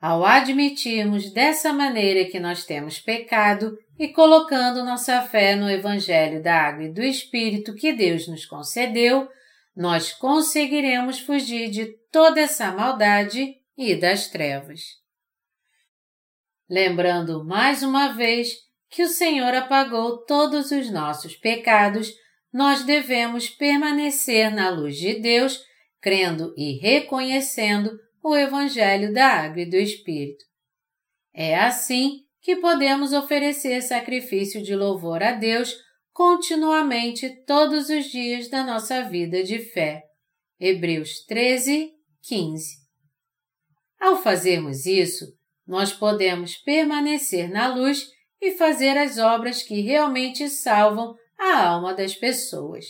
[0.01, 6.55] Ao admitirmos dessa maneira que nós temos pecado e colocando nossa fé no Evangelho da
[6.55, 9.29] Água e do Espírito que Deus nos concedeu,
[9.75, 14.83] nós conseguiremos fugir de toda essa maldade e das trevas.
[16.71, 22.13] Lembrando mais uma vez que o Senhor apagou todos os nossos pecados,
[22.53, 25.61] nós devemos permanecer na luz de Deus
[26.01, 30.45] crendo e reconhecendo o Evangelho da Água e do Espírito.
[31.35, 35.75] É assim que podemos oferecer sacrifício de louvor a Deus
[36.13, 40.03] continuamente todos os dias da nossa vida de fé.
[40.59, 41.91] Hebreus 13,
[42.23, 42.77] 15.
[44.01, 45.27] Ao fazermos isso,
[45.67, 48.07] nós podemos permanecer na luz
[48.41, 52.85] e fazer as obras que realmente salvam a alma das pessoas.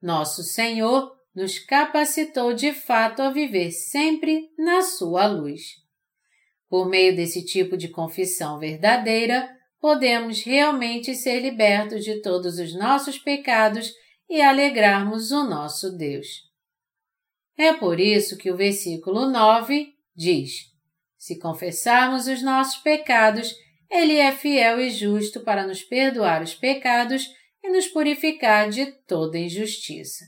[0.00, 5.62] Nosso Senhor nos capacitou de fato a viver sempre na Sua luz.
[6.68, 9.48] Por meio desse tipo de confissão verdadeira,
[9.80, 13.92] podemos realmente ser libertos de todos os nossos pecados
[14.28, 16.26] e alegrarmos o nosso Deus.
[17.56, 20.72] É por isso que o versículo 9 diz:
[21.16, 23.54] Se confessarmos os nossos pecados,
[23.90, 27.28] Ele é fiel e justo para nos perdoar os pecados
[27.62, 30.24] e nos purificar de toda injustiça.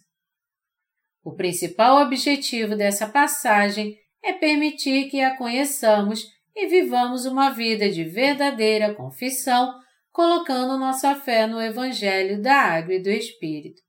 [1.24, 6.24] O principal objetivo dessa passagem é permitir que a conheçamos
[6.54, 9.72] e vivamos uma vida de verdadeira confissão,
[10.10, 13.80] colocando nossa fé no Evangelho da Água e do Espírito.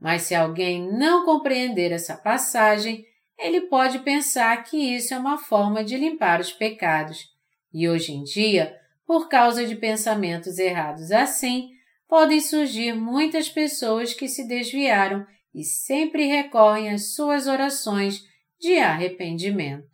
[0.00, 3.04] Mas se alguém não compreender essa passagem,
[3.38, 7.33] ele pode pensar que isso é uma forma de limpar os pecados.
[7.74, 11.70] E hoje em dia, por causa de pensamentos errados assim,
[12.08, 18.22] podem surgir muitas pessoas que se desviaram e sempre recorrem às suas orações
[18.60, 19.88] de arrependimento.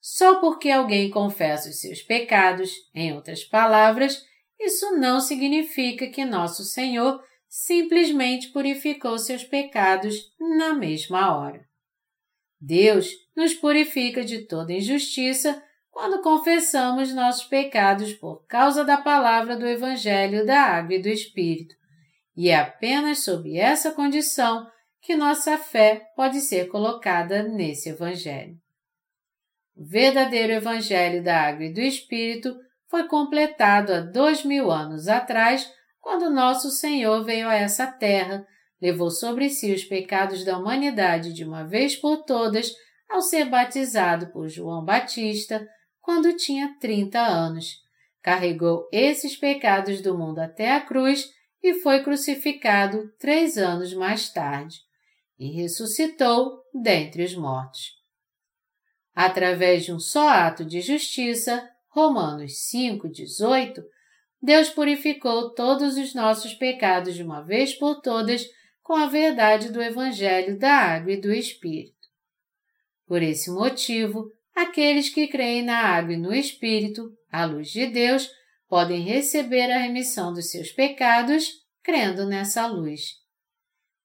[0.00, 4.24] Só porque alguém confessa os seus pecados, em outras palavras,
[4.58, 11.68] isso não significa que nosso Senhor simplesmente purificou seus pecados na mesma hora.
[12.58, 19.66] Deus nos purifica de toda injustiça quando confessamos nossos pecados por causa da palavra do
[19.66, 21.74] Evangelho da Água e do Espírito,
[22.36, 24.66] e é apenas sob essa condição
[25.02, 28.56] que nossa fé pode ser colocada nesse Evangelho.
[29.76, 32.54] O verdadeiro Evangelho da Água e do Espírito
[32.88, 38.46] foi completado há dois mil anos atrás, quando nosso Senhor veio a essa terra,
[38.80, 42.72] levou sobre si os pecados da humanidade de uma vez por todas
[43.08, 45.66] ao ser batizado por João Batista,
[46.10, 47.78] quando tinha 30 anos.
[48.20, 51.30] Carregou esses pecados do mundo até a cruz
[51.62, 54.80] e foi crucificado três anos mais tarde,
[55.38, 58.00] e ressuscitou dentre os mortos
[59.14, 63.84] através de um só ato de justiça, Romanos 5:18,
[64.42, 68.46] Deus purificou todos os nossos pecados de uma vez por todas
[68.82, 72.08] com a verdade do Evangelho da Água e do Espírito.
[73.06, 78.30] Por esse motivo, aqueles que creem na água e no Espírito, à luz de Deus,
[78.68, 81.48] podem receber a remissão dos seus pecados
[81.82, 83.02] crendo nessa luz.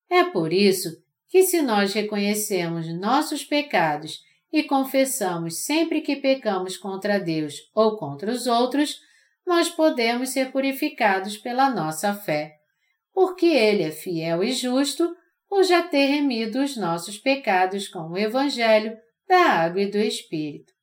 [0.09, 0.89] É por isso
[1.29, 4.19] que, se nós reconhecemos nossos pecados
[4.51, 8.99] e confessamos sempre que pecamos contra Deus ou contra os outros,
[9.45, 12.53] nós podemos ser purificados pela nossa fé,
[13.13, 15.15] porque Ele é fiel e justo
[15.47, 18.97] por já ter remido os nossos pecados com o Evangelho
[19.27, 20.73] da água e do Espírito.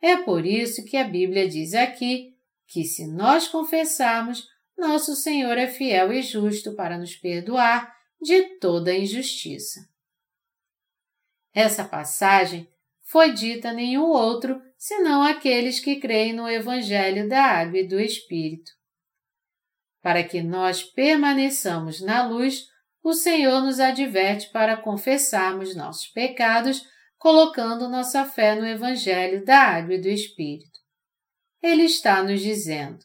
[0.00, 4.46] É por isso que a Bíblia diz aqui que, se nós confessarmos,
[4.76, 9.80] nosso Senhor é fiel e justo para nos perdoar de toda injustiça.
[11.54, 12.68] Essa passagem
[13.02, 18.00] foi dita a nenhum outro senão aqueles que creem no Evangelho da Água e do
[18.00, 18.72] Espírito.
[20.02, 22.66] Para que nós permaneçamos na luz,
[23.02, 26.82] o Senhor nos adverte para confessarmos nossos pecados,
[27.24, 30.78] colocando nossa fé no Evangelho da Água e do Espírito.
[31.62, 33.02] Ele está nos dizendo: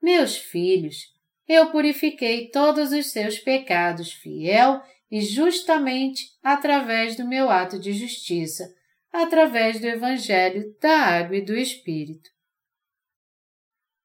[0.00, 1.12] Meus filhos,
[1.46, 4.80] eu purifiquei todos os seus pecados fiel
[5.10, 8.74] e justamente através do meu ato de justiça,
[9.12, 12.30] através do Evangelho da Água e do Espírito.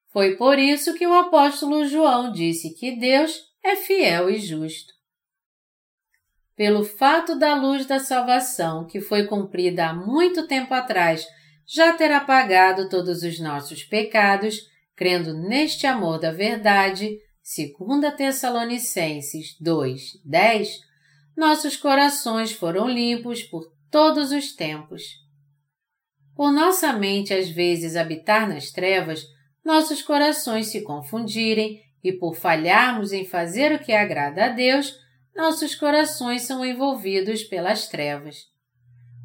[0.10, 4.94] Foi por isso que o apóstolo João disse que Deus é fiel e justo.
[6.62, 11.26] Pelo fato da luz da salvação, que foi cumprida há muito tempo atrás,
[11.66, 20.22] já ter apagado todos os nossos pecados, crendo neste amor da verdade, segundo Tessalonicenses 2,
[20.24, 20.82] 10,
[21.36, 25.02] nossos corações foram limpos por todos os tempos.
[26.36, 29.26] Por nossa mente às vezes habitar nas trevas,
[29.66, 35.01] nossos corações se confundirem e por falharmos em fazer o que agrada a Deus,
[35.36, 38.46] nossos corações são envolvidos pelas trevas.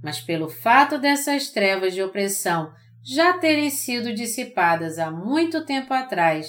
[0.03, 2.73] Mas pelo fato dessas trevas de opressão
[3.03, 6.49] já terem sido dissipadas há muito tempo atrás,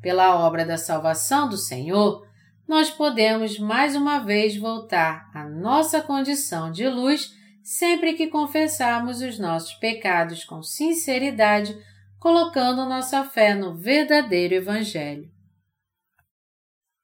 [0.00, 2.26] pela obra da salvação do Senhor,
[2.66, 9.38] nós podemos mais uma vez voltar à nossa condição de luz sempre que confessarmos os
[9.38, 11.76] nossos pecados com sinceridade,
[12.18, 15.30] colocando nossa fé no verdadeiro Evangelho.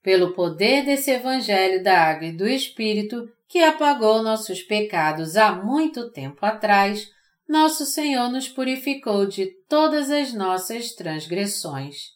[0.05, 6.11] Pelo poder desse Evangelho da Água e do Espírito, que apagou nossos pecados há muito
[6.11, 7.11] tempo atrás,
[7.49, 12.11] nosso Senhor nos purificou de todas as nossas transgressões.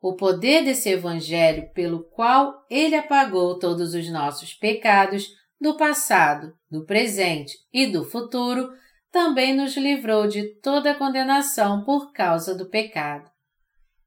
[0.00, 5.28] O poder desse Evangelho pelo qual Ele apagou todos os nossos pecados
[5.60, 8.70] do passado, do presente e do futuro
[9.12, 13.35] também nos livrou de toda condenação por causa do pecado.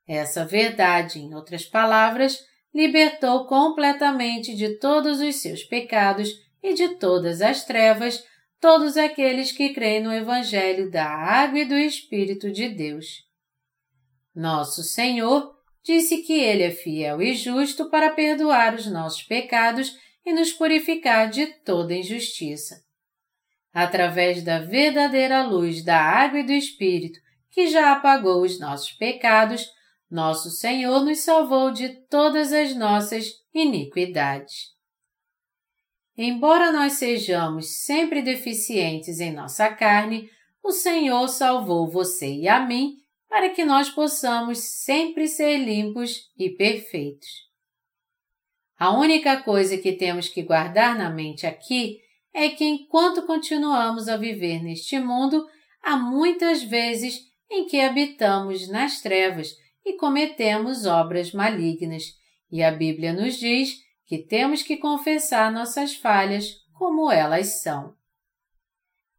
[0.09, 2.39] Essa verdade, em outras palavras,
[2.73, 6.31] libertou completamente de todos os seus pecados
[6.63, 8.23] e de todas as trevas
[8.59, 13.23] todos aqueles que creem no Evangelho da Água e do Espírito de Deus.
[14.35, 19.95] Nosso Senhor disse que Ele é fiel e justo para perdoar os nossos pecados
[20.25, 22.83] e nos purificar de toda injustiça.
[23.71, 27.19] Através da verdadeira luz da água e do Espírito,
[27.51, 29.65] que já apagou os nossos pecados,
[30.09, 34.73] nosso Senhor nos salvou de todas as nossas iniquidades.
[36.17, 40.29] Embora nós sejamos sempre deficientes em nossa carne,
[40.63, 42.97] o Senhor salvou você e a mim
[43.29, 47.29] para que nós possamos sempre ser limpos e perfeitos.
[48.77, 51.99] A única coisa que temos que guardar na mente aqui
[52.33, 55.45] é que enquanto continuamos a viver neste mundo,
[55.83, 57.19] há muitas vezes
[57.49, 59.55] em que habitamos nas trevas
[59.89, 62.03] e cometemos obras malignas,
[62.51, 63.75] e a Bíblia nos diz
[64.05, 67.95] que temos que confessar nossas falhas como elas são.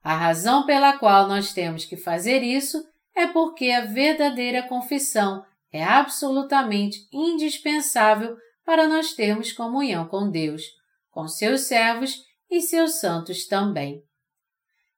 [0.01, 2.83] A razão pela qual nós temos que fazer isso
[3.15, 10.63] é porque a verdadeira confissão é absolutamente indispensável para nós termos comunhão com Deus,
[11.11, 12.15] com seus servos
[12.49, 14.03] e seus santos também.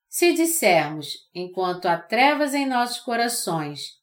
[0.07, 4.02] Se dissermos, enquanto há trevas em nossos corações,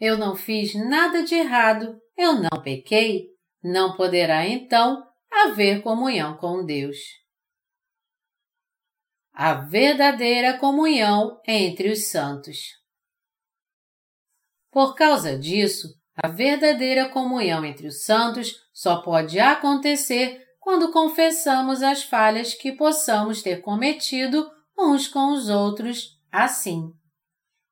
[0.00, 3.26] eu não fiz nada de errado, eu não pequei,
[3.62, 6.96] não poderá então haver comunhão com Deus.
[9.32, 12.58] A verdadeira comunhão entre os santos.
[14.70, 22.02] Por causa disso, a verdadeira comunhão entre os santos só pode acontecer quando confessamos as
[22.02, 26.92] falhas que possamos ter cometido uns com os outros assim.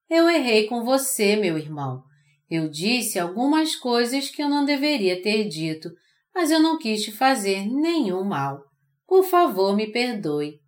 [0.08, 2.04] Eu errei com você, meu irmão,
[2.50, 5.90] eu disse algumas coisas que eu não deveria ter dito,
[6.34, 8.62] mas eu não quis te fazer nenhum mal.
[9.06, 10.60] Por favor, me perdoe.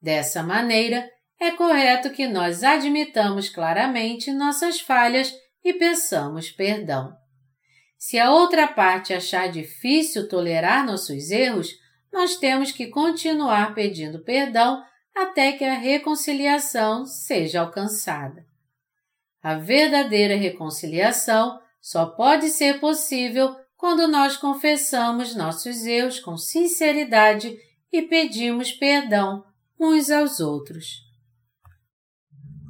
[0.00, 1.08] Dessa maneira,
[1.38, 5.32] é correto que nós admitamos claramente nossas falhas
[5.64, 7.12] e peçamos perdão.
[7.98, 11.68] Se a outra parte achar difícil tolerar nossos erros,
[12.12, 14.82] nós temos que continuar pedindo perdão
[15.14, 18.49] até que a reconciliação seja alcançada.
[19.42, 27.56] A verdadeira reconciliação só pode ser possível quando nós confessamos nossos erros com sinceridade
[27.90, 29.42] e pedimos perdão
[29.78, 31.08] uns aos outros.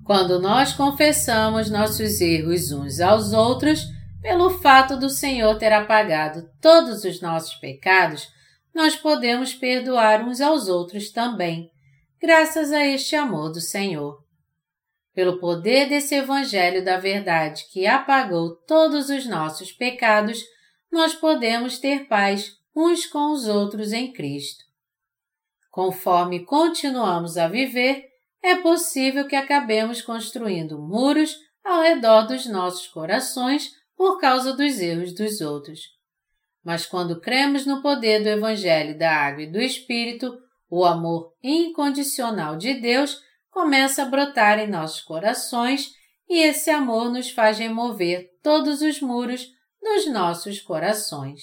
[0.04, 3.84] Quando nós confessamos nossos erros uns aos outros,
[4.22, 8.28] pelo fato do Senhor ter apagado todos os nossos pecados,
[8.72, 11.70] nós podemos perdoar uns aos outros também,
[12.20, 14.29] graças a este amor do Senhor.
[15.20, 20.42] Pelo poder desse Evangelho da Verdade que apagou todos os nossos pecados,
[20.90, 24.64] nós podemos ter paz uns com os outros em Cristo.
[25.70, 28.06] Conforme continuamos a viver,
[28.42, 35.14] é possível que acabemos construindo muros ao redor dos nossos corações por causa dos erros
[35.14, 35.80] dos outros.
[36.64, 40.38] Mas quando cremos no poder do Evangelho da Água e do Espírito,
[40.70, 43.20] o amor incondicional de Deus
[43.50, 45.90] começa a brotar em nossos corações
[46.28, 49.46] e esse amor nos faz remover todos os muros
[49.82, 51.40] dos nossos corações.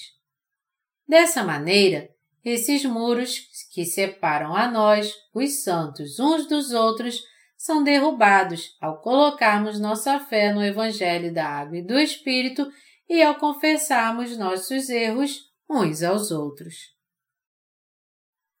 [1.06, 2.08] Dessa maneira,
[2.44, 3.40] esses muros
[3.72, 7.20] que separam a nós, os santos, uns dos outros,
[7.56, 12.70] são derrubados ao colocarmos nossa fé no Evangelho da Água e do Espírito
[13.08, 16.74] e ao confessarmos nossos erros uns aos outros.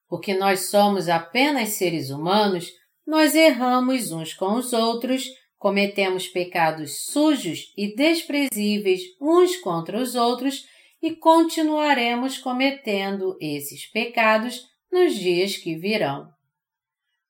[0.08, 2.72] Porque nós somos apenas seres humanos,
[3.08, 10.66] nós erramos uns com os outros, cometemos pecados sujos e desprezíveis uns contra os outros
[11.00, 14.62] e continuaremos cometendo esses pecados
[14.92, 16.28] nos dias que virão.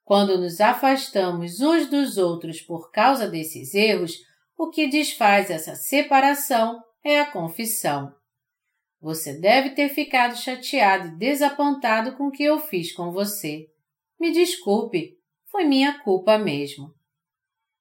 [0.02, 4.16] Quando nos afastamos uns dos outros por causa desses erros,
[4.56, 8.12] o que desfaz essa separação é a confissão.
[9.00, 13.68] você deve ter ficado chateado e desapontado com o que eu fiz com você.
[14.18, 15.17] Me desculpe,
[15.50, 16.94] foi minha culpa mesmo.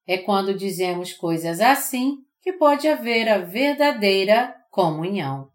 [0.06, 5.52] É quando dizemos coisas assim que pode haver a verdadeira comunhão.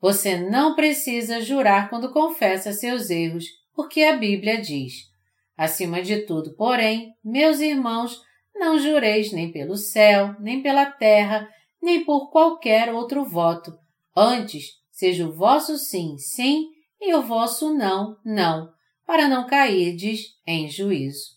[0.00, 5.10] Você não precisa jurar quando confessa seus erros, porque a Bíblia diz:
[5.56, 8.20] Acima de tudo, porém, meus irmãos,
[8.54, 11.48] não jureis nem pelo céu, nem pela terra,
[11.82, 13.72] nem por qualquer outro voto.
[14.16, 16.66] Antes, seja o vosso sim, sim,
[17.00, 18.70] e o vosso não, não,
[19.10, 21.30] para não cairdes em juízo.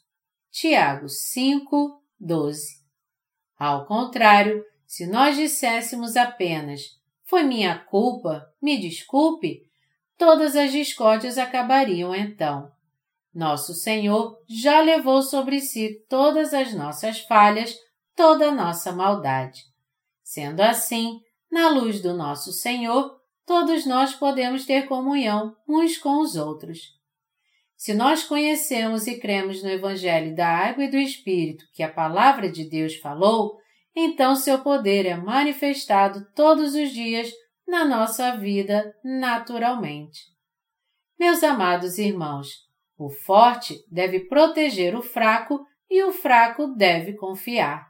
[0.52, 2.68] Tiago 5, 12.
[3.58, 6.82] Ao contrário, se nós disséssemos apenas
[7.24, 9.64] foi minha culpa, me desculpe,
[10.20, 12.72] todas as discórdias acabariam então.
[13.34, 17.76] Nosso Senhor já levou sobre si todas as nossas falhas,
[18.16, 19.64] toda a nossa maldade.
[20.22, 21.20] Sendo assim,
[21.52, 27.02] na luz do nosso Senhor, todos nós podemos ter comunhão uns com os outros.
[27.84, 32.50] Se nós conhecemos e cremos no Evangelho da Água e do Espírito que a Palavra
[32.50, 33.58] de Deus falou,
[33.94, 37.30] então seu poder é manifestado todos os dias
[37.68, 40.22] na nossa vida naturalmente.
[41.20, 42.52] Meus amados irmãos,
[42.98, 45.60] o forte deve proteger o fraco
[45.92, 47.86] e o fraco deve confiar.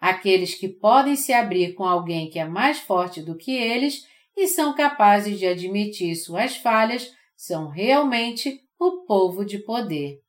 [0.00, 4.46] Aqueles que podem se abrir com alguém que é mais forte do que eles e
[4.48, 10.20] são capazes de admitir suas falhas são realmente o povo de poder.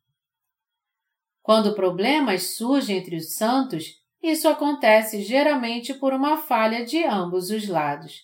[1.41, 7.67] Quando problemas surgem entre os santos, isso acontece geralmente por uma falha de ambos os
[7.67, 8.23] lados.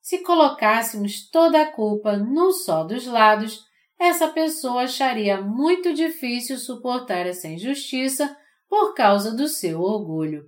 [0.00, 3.64] Se colocássemos toda a culpa num só dos lados,
[3.98, 8.36] essa pessoa acharia muito difícil suportar essa injustiça
[8.68, 10.44] por causa do seu orgulho.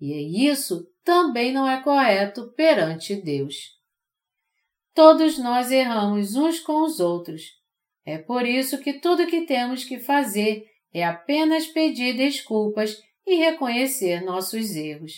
[0.00, 3.74] E isso também não é correto perante Deus.
[4.94, 7.63] Todos nós erramos uns com os outros.
[8.04, 14.22] É por isso que tudo que temos que fazer é apenas pedir desculpas e reconhecer
[14.22, 15.12] nossos erros.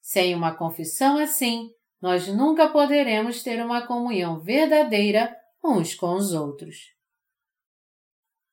[0.00, 1.68] Sem uma confissão assim,
[2.00, 6.76] nós nunca poderemos ter uma comunhão verdadeira uns com os outros.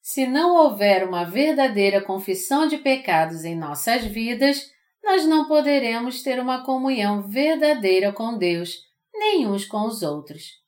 [0.02, 4.70] Se não houver uma verdadeira confissão de pecados em nossas vidas,
[5.04, 8.76] nós não poderemos ter uma comunhão verdadeira com Deus,
[9.14, 10.65] nem uns com os outros.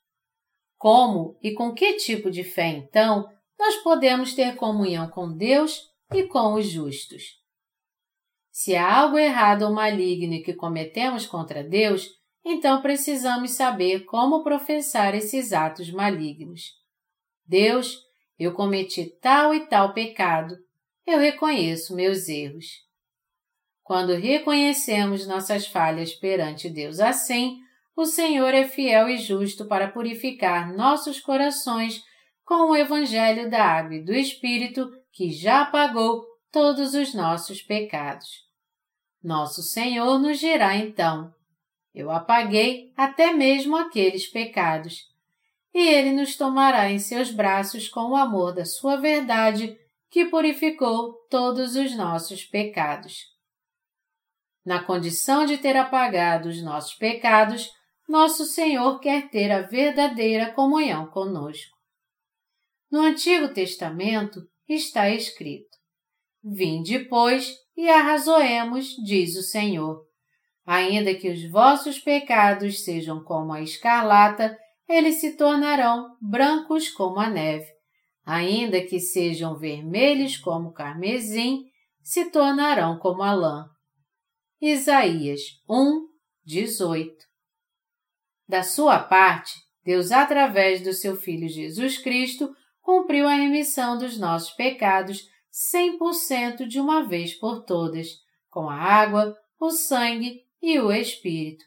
[0.77, 3.27] Como e com que tipo de fé, então,
[3.57, 7.23] nós podemos ter comunhão com Deus e com os justos?
[8.51, 12.09] Se há algo errado ou maligno que cometemos contra Deus,
[12.43, 16.71] então precisamos saber como professar esses atos malignos.
[17.45, 17.99] Deus,
[18.37, 20.55] eu cometi tal e tal pecado,
[21.05, 22.65] eu reconheço meus erros.
[23.83, 27.59] Quando reconhecemos nossas falhas perante Deus assim,
[27.97, 32.03] o Senhor é fiel e justo para purificar nossos corações
[32.45, 38.45] com o Evangelho da Água e do Espírito que já pagou todos os nossos pecados.
[39.23, 41.33] Nosso Senhor nos dirá então:
[41.91, 45.07] Eu apaguei até mesmo aqueles pecados.
[45.73, 49.75] E Ele nos tomará em seus braços com o amor da Sua verdade,
[50.11, 53.23] que purificou todos os nossos pecados.
[54.63, 57.75] Na condição de ter apagado os nossos pecados,
[58.07, 61.75] nosso Senhor quer ter a verdadeira comunhão conosco.
[62.89, 65.77] No Antigo Testamento está escrito:
[66.41, 70.05] Vinde, pois, e arrazoemos, diz o Senhor.
[70.65, 74.57] Ainda que os vossos pecados sejam como a escarlata,
[74.87, 77.67] eles se tornarão brancos como a neve.
[78.25, 81.65] Ainda que sejam vermelhos como o carmesim,
[82.01, 83.69] se tornarão como a lã.
[84.61, 86.07] Isaías 1,
[86.45, 87.26] 18
[88.47, 89.53] Da sua parte,
[89.83, 95.27] Deus, através do seu Filho Jesus Cristo, cumpriu a remissão dos nossos pecados
[95.73, 98.07] 100% de uma vez por todas,
[98.49, 101.65] com a água, o sangue e o Espírito.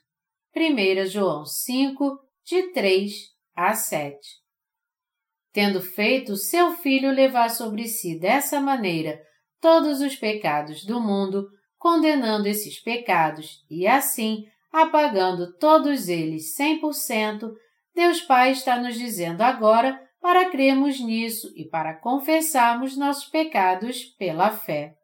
[0.57, 3.13] 1 João 5, de 3
[3.55, 4.19] a 7.
[5.53, 9.21] Tendo feito seu Filho levar sobre si dessa maneira
[9.61, 17.53] todos os pecados do mundo, condenando esses pecados e assim apagando todos eles 100%,
[17.95, 24.51] Deus Pai está nos dizendo agora para crermos nisso e para confessarmos nossos pecados pela
[24.51, 24.95] fé.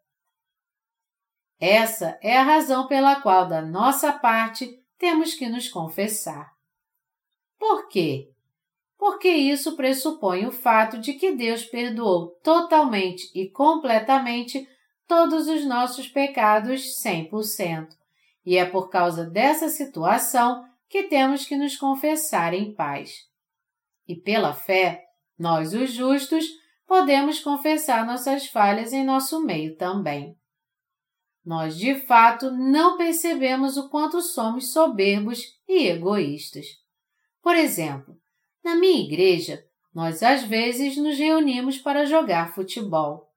[1.58, 4.68] Essa é a razão pela qual, da nossa parte,
[4.98, 6.50] temos que nos confessar.
[7.58, 8.30] Por quê?
[8.98, 14.68] Porque isso pressupõe o fato de que Deus perdoou totalmente e completamente
[15.06, 17.88] todos os nossos pecados 100%.
[18.46, 23.26] E é por causa dessa situação que temos que nos confessar em paz.
[24.06, 25.04] E pela fé,
[25.36, 26.46] nós, os justos,
[26.86, 30.38] podemos confessar nossas falhas em nosso meio também.
[31.44, 36.66] Nós, de fato, não percebemos o quanto somos soberbos e egoístas.
[37.42, 38.16] Por exemplo,
[38.64, 39.64] na minha igreja,
[39.94, 43.32] nós às vezes nos reunimos para jogar futebol.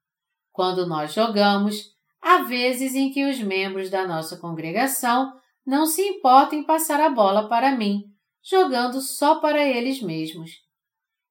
[0.52, 5.32] Quando nós jogamos, há vezes em que os membros da nossa congregação
[5.66, 8.04] não se importam em passar a bola para mim,
[8.42, 10.50] jogando só para eles mesmos.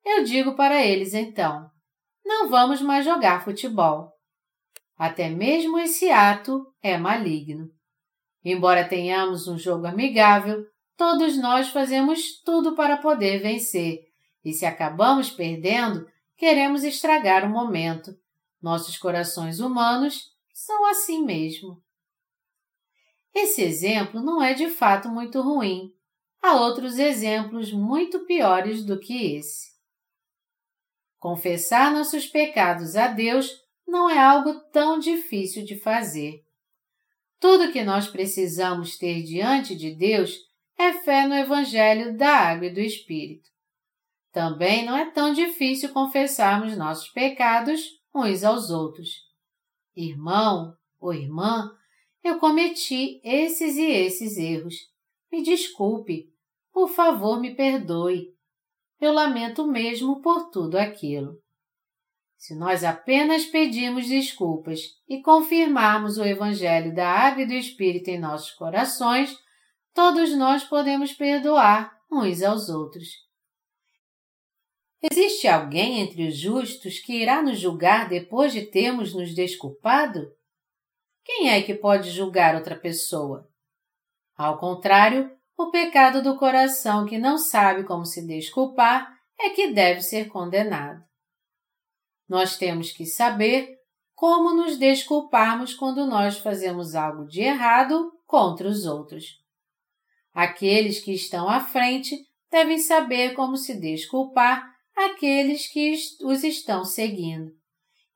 [0.06, 1.70] Eu digo para eles então:
[2.26, 4.11] não vamos mais jogar futebol.
[4.98, 7.70] Até mesmo esse ato é maligno.
[8.44, 13.99] Embora tenhamos um jogo amigável, todos nós fazemos tudo para poder vencer,
[14.44, 16.06] e se acabamos perdendo,
[16.38, 18.11] queremos estragar o momento,
[18.61, 20.24] nossos corações humanos
[20.65, 21.81] são assim mesmo.
[23.34, 25.94] Esse exemplo não é de fato muito ruim.
[26.41, 29.69] Há outros exemplos muito piores do que esse.
[31.18, 33.49] Confessar nossos pecados a Deus
[33.88, 36.44] não é algo tão difícil de fazer.
[37.40, 40.36] Tudo que nós precisamos ter diante de Deus
[40.77, 43.49] é fé no Evangelho da Água e do Espírito.
[44.31, 47.81] Também não é tão difícil confessarmos nossos pecados
[48.14, 49.28] uns aos outros.
[50.01, 51.69] Irmão ou irmã,
[52.23, 54.76] eu cometi esses e esses erros.
[55.30, 56.30] Me desculpe.
[56.71, 58.34] Por favor, me perdoe.
[58.99, 61.38] Eu lamento mesmo por tudo aquilo.
[62.38, 68.19] Se nós apenas pedirmos desculpas e confirmarmos o Evangelho da Água e do Espírito em
[68.19, 69.38] nossos corações,
[69.93, 73.28] todos nós podemos perdoar uns aos outros.
[75.01, 80.27] Existe alguém entre os justos que irá nos julgar depois de termos nos desculpado?
[81.23, 83.49] Quem é que pode julgar outra pessoa?
[84.35, 90.01] Ao contrário, o pecado do coração que não sabe como se desculpar é que deve
[90.01, 91.01] ser condenado.
[92.27, 93.77] Nós temos que saber
[94.13, 99.39] como nos desculparmos quando nós fazemos algo de errado contra os outros.
[100.34, 102.17] Aqueles que estão à frente
[102.51, 104.69] devem saber como se desculpar
[105.05, 107.51] aqueles que os estão seguindo.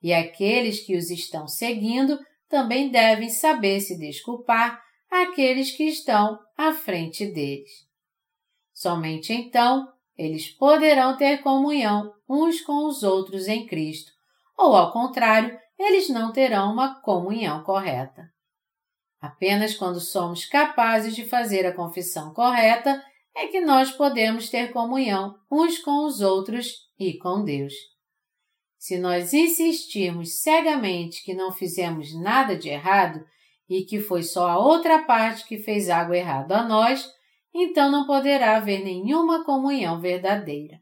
[0.01, 2.19] E aqueles que os estão seguindo
[2.49, 7.71] também devem saber se desculpar aqueles que estão à frente deles.
[8.73, 9.87] Somente então
[10.17, 14.11] eles poderão ter comunhão uns com os outros em Cristo,
[14.57, 18.29] ou ao contrário, eles não terão uma comunhão correta.
[19.19, 23.03] Apenas quando somos capazes de fazer a confissão correta
[23.35, 27.73] é que nós podemos ter comunhão uns com os outros e com Deus.
[28.77, 33.23] Se nós insistirmos cegamente que não fizemos nada de errado
[33.69, 37.09] e que foi só a outra parte que fez algo errado a nós,
[37.53, 40.81] então não poderá haver nenhuma comunhão verdadeira.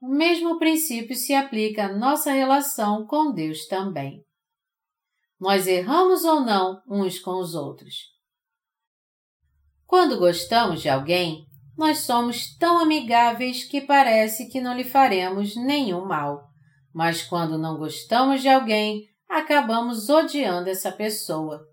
[0.00, 4.24] O mesmo princípio se aplica à nossa relação com Deus também.
[5.38, 8.10] Nós erramos ou não uns com os outros.
[9.86, 11.46] Quando gostamos de alguém,
[11.76, 16.48] nós somos tão amigáveis que parece que não lhe faremos nenhum mal.
[16.92, 21.66] Mas quando não gostamos de alguém, acabamos odiando essa pessoa.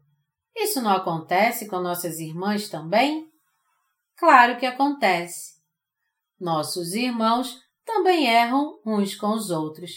[0.55, 3.27] Isso não acontece com nossas irmãs também?
[4.17, 5.59] Claro que acontece.
[6.39, 9.91] Nossos irmãos também erram uns com os outros.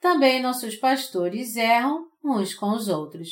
[0.00, 3.30] Também nossos pastores erram uns com os outros.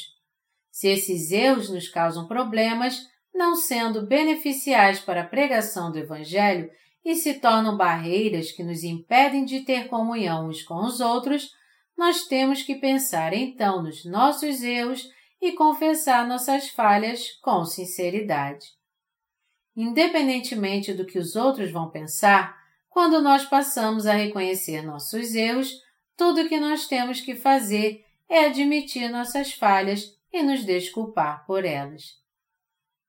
[0.71, 3.01] Se esses erros nos causam problemas,
[3.35, 6.71] não sendo beneficiais para a pregação do Evangelho
[7.05, 11.51] e se tornam barreiras que nos impedem de ter comunhão uns com os outros,
[11.97, 15.09] nós temos que pensar então nos nossos erros
[15.43, 18.67] e confessar nossas falhas com sinceridade.
[19.77, 22.57] Independentemente do que os outros vão pensar,
[22.89, 25.73] quando nós passamos a reconhecer nossos erros,
[26.17, 31.65] tudo o que nós temos que fazer é admitir nossas falhas e nos desculpar por
[31.65, 32.24] elas.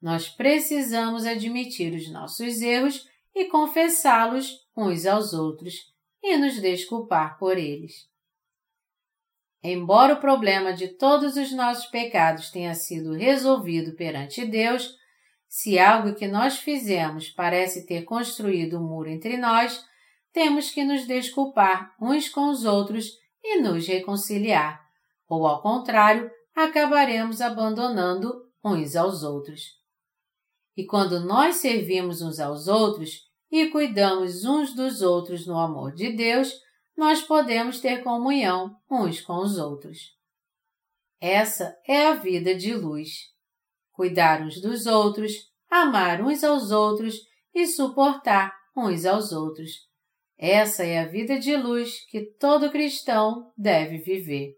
[0.05, 5.73] Nós precisamos admitir os nossos erros e confessá-los uns aos outros
[6.21, 8.07] e nos desculpar por eles.
[9.63, 14.95] Embora o problema de todos os nossos pecados tenha sido resolvido perante Deus,
[15.49, 19.83] se algo que nós fizemos parece ter construído um muro entre nós,
[20.31, 23.09] temos que nos desculpar uns com os outros
[23.43, 24.85] e nos reconciliar,
[25.27, 28.31] ou ao contrário, acabaremos abandonando
[28.63, 29.83] uns aos outros.
[30.75, 33.21] E quando nós servimos uns aos outros
[33.51, 36.51] e cuidamos uns dos outros no amor de Deus,
[36.97, 40.15] nós podemos ter comunhão uns com os outros.
[41.19, 43.09] Essa é a vida de luz.
[43.91, 45.33] Cuidar uns dos outros,
[45.69, 47.15] amar uns aos outros
[47.53, 49.71] e suportar uns aos outros.
[50.37, 54.53] Essa é a vida de luz que todo cristão deve viver.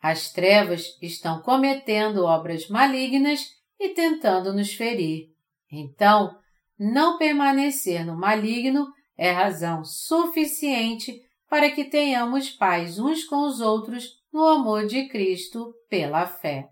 [0.00, 3.40] As trevas estão cometendo obras malignas
[3.78, 5.30] e tentando nos ferir.
[5.70, 6.38] Então,
[6.78, 14.20] não permanecer no maligno é razão suficiente para que tenhamos paz uns com os outros
[14.32, 16.68] no amor de Cristo pela fé.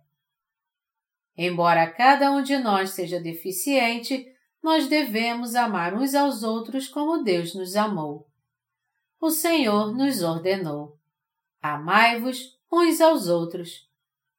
[1.36, 4.26] Embora cada um de nós seja deficiente,
[4.62, 8.28] nós devemos amar uns aos outros como Deus nos amou.
[9.20, 10.98] O Senhor nos ordenou:
[11.60, 13.88] Amai-vos uns aos outros.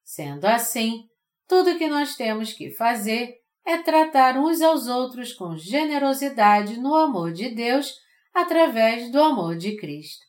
[0.04, 1.10] Sendo assim,
[1.48, 6.96] tudo o que nós temos que fazer é tratar uns aos outros com generosidade no
[6.96, 7.94] amor de Deus
[8.34, 10.26] através do amor de Cristo.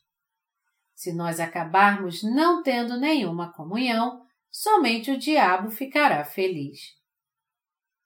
[0.93, 6.79] Se nós acabarmos não tendo nenhuma comunhão, somente o diabo ficará feliz.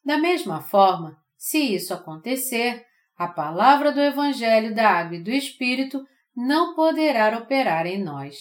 [0.04, 2.84] Da mesma forma, se isso acontecer,
[3.16, 6.04] a palavra do Evangelho da Água e do Espírito
[6.36, 8.38] não poderá operar em nós.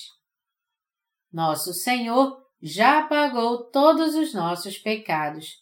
[1.31, 5.57] Nosso Senhor já apagou todos os nossos pecados.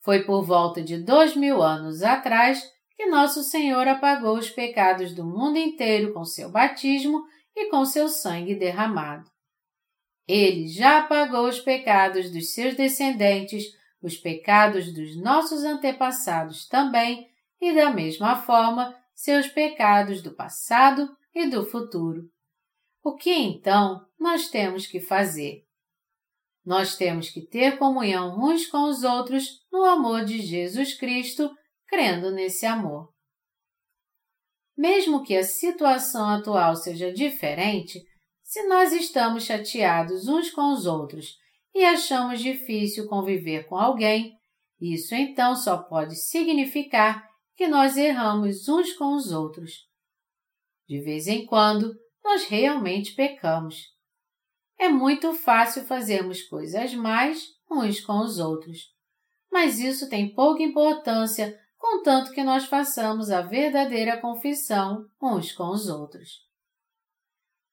[0.00, 2.62] Foi por volta de dois mil anos atrás
[2.96, 7.22] que Nosso Senhor apagou os pecados do mundo inteiro com seu batismo
[7.54, 9.30] e com seu sangue derramado.
[10.26, 13.64] Ele já apagou os pecados dos seus descendentes,
[14.02, 17.28] os pecados dos nossos antepassados também,
[17.60, 22.28] e da mesma forma seus pecados do passado e do futuro.
[23.02, 25.64] O que então nós temos que fazer?
[26.64, 31.50] Nós temos que ter comunhão uns com os outros no amor de Jesus Cristo,
[31.86, 33.12] crendo nesse amor.
[34.76, 38.02] Mesmo que a situação atual seja diferente,
[38.42, 41.36] se nós estamos chateados uns com os outros
[41.74, 44.32] e achamos difícil conviver com alguém,
[44.80, 47.26] isso então só pode significar
[47.56, 49.86] que nós erramos uns com os outros.
[50.88, 53.93] De vez em quando, nós realmente pecamos.
[54.78, 58.92] É muito fácil fazermos coisas mais uns com os outros,
[59.50, 65.88] mas isso tem pouca importância contanto que nós façamos a verdadeira confissão uns com os
[65.88, 66.42] outros.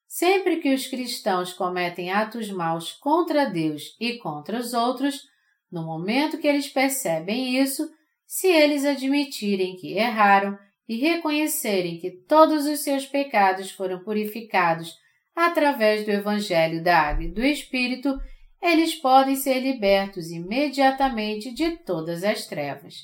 [0.06, 5.22] Sempre que os cristãos cometem atos maus contra Deus e contra os outros,
[5.70, 7.90] no momento que eles percebem isso,
[8.26, 14.94] se eles admitirem que erraram e reconhecerem que todos os seus pecados foram purificados
[15.34, 18.18] através do Evangelho da Água e do Espírito,
[18.60, 22.94] eles podem ser libertos imediatamente de todas as trevas.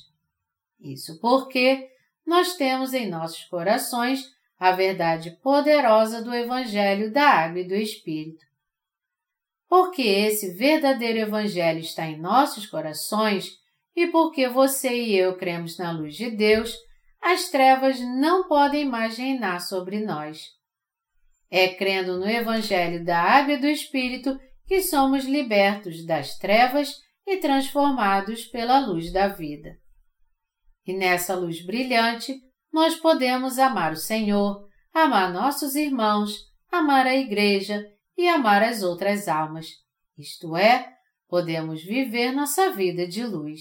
[0.80, 1.88] Isso porque
[2.26, 4.24] nós temos em nossos corações
[4.59, 8.44] a verdade poderosa do Evangelho da Água e do Espírito.
[9.68, 13.50] Porque esse verdadeiro Evangelho está em nossos corações
[13.94, 16.74] e porque você e eu cremos na luz de Deus,
[17.20, 20.57] as trevas não podem mais reinar sobre nós.
[21.50, 26.94] É crendo no Evangelho da Água e do Espírito que somos libertos das trevas
[27.26, 29.78] e transformados pela luz da vida.
[30.86, 32.34] E nessa luz brilhante,
[32.72, 36.38] nós podemos amar o Senhor, amar nossos irmãos,
[36.70, 37.84] amar a Igreja
[38.16, 39.68] e amar as outras almas.
[40.18, 40.92] Isto é,
[41.28, 43.60] podemos viver nossa vida de luz.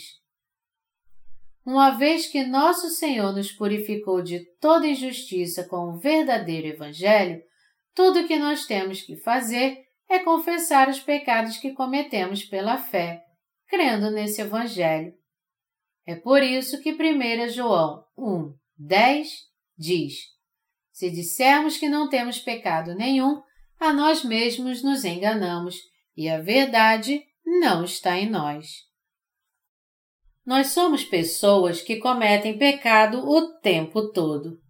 [1.66, 7.42] Uma vez que nosso Senhor nos purificou de toda injustiça com o verdadeiro Evangelho,
[7.98, 13.24] tudo o que nós temos que fazer é confessar os pecados que cometemos pela fé,
[13.68, 15.16] crendo nesse Evangelho.
[16.06, 19.30] É por isso que 1 João 1, 10
[19.76, 20.14] diz:
[20.92, 23.42] Se dissermos que não temos pecado nenhum,
[23.80, 25.78] a nós mesmos nos enganamos
[26.16, 28.86] e a verdade não está em nós.
[30.46, 34.62] Nós somos pessoas que cometem pecado o tempo todo.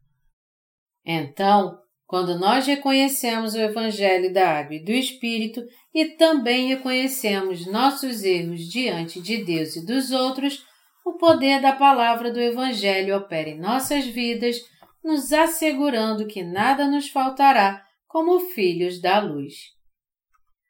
[1.05, 1.77] Então,
[2.07, 5.61] quando nós reconhecemos o Evangelho da Água e do Espírito
[5.93, 10.65] e também reconhecemos nossos erros diante de Deus e dos outros,
[11.05, 14.57] o poder da palavra do Evangelho opera em nossas vidas,
[15.03, 19.55] nos assegurando que nada nos faltará como filhos da luz.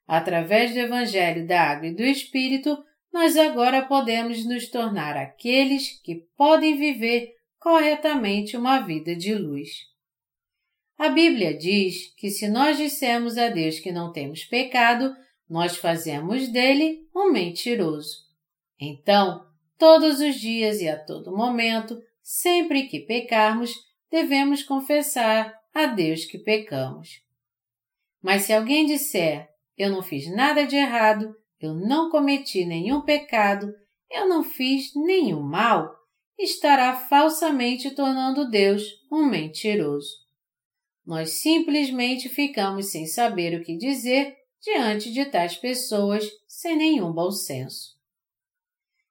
[0.08, 2.76] Através do Evangelho da Água e do Espírito,
[3.14, 9.97] nós agora podemos nos tornar aqueles que podem viver corretamente uma vida de luz.
[10.98, 15.16] A Bíblia diz que se nós dissermos a Deus que não temos pecado,
[15.50, 18.26] nós fazemos dele um mentiroso.
[18.80, 19.48] Então,
[19.78, 23.76] Todos os dias e a todo momento, sempre que pecarmos,
[24.10, 27.22] devemos confessar a Deus que pecamos.
[28.22, 29.48] Mas se alguém disser,
[29.78, 33.72] eu não fiz nada de errado, eu não cometi nenhum pecado,
[34.10, 35.94] eu não fiz nenhum mal,
[36.40, 40.27] estará falsamente tornando Deus um mentiroso.
[41.08, 47.32] Nós simplesmente ficamos sem saber o que dizer diante de tais pessoas sem nenhum bom
[47.32, 47.96] senso.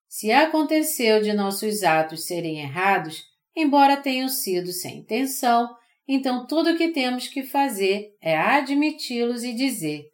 [0.06, 3.24] Se aconteceu de nossos atos serem errados,
[3.56, 5.74] embora tenham sido sem intenção,
[6.06, 10.05] então tudo o que temos que fazer é admiti-los e dizer: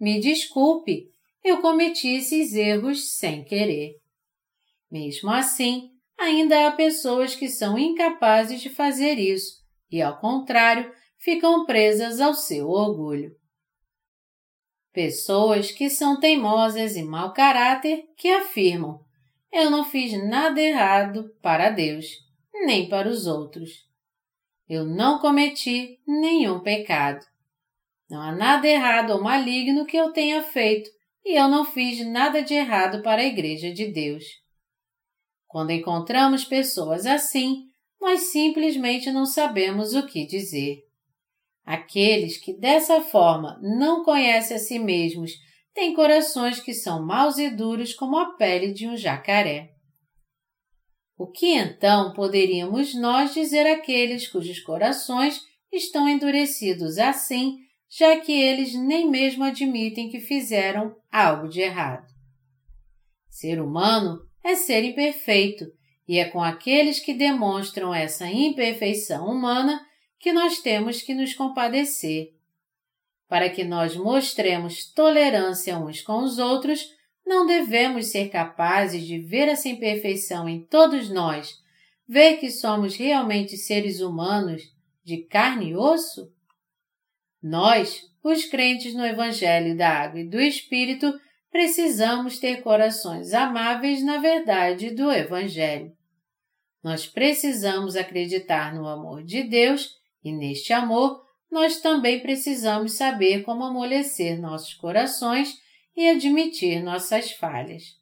[0.00, 1.10] Me desculpe,
[1.42, 3.96] eu cometi esses erros sem querer.
[4.88, 9.60] Mesmo assim, ainda há pessoas que são incapazes de fazer isso
[9.90, 10.90] e, ao contrário,
[11.22, 13.34] ficam presas ao seu orgulho.
[14.92, 19.00] Pessoas que são teimosas e mau caráter que afirmam:
[19.50, 22.06] Eu não fiz nada errado para Deus,
[22.66, 23.70] nem para os outros.
[24.68, 27.24] Eu não cometi nenhum pecado.
[28.10, 30.90] Não há nada errado ou maligno que eu tenha feito
[31.24, 34.24] e eu não fiz nada de errado para a Igreja de Deus.
[35.46, 37.68] Quando encontramos pessoas assim,
[38.00, 40.91] nós simplesmente não sabemos o que dizer.
[41.64, 45.32] Aqueles que dessa forma não conhecem a si mesmos
[45.72, 49.70] têm corações que são maus e duros como a pele de um jacaré.
[51.16, 55.40] O que então poderíamos nós dizer àqueles cujos corações
[55.72, 57.58] estão endurecidos assim,
[57.88, 62.06] já que eles nem mesmo admitem que fizeram algo de errado?
[63.30, 65.66] Ser humano é ser imperfeito,
[66.08, 69.80] e é com aqueles que demonstram essa imperfeição humana
[70.22, 72.32] que nós temos que nos compadecer.
[73.28, 76.94] Para que nós mostremos tolerância uns com os outros,
[77.26, 81.60] não devemos ser capazes de ver essa imperfeição em todos nós,
[82.08, 84.62] ver que somos realmente seres humanos
[85.02, 86.32] de carne e osso?
[87.42, 91.12] Nós, os crentes no Evangelho da Água e do Espírito,
[91.50, 95.92] precisamos ter corações amáveis na verdade do Evangelho.
[96.80, 103.64] Nós precisamos acreditar no amor de Deus e neste amor, nós também precisamos saber como
[103.64, 105.54] amolecer nossos corações
[105.96, 108.00] e admitir nossas falhas.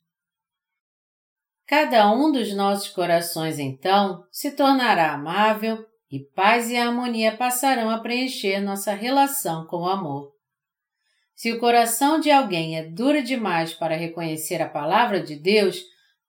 [1.66, 8.00] Cada um dos nossos corações, então, se tornará amável e paz e harmonia passarão a
[8.00, 10.32] preencher nossa relação com o amor.
[11.34, 15.80] Se o coração de alguém é duro demais para reconhecer a palavra de Deus,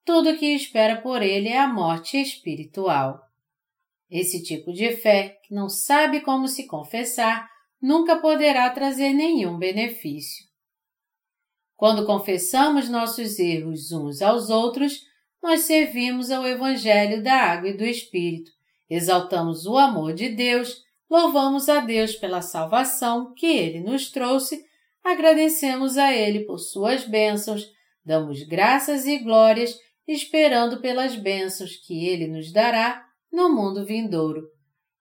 [0.05, 3.19] tudo o que espera por ele é a morte espiritual.
[4.11, 7.49] Esse tipo de fé, que não sabe como se confessar,
[7.81, 10.45] nunca poderá trazer nenhum benefício.
[11.77, 14.99] Quando confessamos nossos erros uns aos outros,
[15.41, 18.51] nós servimos ao Evangelho da Água e do Espírito,
[18.89, 24.61] exaltamos o amor de Deus, louvamos a Deus pela salvação que Ele nos trouxe,
[25.03, 27.65] agradecemos a Ele por suas bênçãos,
[28.05, 29.75] damos graças e glórias,
[30.05, 34.41] esperando pelas bênçãos que Ele nos dará no mundo vindouro.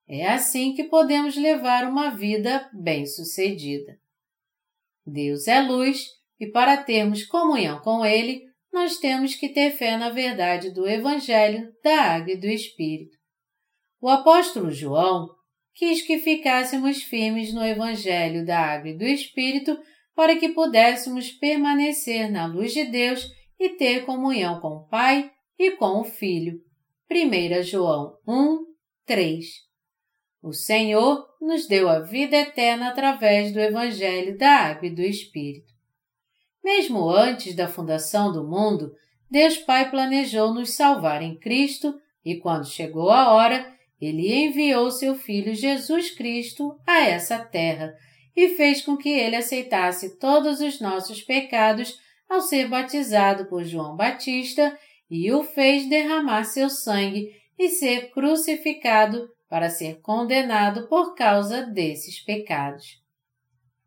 [0.08, 3.98] É assim que podemos levar uma vida bem-sucedida.
[5.06, 6.04] Deus é luz
[6.38, 8.42] e para termos comunhão com Ele,
[8.72, 13.16] nós temos que ter fé na verdade do Evangelho da Água e do Espírito.
[14.00, 15.28] O apóstolo João
[15.74, 19.78] quis que ficássemos firmes no Evangelho da Água e do Espírito
[20.14, 23.26] para que pudéssemos permanecer na luz de Deus
[23.58, 26.69] e ter comunhão com o Pai e com o Filho.
[27.12, 28.58] 1 João 1,
[29.04, 29.44] 3.
[30.40, 35.72] O Senhor nos deu a vida eterna através do Evangelho da Água e do Espírito.
[36.62, 38.92] Mesmo antes da fundação do mundo,
[39.28, 43.66] Deus Pai planejou nos salvar em Cristo e, quando chegou a hora,
[44.00, 47.92] Ele enviou seu Filho Jesus Cristo a essa terra
[48.36, 53.96] e fez com que ele aceitasse todos os nossos pecados ao ser batizado por João
[53.96, 54.78] Batista
[55.10, 62.22] e o fez derramar seu sangue e ser crucificado para ser condenado por causa desses
[62.22, 63.00] pecados.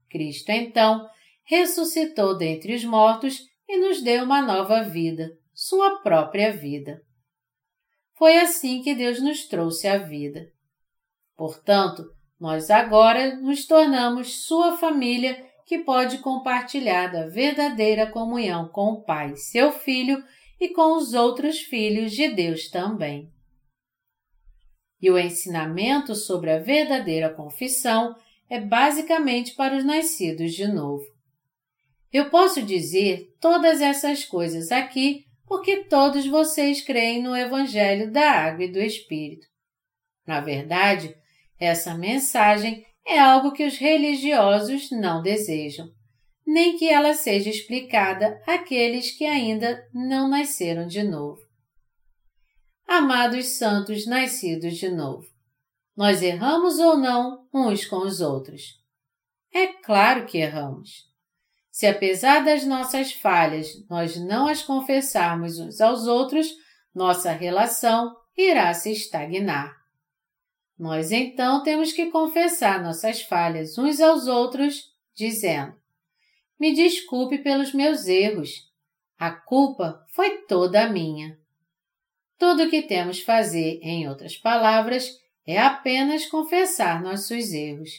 [0.09, 1.07] Cristo, então,
[1.45, 7.01] ressuscitou dentre os mortos e nos deu uma nova vida, sua própria vida.
[8.15, 10.51] Foi assim que Deus nos trouxe a vida.
[11.35, 12.03] Portanto,
[12.39, 19.35] nós agora nos tornamos sua família que pode compartilhar da verdadeira comunhão com o Pai,
[19.35, 20.21] seu Filho
[20.63, 23.29] e com os outros filhos de Deus também.
[25.01, 28.15] E o ensinamento sobre a verdadeira confissão
[28.49, 31.03] é basicamente para os nascidos de novo.
[32.13, 38.63] Eu posso dizer todas essas coisas aqui porque todos vocês creem no Evangelho da Água
[38.63, 39.45] e do Espírito.
[40.25, 41.13] Na verdade,
[41.59, 45.91] essa mensagem é algo que os religiosos não desejam
[46.45, 51.41] nem que ela seja explicada àqueles que ainda não nasceram de novo.
[52.87, 55.25] amados santos nascidos de novo.
[55.95, 58.79] Nós erramos ou não uns com os outros?
[59.53, 61.07] É claro que erramos.
[61.71, 66.47] Se apesar das nossas falhas nós não as confessarmos uns aos outros,
[66.93, 69.75] nossa relação irá se estagnar.
[70.77, 74.83] Nós então temos que confessar nossas falhas uns aos outros,
[75.15, 75.75] dizendo:
[76.63, 78.71] Me desculpe pelos meus erros.
[79.19, 81.37] A culpa foi toda minha.
[82.39, 87.89] Tudo o que temos fazer, em outras palavras, é apenas confessar nossos erros.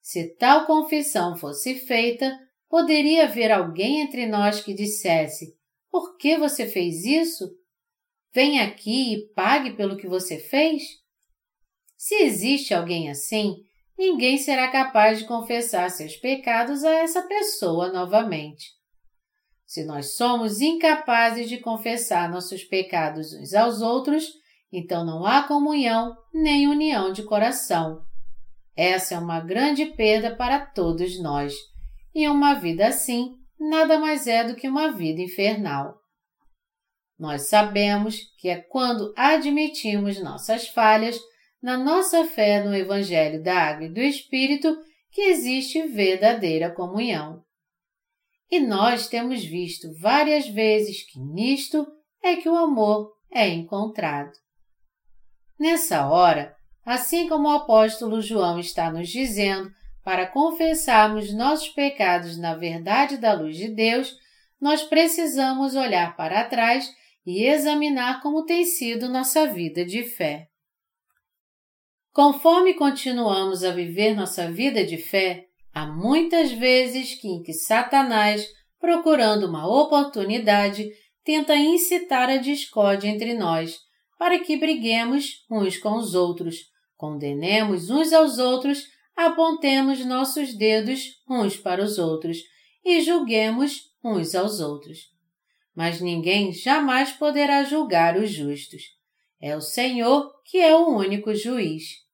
[0.00, 2.38] Se tal confissão fosse feita,
[2.68, 5.58] poderia haver alguém entre nós que dissesse:
[5.90, 7.50] Por que você fez isso?
[8.32, 10.84] Vem aqui e pague pelo que você fez?
[11.96, 13.56] Se existe alguém assim,
[13.98, 18.66] ninguém será capaz de confessar seus pecados a essa pessoa novamente.
[19.66, 24.24] Se nós somos incapazes de confessar nossos pecados uns aos outros,
[24.72, 28.00] então não há comunhão nem união de coração.
[28.76, 31.54] Essa é uma grande perda para todos nós,
[32.14, 35.98] e uma vida assim nada mais é do que uma vida infernal.
[37.18, 41.18] Nós sabemos que é quando admitimos nossas falhas
[41.66, 44.78] na nossa fé no Evangelho da Água e do Espírito
[45.10, 47.42] que existe verdadeira comunhão.
[48.48, 51.84] E nós temos visto várias vezes que nisto
[52.22, 54.30] é que o amor é encontrado.
[55.58, 59.68] Nessa hora, assim como o apóstolo João está nos dizendo
[60.04, 64.14] para confessarmos nossos pecados na verdade da luz de Deus,
[64.60, 66.88] nós precisamos olhar para trás
[67.26, 70.46] e examinar como tem sido nossa vida de fé.
[72.16, 78.42] Conforme continuamos a viver nossa vida de fé, há muitas vezes que em que Satanás,
[78.80, 80.88] procurando uma oportunidade,
[81.22, 83.76] tenta incitar a discórdia entre nós,
[84.18, 86.56] para que briguemos uns com os outros,
[86.96, 92.38] condenemos uns aos outros, apontemos nossos dedos uns para os outros
[92.82, 95.00] e julguemos uns aos outros.
[95.74, 98.84] Mas ninguém jamais poderá julgar os justos.
[99.38, 102.05] É o Senhor que é o único juiz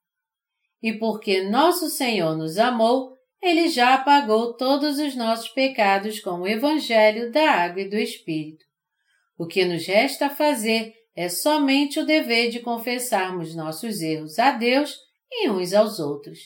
[0.82, 6.46] e porque nosso Senhor nos amou, ele já apagou todos os nossos pecados com o
[6.46, 8.64] Evangelho da Água e do Espírito.
[9.38, 14.96] O que nos resta fazer é somente o dever de confessarmos nossos erros a Deus
[15.30, 16.38] e uns aos outros.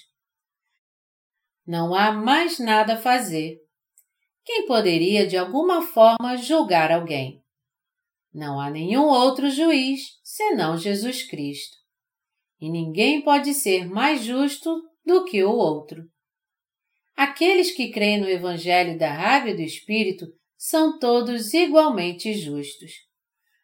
[1.66, 3.58] Não há mais nada a fazer.
[4.44, 7.42] Quem poderia de alguma forma julgar alguém?
[8.32, 11.85] Não há nenhum outro juiz senão Jesus Cristo
[12.60, 16.04] e ninguém pode ser mais justo do que o outro.
[17.16, 20.26] Aqueles que creem no Evangelho da Água e do Espírito
[20.56, 22.92] são todos igualmente justos.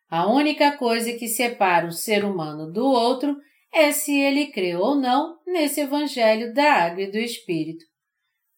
[0.09, 3.37] A única coisa que separa um ser humano do outro
[3.73, 7.85] é se ele crê ou não nesse Evangelho da Água e do Espírito.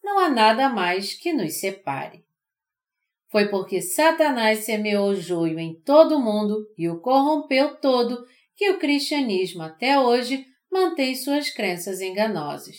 [0.02, 2.24] Não há nada mais que nos separe.
[3.30, 8.24] Foi porque Satanás semeou o joio em todo o mundo e o corrompeu todo
[8.56, 12.76] que o cristianismo até hoje mantém suas crenças enganosas.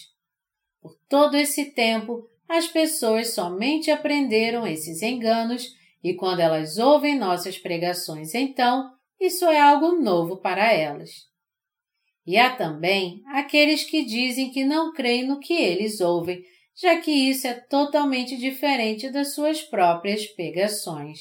[0.81, 5.73] Por todo esse tempo, as pessoas somente aprenderam esses enganos
[6.03, 11.09] e quando elas ouvem nossas pregações, então, isso é algo novo para elas.
[12.27, 16.43] E há também aqueles que dizem que não creem no que eles ouvem,
[16.75, 21.19] já que isso é totalmente diferente das suas próprias pregações.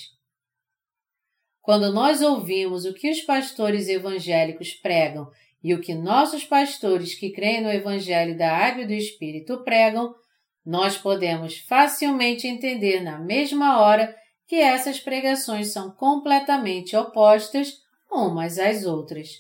[1.65, 5.31] Quando nós ouvimos o que os pastores evangélicos pregam
[5.63, 10.15] e o que nossos pastores que creem no Evangelho da Água e do Espírito pregam,
[10.63, 14.15] nós podemos facilmente entender na mesma hora
[14.47, 17.79] que essas pregações são completamente opostas
[18.13, 19.31] umas às outras.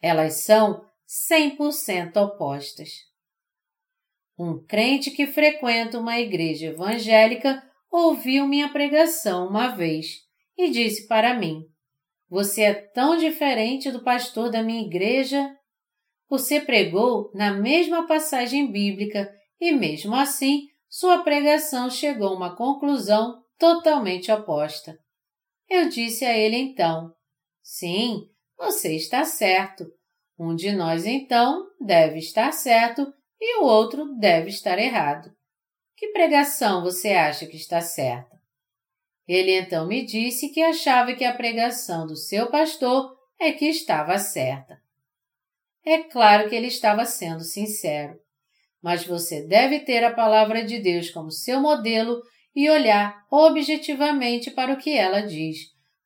[0.00, 0.82] Elas são
[1.30, 2.88] 100% opostas.
[4.38, 10.31] Um crente que frequenta uma igreja evangélica ouviu minha pregação uma vez
[10.62, 11.64] e disse para mim:
[12.28, 15.54] Você é tão diferente do pastor da minha igreja.
[16.28, 19.30] Você pregou na mesma passagem bíblica
[19.60, 24.96] e, mesmo assim, sua pregação chegou a uma conclusão totalmente oposta.
[25.68, 27.12] Eu disse a ele então:
[27.62, 29.84] Sim, você está certo.
[30.38, 35.30] Um de nós, então, deve estar certo e o outro deve estar errado.
[35.96, 38.31] Que pregação você acha que está certa?
[39.26, 44.18] Ele então me disse que achava que a pregação do seu pastor é que estava
[44.18, 44.80] certa.
[45.84, 48.18] É claro que ele estava sendo sincero,
[48.80, 52.22] mas você deve ter a palavra de Deus como seu modelo
[52.54, 55.58] e olhar objetivamente para o que ela diz,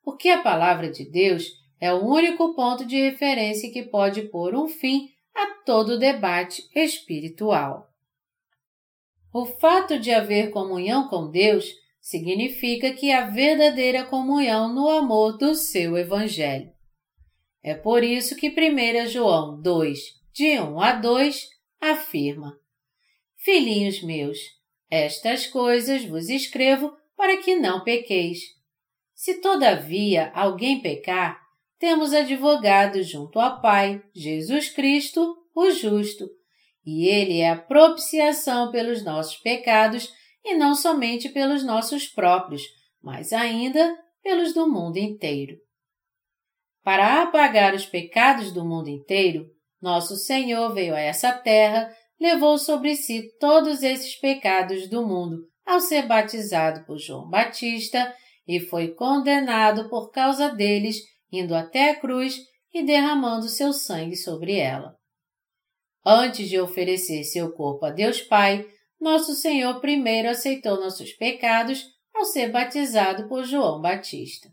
[0.03, 1.45] porque a palavra de Deus
[1.79, 6.67] é o único ponto de referência que pode pôr um fim a todo o debate
[6.73, 7.87] espiritual.
[9.31, 11.65] O fato de haver comunhão com Deus
[12.07, 16.71] significa que há verdadeira comunhão no amor do seu Evangelho.
[17.61, 19.99] É por isso que 1 João 2,
[20.33, 21.49] de 1 a 2,
[21.81, 22.57] afirma:
[23.35, 24.37] Filhinhos meus,
[24.89, 28.39] estas coisas vos escrevo para que não pequeis.
[29.13, 31.37] Se todavia alguém pecar,
[31.77, 36.29] temos advogado junto ao Pai, Jesus Cristo, o justo,
[36.85, 40.15] e ele é a propiciação pelos nossos pecados
[40.47, 42.63] e não somente pelos nossos próprios,
[43.03, 45.57] mas ainda pelos do mundo inteiro.
[46.81, 49.45] Para apagar os pecados do mundo inteiro,
[49.81, 55.81] nosso Senhor veio a essa terra, levou sobre si todos esses pecados do mundo ao
[55.81, 58.15] ser batizado por João Batista
[58.47, 60.95] e foi condenado por causa deles,
[61.29, 62.39] indo até a cruz
[62.73, 64.95] e derramando seu sangue sobre ela.
[66.05, 68.65] Antes de oferecer seu corpo a Deus Pai,
[68.99, 74.49] nosso Senhor primeiro aceitou nossos pecados ao ser batizado por João Batista.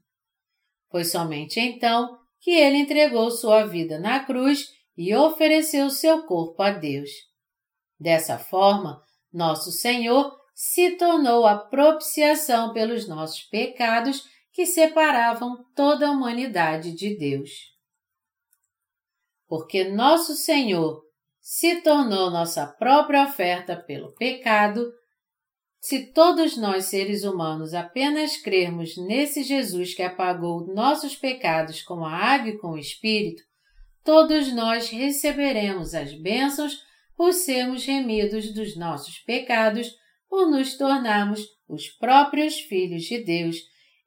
[0.90, 6.70] Foi somente então que ele entregou sua vida na cruz e ofereceu seu corpo a
[6.70, 7.10] Deus.
[7.98, 9.02] Dessa forma,
[9.32, 17.16] nosso Senhor se tornou a propiciação pelos nossos pecados que separavam toda a humanidade de
[17.16, 17.50] Deus.
[19.48, 21.03] Porque nosso Senhor
[21.46, 24.90] se tornou nossa própria oferta pelo pecado,
[25.78, 32.10] se todos nós seres humanos apenas crermos nesse Jesus que apagou nossos pecados com a
[32.10, 33.42] água e com o Espírito,
[34.02, 36.78] todos nós receberemos as bênçãos
[37.14, 39.94] por sermos remidos dos nossos pecados,
[40.27, 43.59] por nos tornarmos os próprios filhos de Deus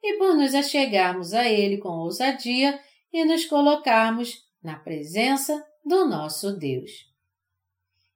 [0.03, 2.79] e por nos achegarmos a Ele com ousadia
[3.13, 7.15] e nos colocarmos na presença do nosso Deus.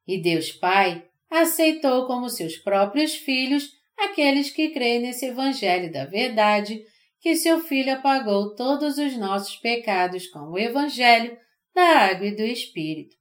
[0.08, 6.84] E Deus Pai aceitou como seus próprios filhos aqueles que creem nesse Evangelho da Verdade,
[7.20, 11.38] que seu Filho apagou todos os nossos pecados com o Evangelho
[11.74, 13.16] da Água e do Espírito.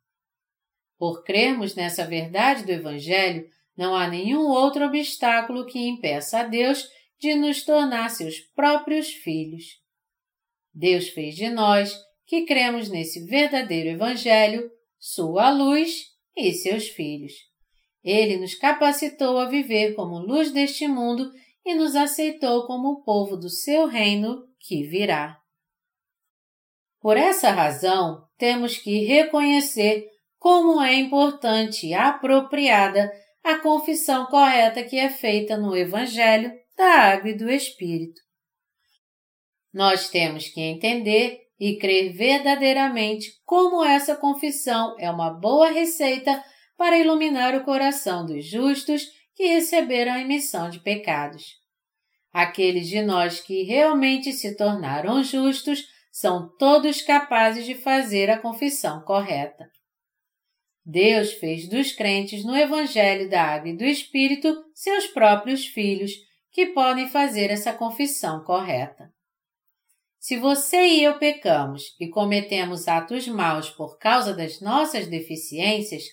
[0.98, 6.86] Por crermos nessa verdade do Evangelho, não há nenhum outro obstáculo que impeça a Deus
[7.18, 9.78] de nos tornar seus próprios filhos.
[10.74, 11.94] Deus fez de nós,
[12.26, 17.32] que cremos nesse verdadeiro Evangelho, sua luz e seus filhos.
[18.02, 21.30] Ele nos capacitou a viver como luz deste mundo
[21.64, 25.38] e nos aceitou como o povo do seu reino que virá.
[27.00, 30.06] Por essa razão, temos que reconhecer
[30.38, 33.10] como é importante e apropriada
[33.42, 38.20] a confissão correta que é feita no Evangelho da Água e do Espírito.
[39.72, 46.42] Nós temos que entender e crer verdadeiramente como essa confissão é uma boa receita
[46.76, 51.60] para iluminar o coração dos justos que receberam a emissão de pecados.
[52.32, 59.02] Aqueles de nós que realmente se tornaram justos são todos capazes de fazer a confissão
[59.02, 59.68] correta.
[60.84, 66.12] Deus fez dos crentes no Evangelho da Água e do Espírito seus próprios filhos,
[66.50, 69.09] que podem fazer essa confissão correta.
[70.20, 76.04] Se você e eu pecamos e cometemos atos maus por causa das nossas deficiências,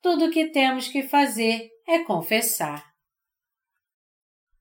[0.00, 2.86] tudo o que temos que fazer é confessar.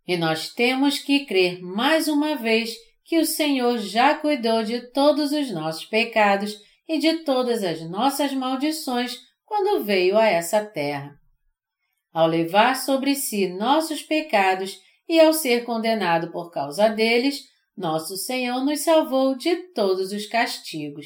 [0.07, 2.73] E nós temos que crer mais uma vez
[3.05, 8.33] que o Senhor já cuidou de todos os nossos pecados e de todas as nossas
[8.33, 11.15] maldições quando veio a essa terra.
[12.11, 17.43] Ao levar sobre si nossos pecados e ao ser condenado por causa deles,
[17.77, 21.05] nosso Senhor nos salvou de todos os castigos.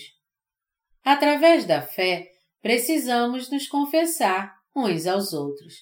[1.04, 2.30] Através da fé,
[2.62, 5.74] precisamos nos confessar uns aos outros.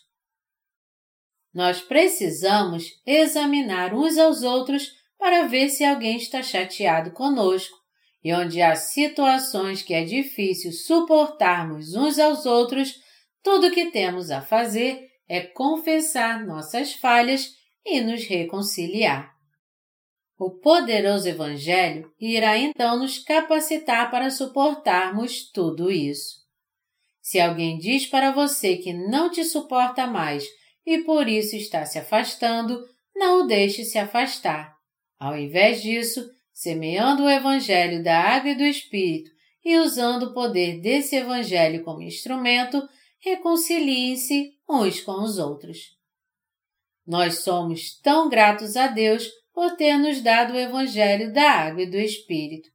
[1.53, 7.77] Nós precisamos examinar uns aos outros para ver se alguém está chateado conosco
[8.23, 12.95] e onde há situações que é difícil suportarmos uns aos outros,
[13.43, 17.47] tudo o que temos a fazer é confessar nossas falhas
[17.85, 19.38] e nos reconciliar.
[20.39, 26.39] O poderoso Evangelho irá então nos capacitar para suportarmos tudo isso.
[27.21, 30.45] Se alguém diz para você que não te suporta mais
[30.85, 32.81] e por isso está se afastando,
[33.13, 34.73] não o deixe se afastar.
[35.19, 39.29] Ao invés disso, semeando o Evangelho da Água e do Espírito
[39.65, 42.81] e usando o poder desse Evangelho como instrumento,
[43.19, 45.79] reconciliem-se uns com os outros.
[47.05, 51.85] Nós somos tão gratos a Deus por ter nos dado o Evangelho da Água e
[51.85, 52.69] do Espírito.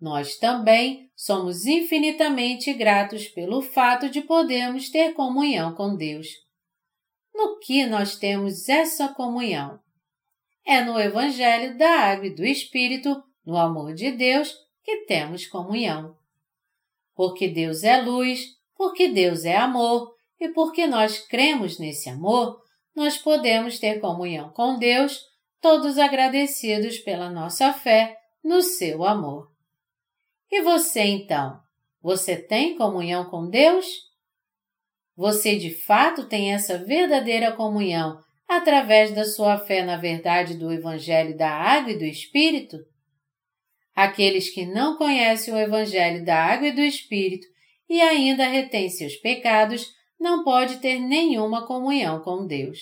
[0.00, 6.26] nós também somos infinitamente gratos pelo fato de podermos ter comunhão com Deus.
[7.32, 9.78] No que nós temos essa comunhão?
[10.66, 16.16] É no Evangelho da Água e do Espírito, no amor de Deus, que temos comunhão.
[17.14, 18.44] Porque Deus é luz,
[18.76, 22.60] porque Deus é amor e porque nós cremos nesse amor,
[22.92, 25.27] nós podemos ter comunhão com Deus,
[25.60, 29.50] todos agradecidos pela nossa fé no seu amor.
[30.50, 31.60] E você então?
[32.00, 33.86] Você tem comunhão com Deus?
[35.16, 41.36] Você de fato tem essa verdadeira comunhão através da sua fé na verdade do Evangelho
[41.36, 42.78] da Água e do Espírito?
[43.94, 47.46] Aqueles que não conhecem o Evangelho da Água e do Espírito
[47.88, 52.78] e ainda retêm seus pecados não pode ter nenhuma comunhão com Deus.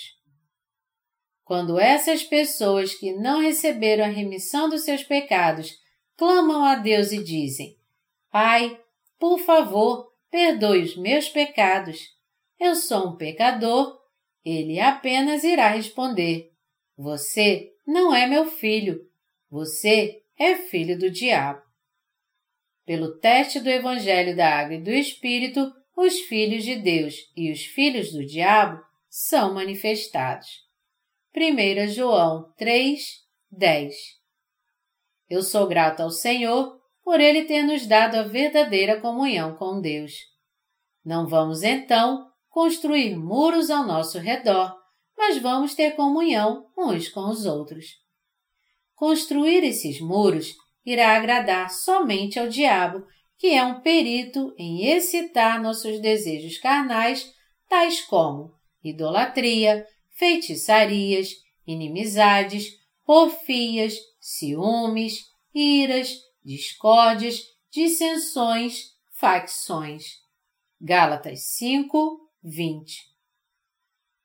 [1.47, 5.71] Quando essas pessoas que não receberam a remissão dos seus pecados
[6.17, 7.77] clamam a Deus e dizem:
[8.33, 8.77] Pai,
[9.17, 12.01] por favor, perdoe os meus pecados.
[12.59, 13.97] Eu sou um pecador.
[14.45, 16.51] Ele apenas irá responder:
[16.99, 19.09] Você não é meu filho.
[19.49, 21.63] Você é filho do diabo.
[22.85, 27.65] Pelo teste do Evangelho da Água e do Espírito, os filhos de Deus e os
[27.67, 30.66] filhos do diabo são manifestados.
[31.37, 32.99] 1 João 3,
[33.51, 33.95] 10
[35.29, 40.13] eu sou grato ao Senhor por Ele ter nos dado a verdadeira comunhão com Deus.
[41.05, 44.75] Não vamos então construir muros ao nosso redor,
[45.17, 47.87] mas vamos ter comunhão uns com os outros.
[48.95, 53.05] Construir esses muros irá agradar somente ao diabo,
[53.37, 57.31] que é um perito em excitar nossos desejos carnais,
[57.69, 59.85] tais como idolatria,
[60.17, 61.31] feitiçarias,
[61.67, 62.73] inimizades,
[63.05, 70.05] porfias, ciúmes, iras, discórdias, dissensões, facções.
[70.81, 73.17] Gálatas 5, 20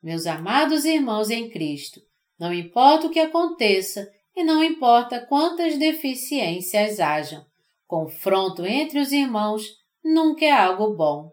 [0.01, 2.01] Meus amados irmãos em Cristo,
[2.39, 7.45] não importa o que aconteça e não importa quantas deficiências hajam,
[7.85, 11.31] confronto entre os irmãos nunca é algo bom.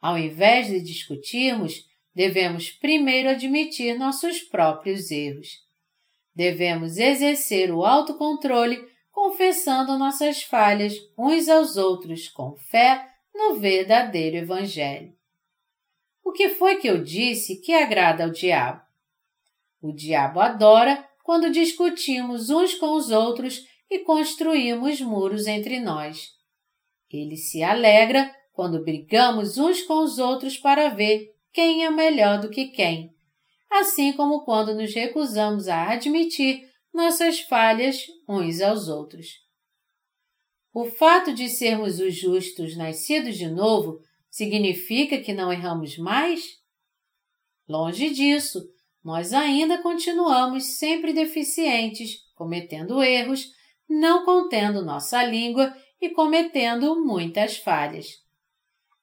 [0.00, 5.68] Ao invés de discutirmos, devemos primeiro admitir nossos próprios erros
[6.38, 8.80] devemos exercer o autocontrole
[9.10, 13.04] confessando nossas falhas uns aos outros com fé
[13.34, 15.12] no verdadeiro Evangelho.
[16.24, 18.80] O que foi que eu disse que agrada ao diabo?
[19.82, 26.28] O diabo adora quando discutimos uns com os outros e construímos muros entre nós.
[27.10, 32.48] Ele se alegra quando brigamos uns com os outros para ver quem é melhor do
[32.48, 33.18] que quem
[33.68, 36.62] assim como quando nos recusamos a admitir
[36.94, 39.26] nossas falhas uns aos outros.
[40.72, 43.98] O fato de sermos os justos nascidos de novo
[44.30, 46.44] significa que não erramos mais?
[47.68, 48.62] Longe disso,
[49.04, 53.50] nós ainda continuamos sempre deficientes, cometendo erros,
[53.88, 58.06] não contendo nossa língua e cometendo muitas falhas.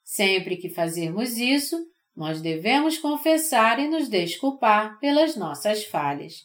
[0.03, 1.77] Sempre que fazermos isso,
[2.15, 6.35] nós devemos confessar e nos desculpar pelas nossas falhas.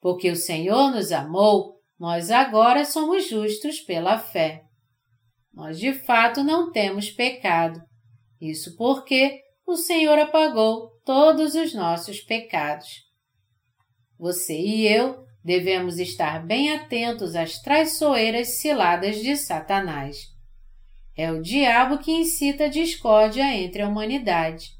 [0.00, 4.62] Porque o Senhor nos amou, nós agora somos justos pela fé.
[5.52, 7.80] Nós de fato não temos pecado.
[8.40, 12.88] Isso porque o Senhor apagou todos os nossos pecados.
[14.18, 20.31] Você e eu devemos estar bem atentos às traiçoeiras ciladas de Satanás.
[21.16, 24.70] É o diabo que incita a discórdia entre a humanidade.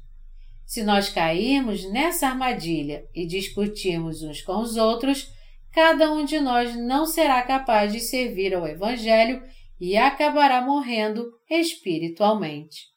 [0.65, 5.31] Se nós cairmos nessa armadilha e discutirmos uns com os outros,
[5.71, 9.43] cada um de nós não será capaz de servir ao Evangelho
[9.79, 12.87] e acabará morrendo espiritualmente.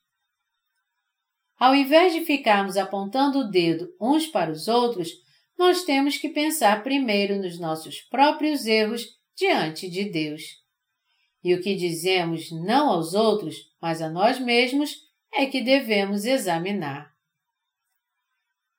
[1.59, 5.11] Ao invés de ficarmos apontando o dedo uns para os outros,
[5.59, 10.43] nós temos que pensar primeiro nos nossos próprios erros diante de Deus.
[11.47, 14.97] E o que dizemos não aos outros, mas a nós mesmos,
[15.33, 17.15] é que devemos examinar.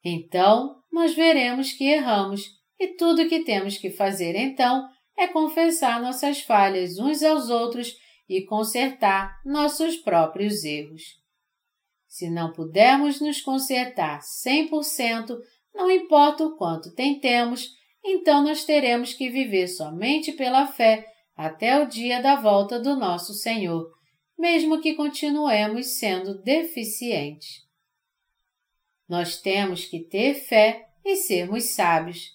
[0.03, 2.43] Então, nós veremos que erramos
[2.77, 4.85] e tudo o que temos que fazer então
[5.17, 7.95] é confessar nossas falhas uns aos outros
[8.27, 11.03] e consertar nossos próprios erros.
[12.05, 15.37] Se não pudermos nos consertar 100%,
[15.73, 17.69] não importa o quanto tentemos,
[18.03, 21.05] então nós teremos que viver somente pela fé
[21.37, 23.93] até o dia da volta do nosso Senhor,
[24.37, 27.65] mesmo que continuemos sendo deficientes.
[29.07, 32.31] Nós temos que ter fé e sermos sábios,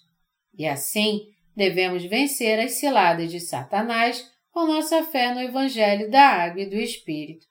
[0.57, 6.61] e assim devemos vencer as ciladas de Satanás com nossa fé no Evangelho da Água
[6.61, 7.45] e do Espírito.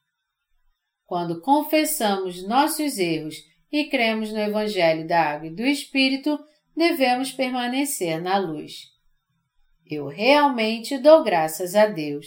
[1.04, 3.36] Quando confessamos nossos erros
[3.70, 6.38] e cremos no Evangelho da Água e do Espírito,
[6.74, 8.91] devemos permanecer na luz.
[9.94, 12.26] Eu realmente dou graças a Deus.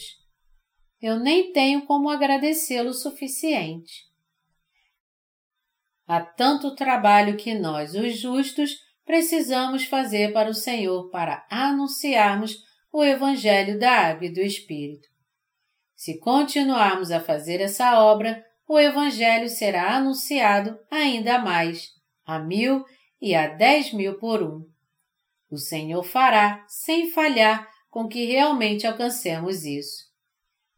[1.02, 4.04] Eu nem tenho como agradecê-lo o suficiente.
[6.08, 12.56] Há tanto trabalho que nós, os justos, precisamos fazer para o Senhor para anunciarmos
[12.94, 15.08] o Evangelho da Água e do Espírito.
[15.96, 21.90] Se continuarmos a fazer essa obra, o Evangelho será anunciado ainda mais,
[22.26, 22.86] a mil
[23.20, 24.75] e a dez mil por um.
[25.50, 30.06] O Senhor fará, sem falhar, com que realmente alcancemos isso.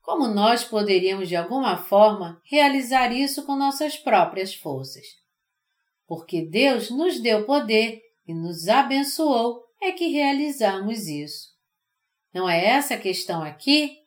[0.01, 5.05] Como nós poderíamos de alguma forma realizar isso com nossas próprias forças?
[6.05, 11.49] Porque Deus nos deu poder e nos abençoou é que realizamos isso.
[12.33, 13.97] Não é essa a questão aqui?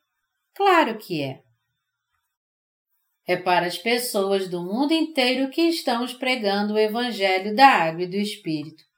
[0.55, 1.43] Claro que é.
[3.27, 8.09] É para as pessoas do mundo inteiro que estamos pregando o Evangelho da Água e
[8.09, 8.90] do Espírito.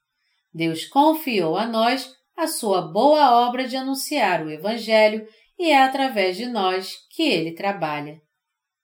[0.53, 5.27] Deus confiou a nós a sua boa obra de anunciar o Evangelho
[5.59, 8.21] e é através de nós que ele trabalha.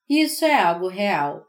[0.09, 1.45] Isso é algo real.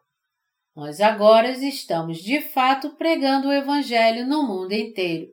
[0.76, 5.28] Nós agora estamos de fato pregando o Evangelho no mundo inteiro.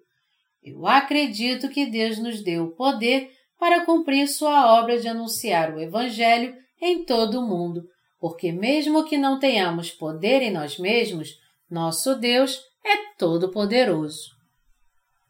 [0.63, 5.81] Eu acredito que Deus nos deu o poder para cumprir sua obra de anunciar o
[5.81, 7.85] Evangelho em todo o mundo,
[8.19, 11.31] porque mesmo que não tenhamos poder em nós mesmos,
[11.71, 14.36] nosso Deus é todo-poderoso.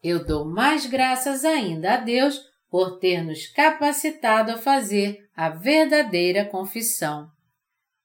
[0.08, 6.44] Eu dou mais graças ainda a Deus por ter nos capacitado a fazer a verdadeira
[6.44, 7.28] confissão.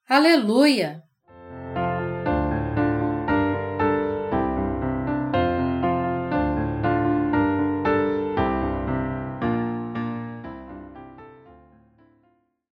[0.10, 1.04] Aleluia!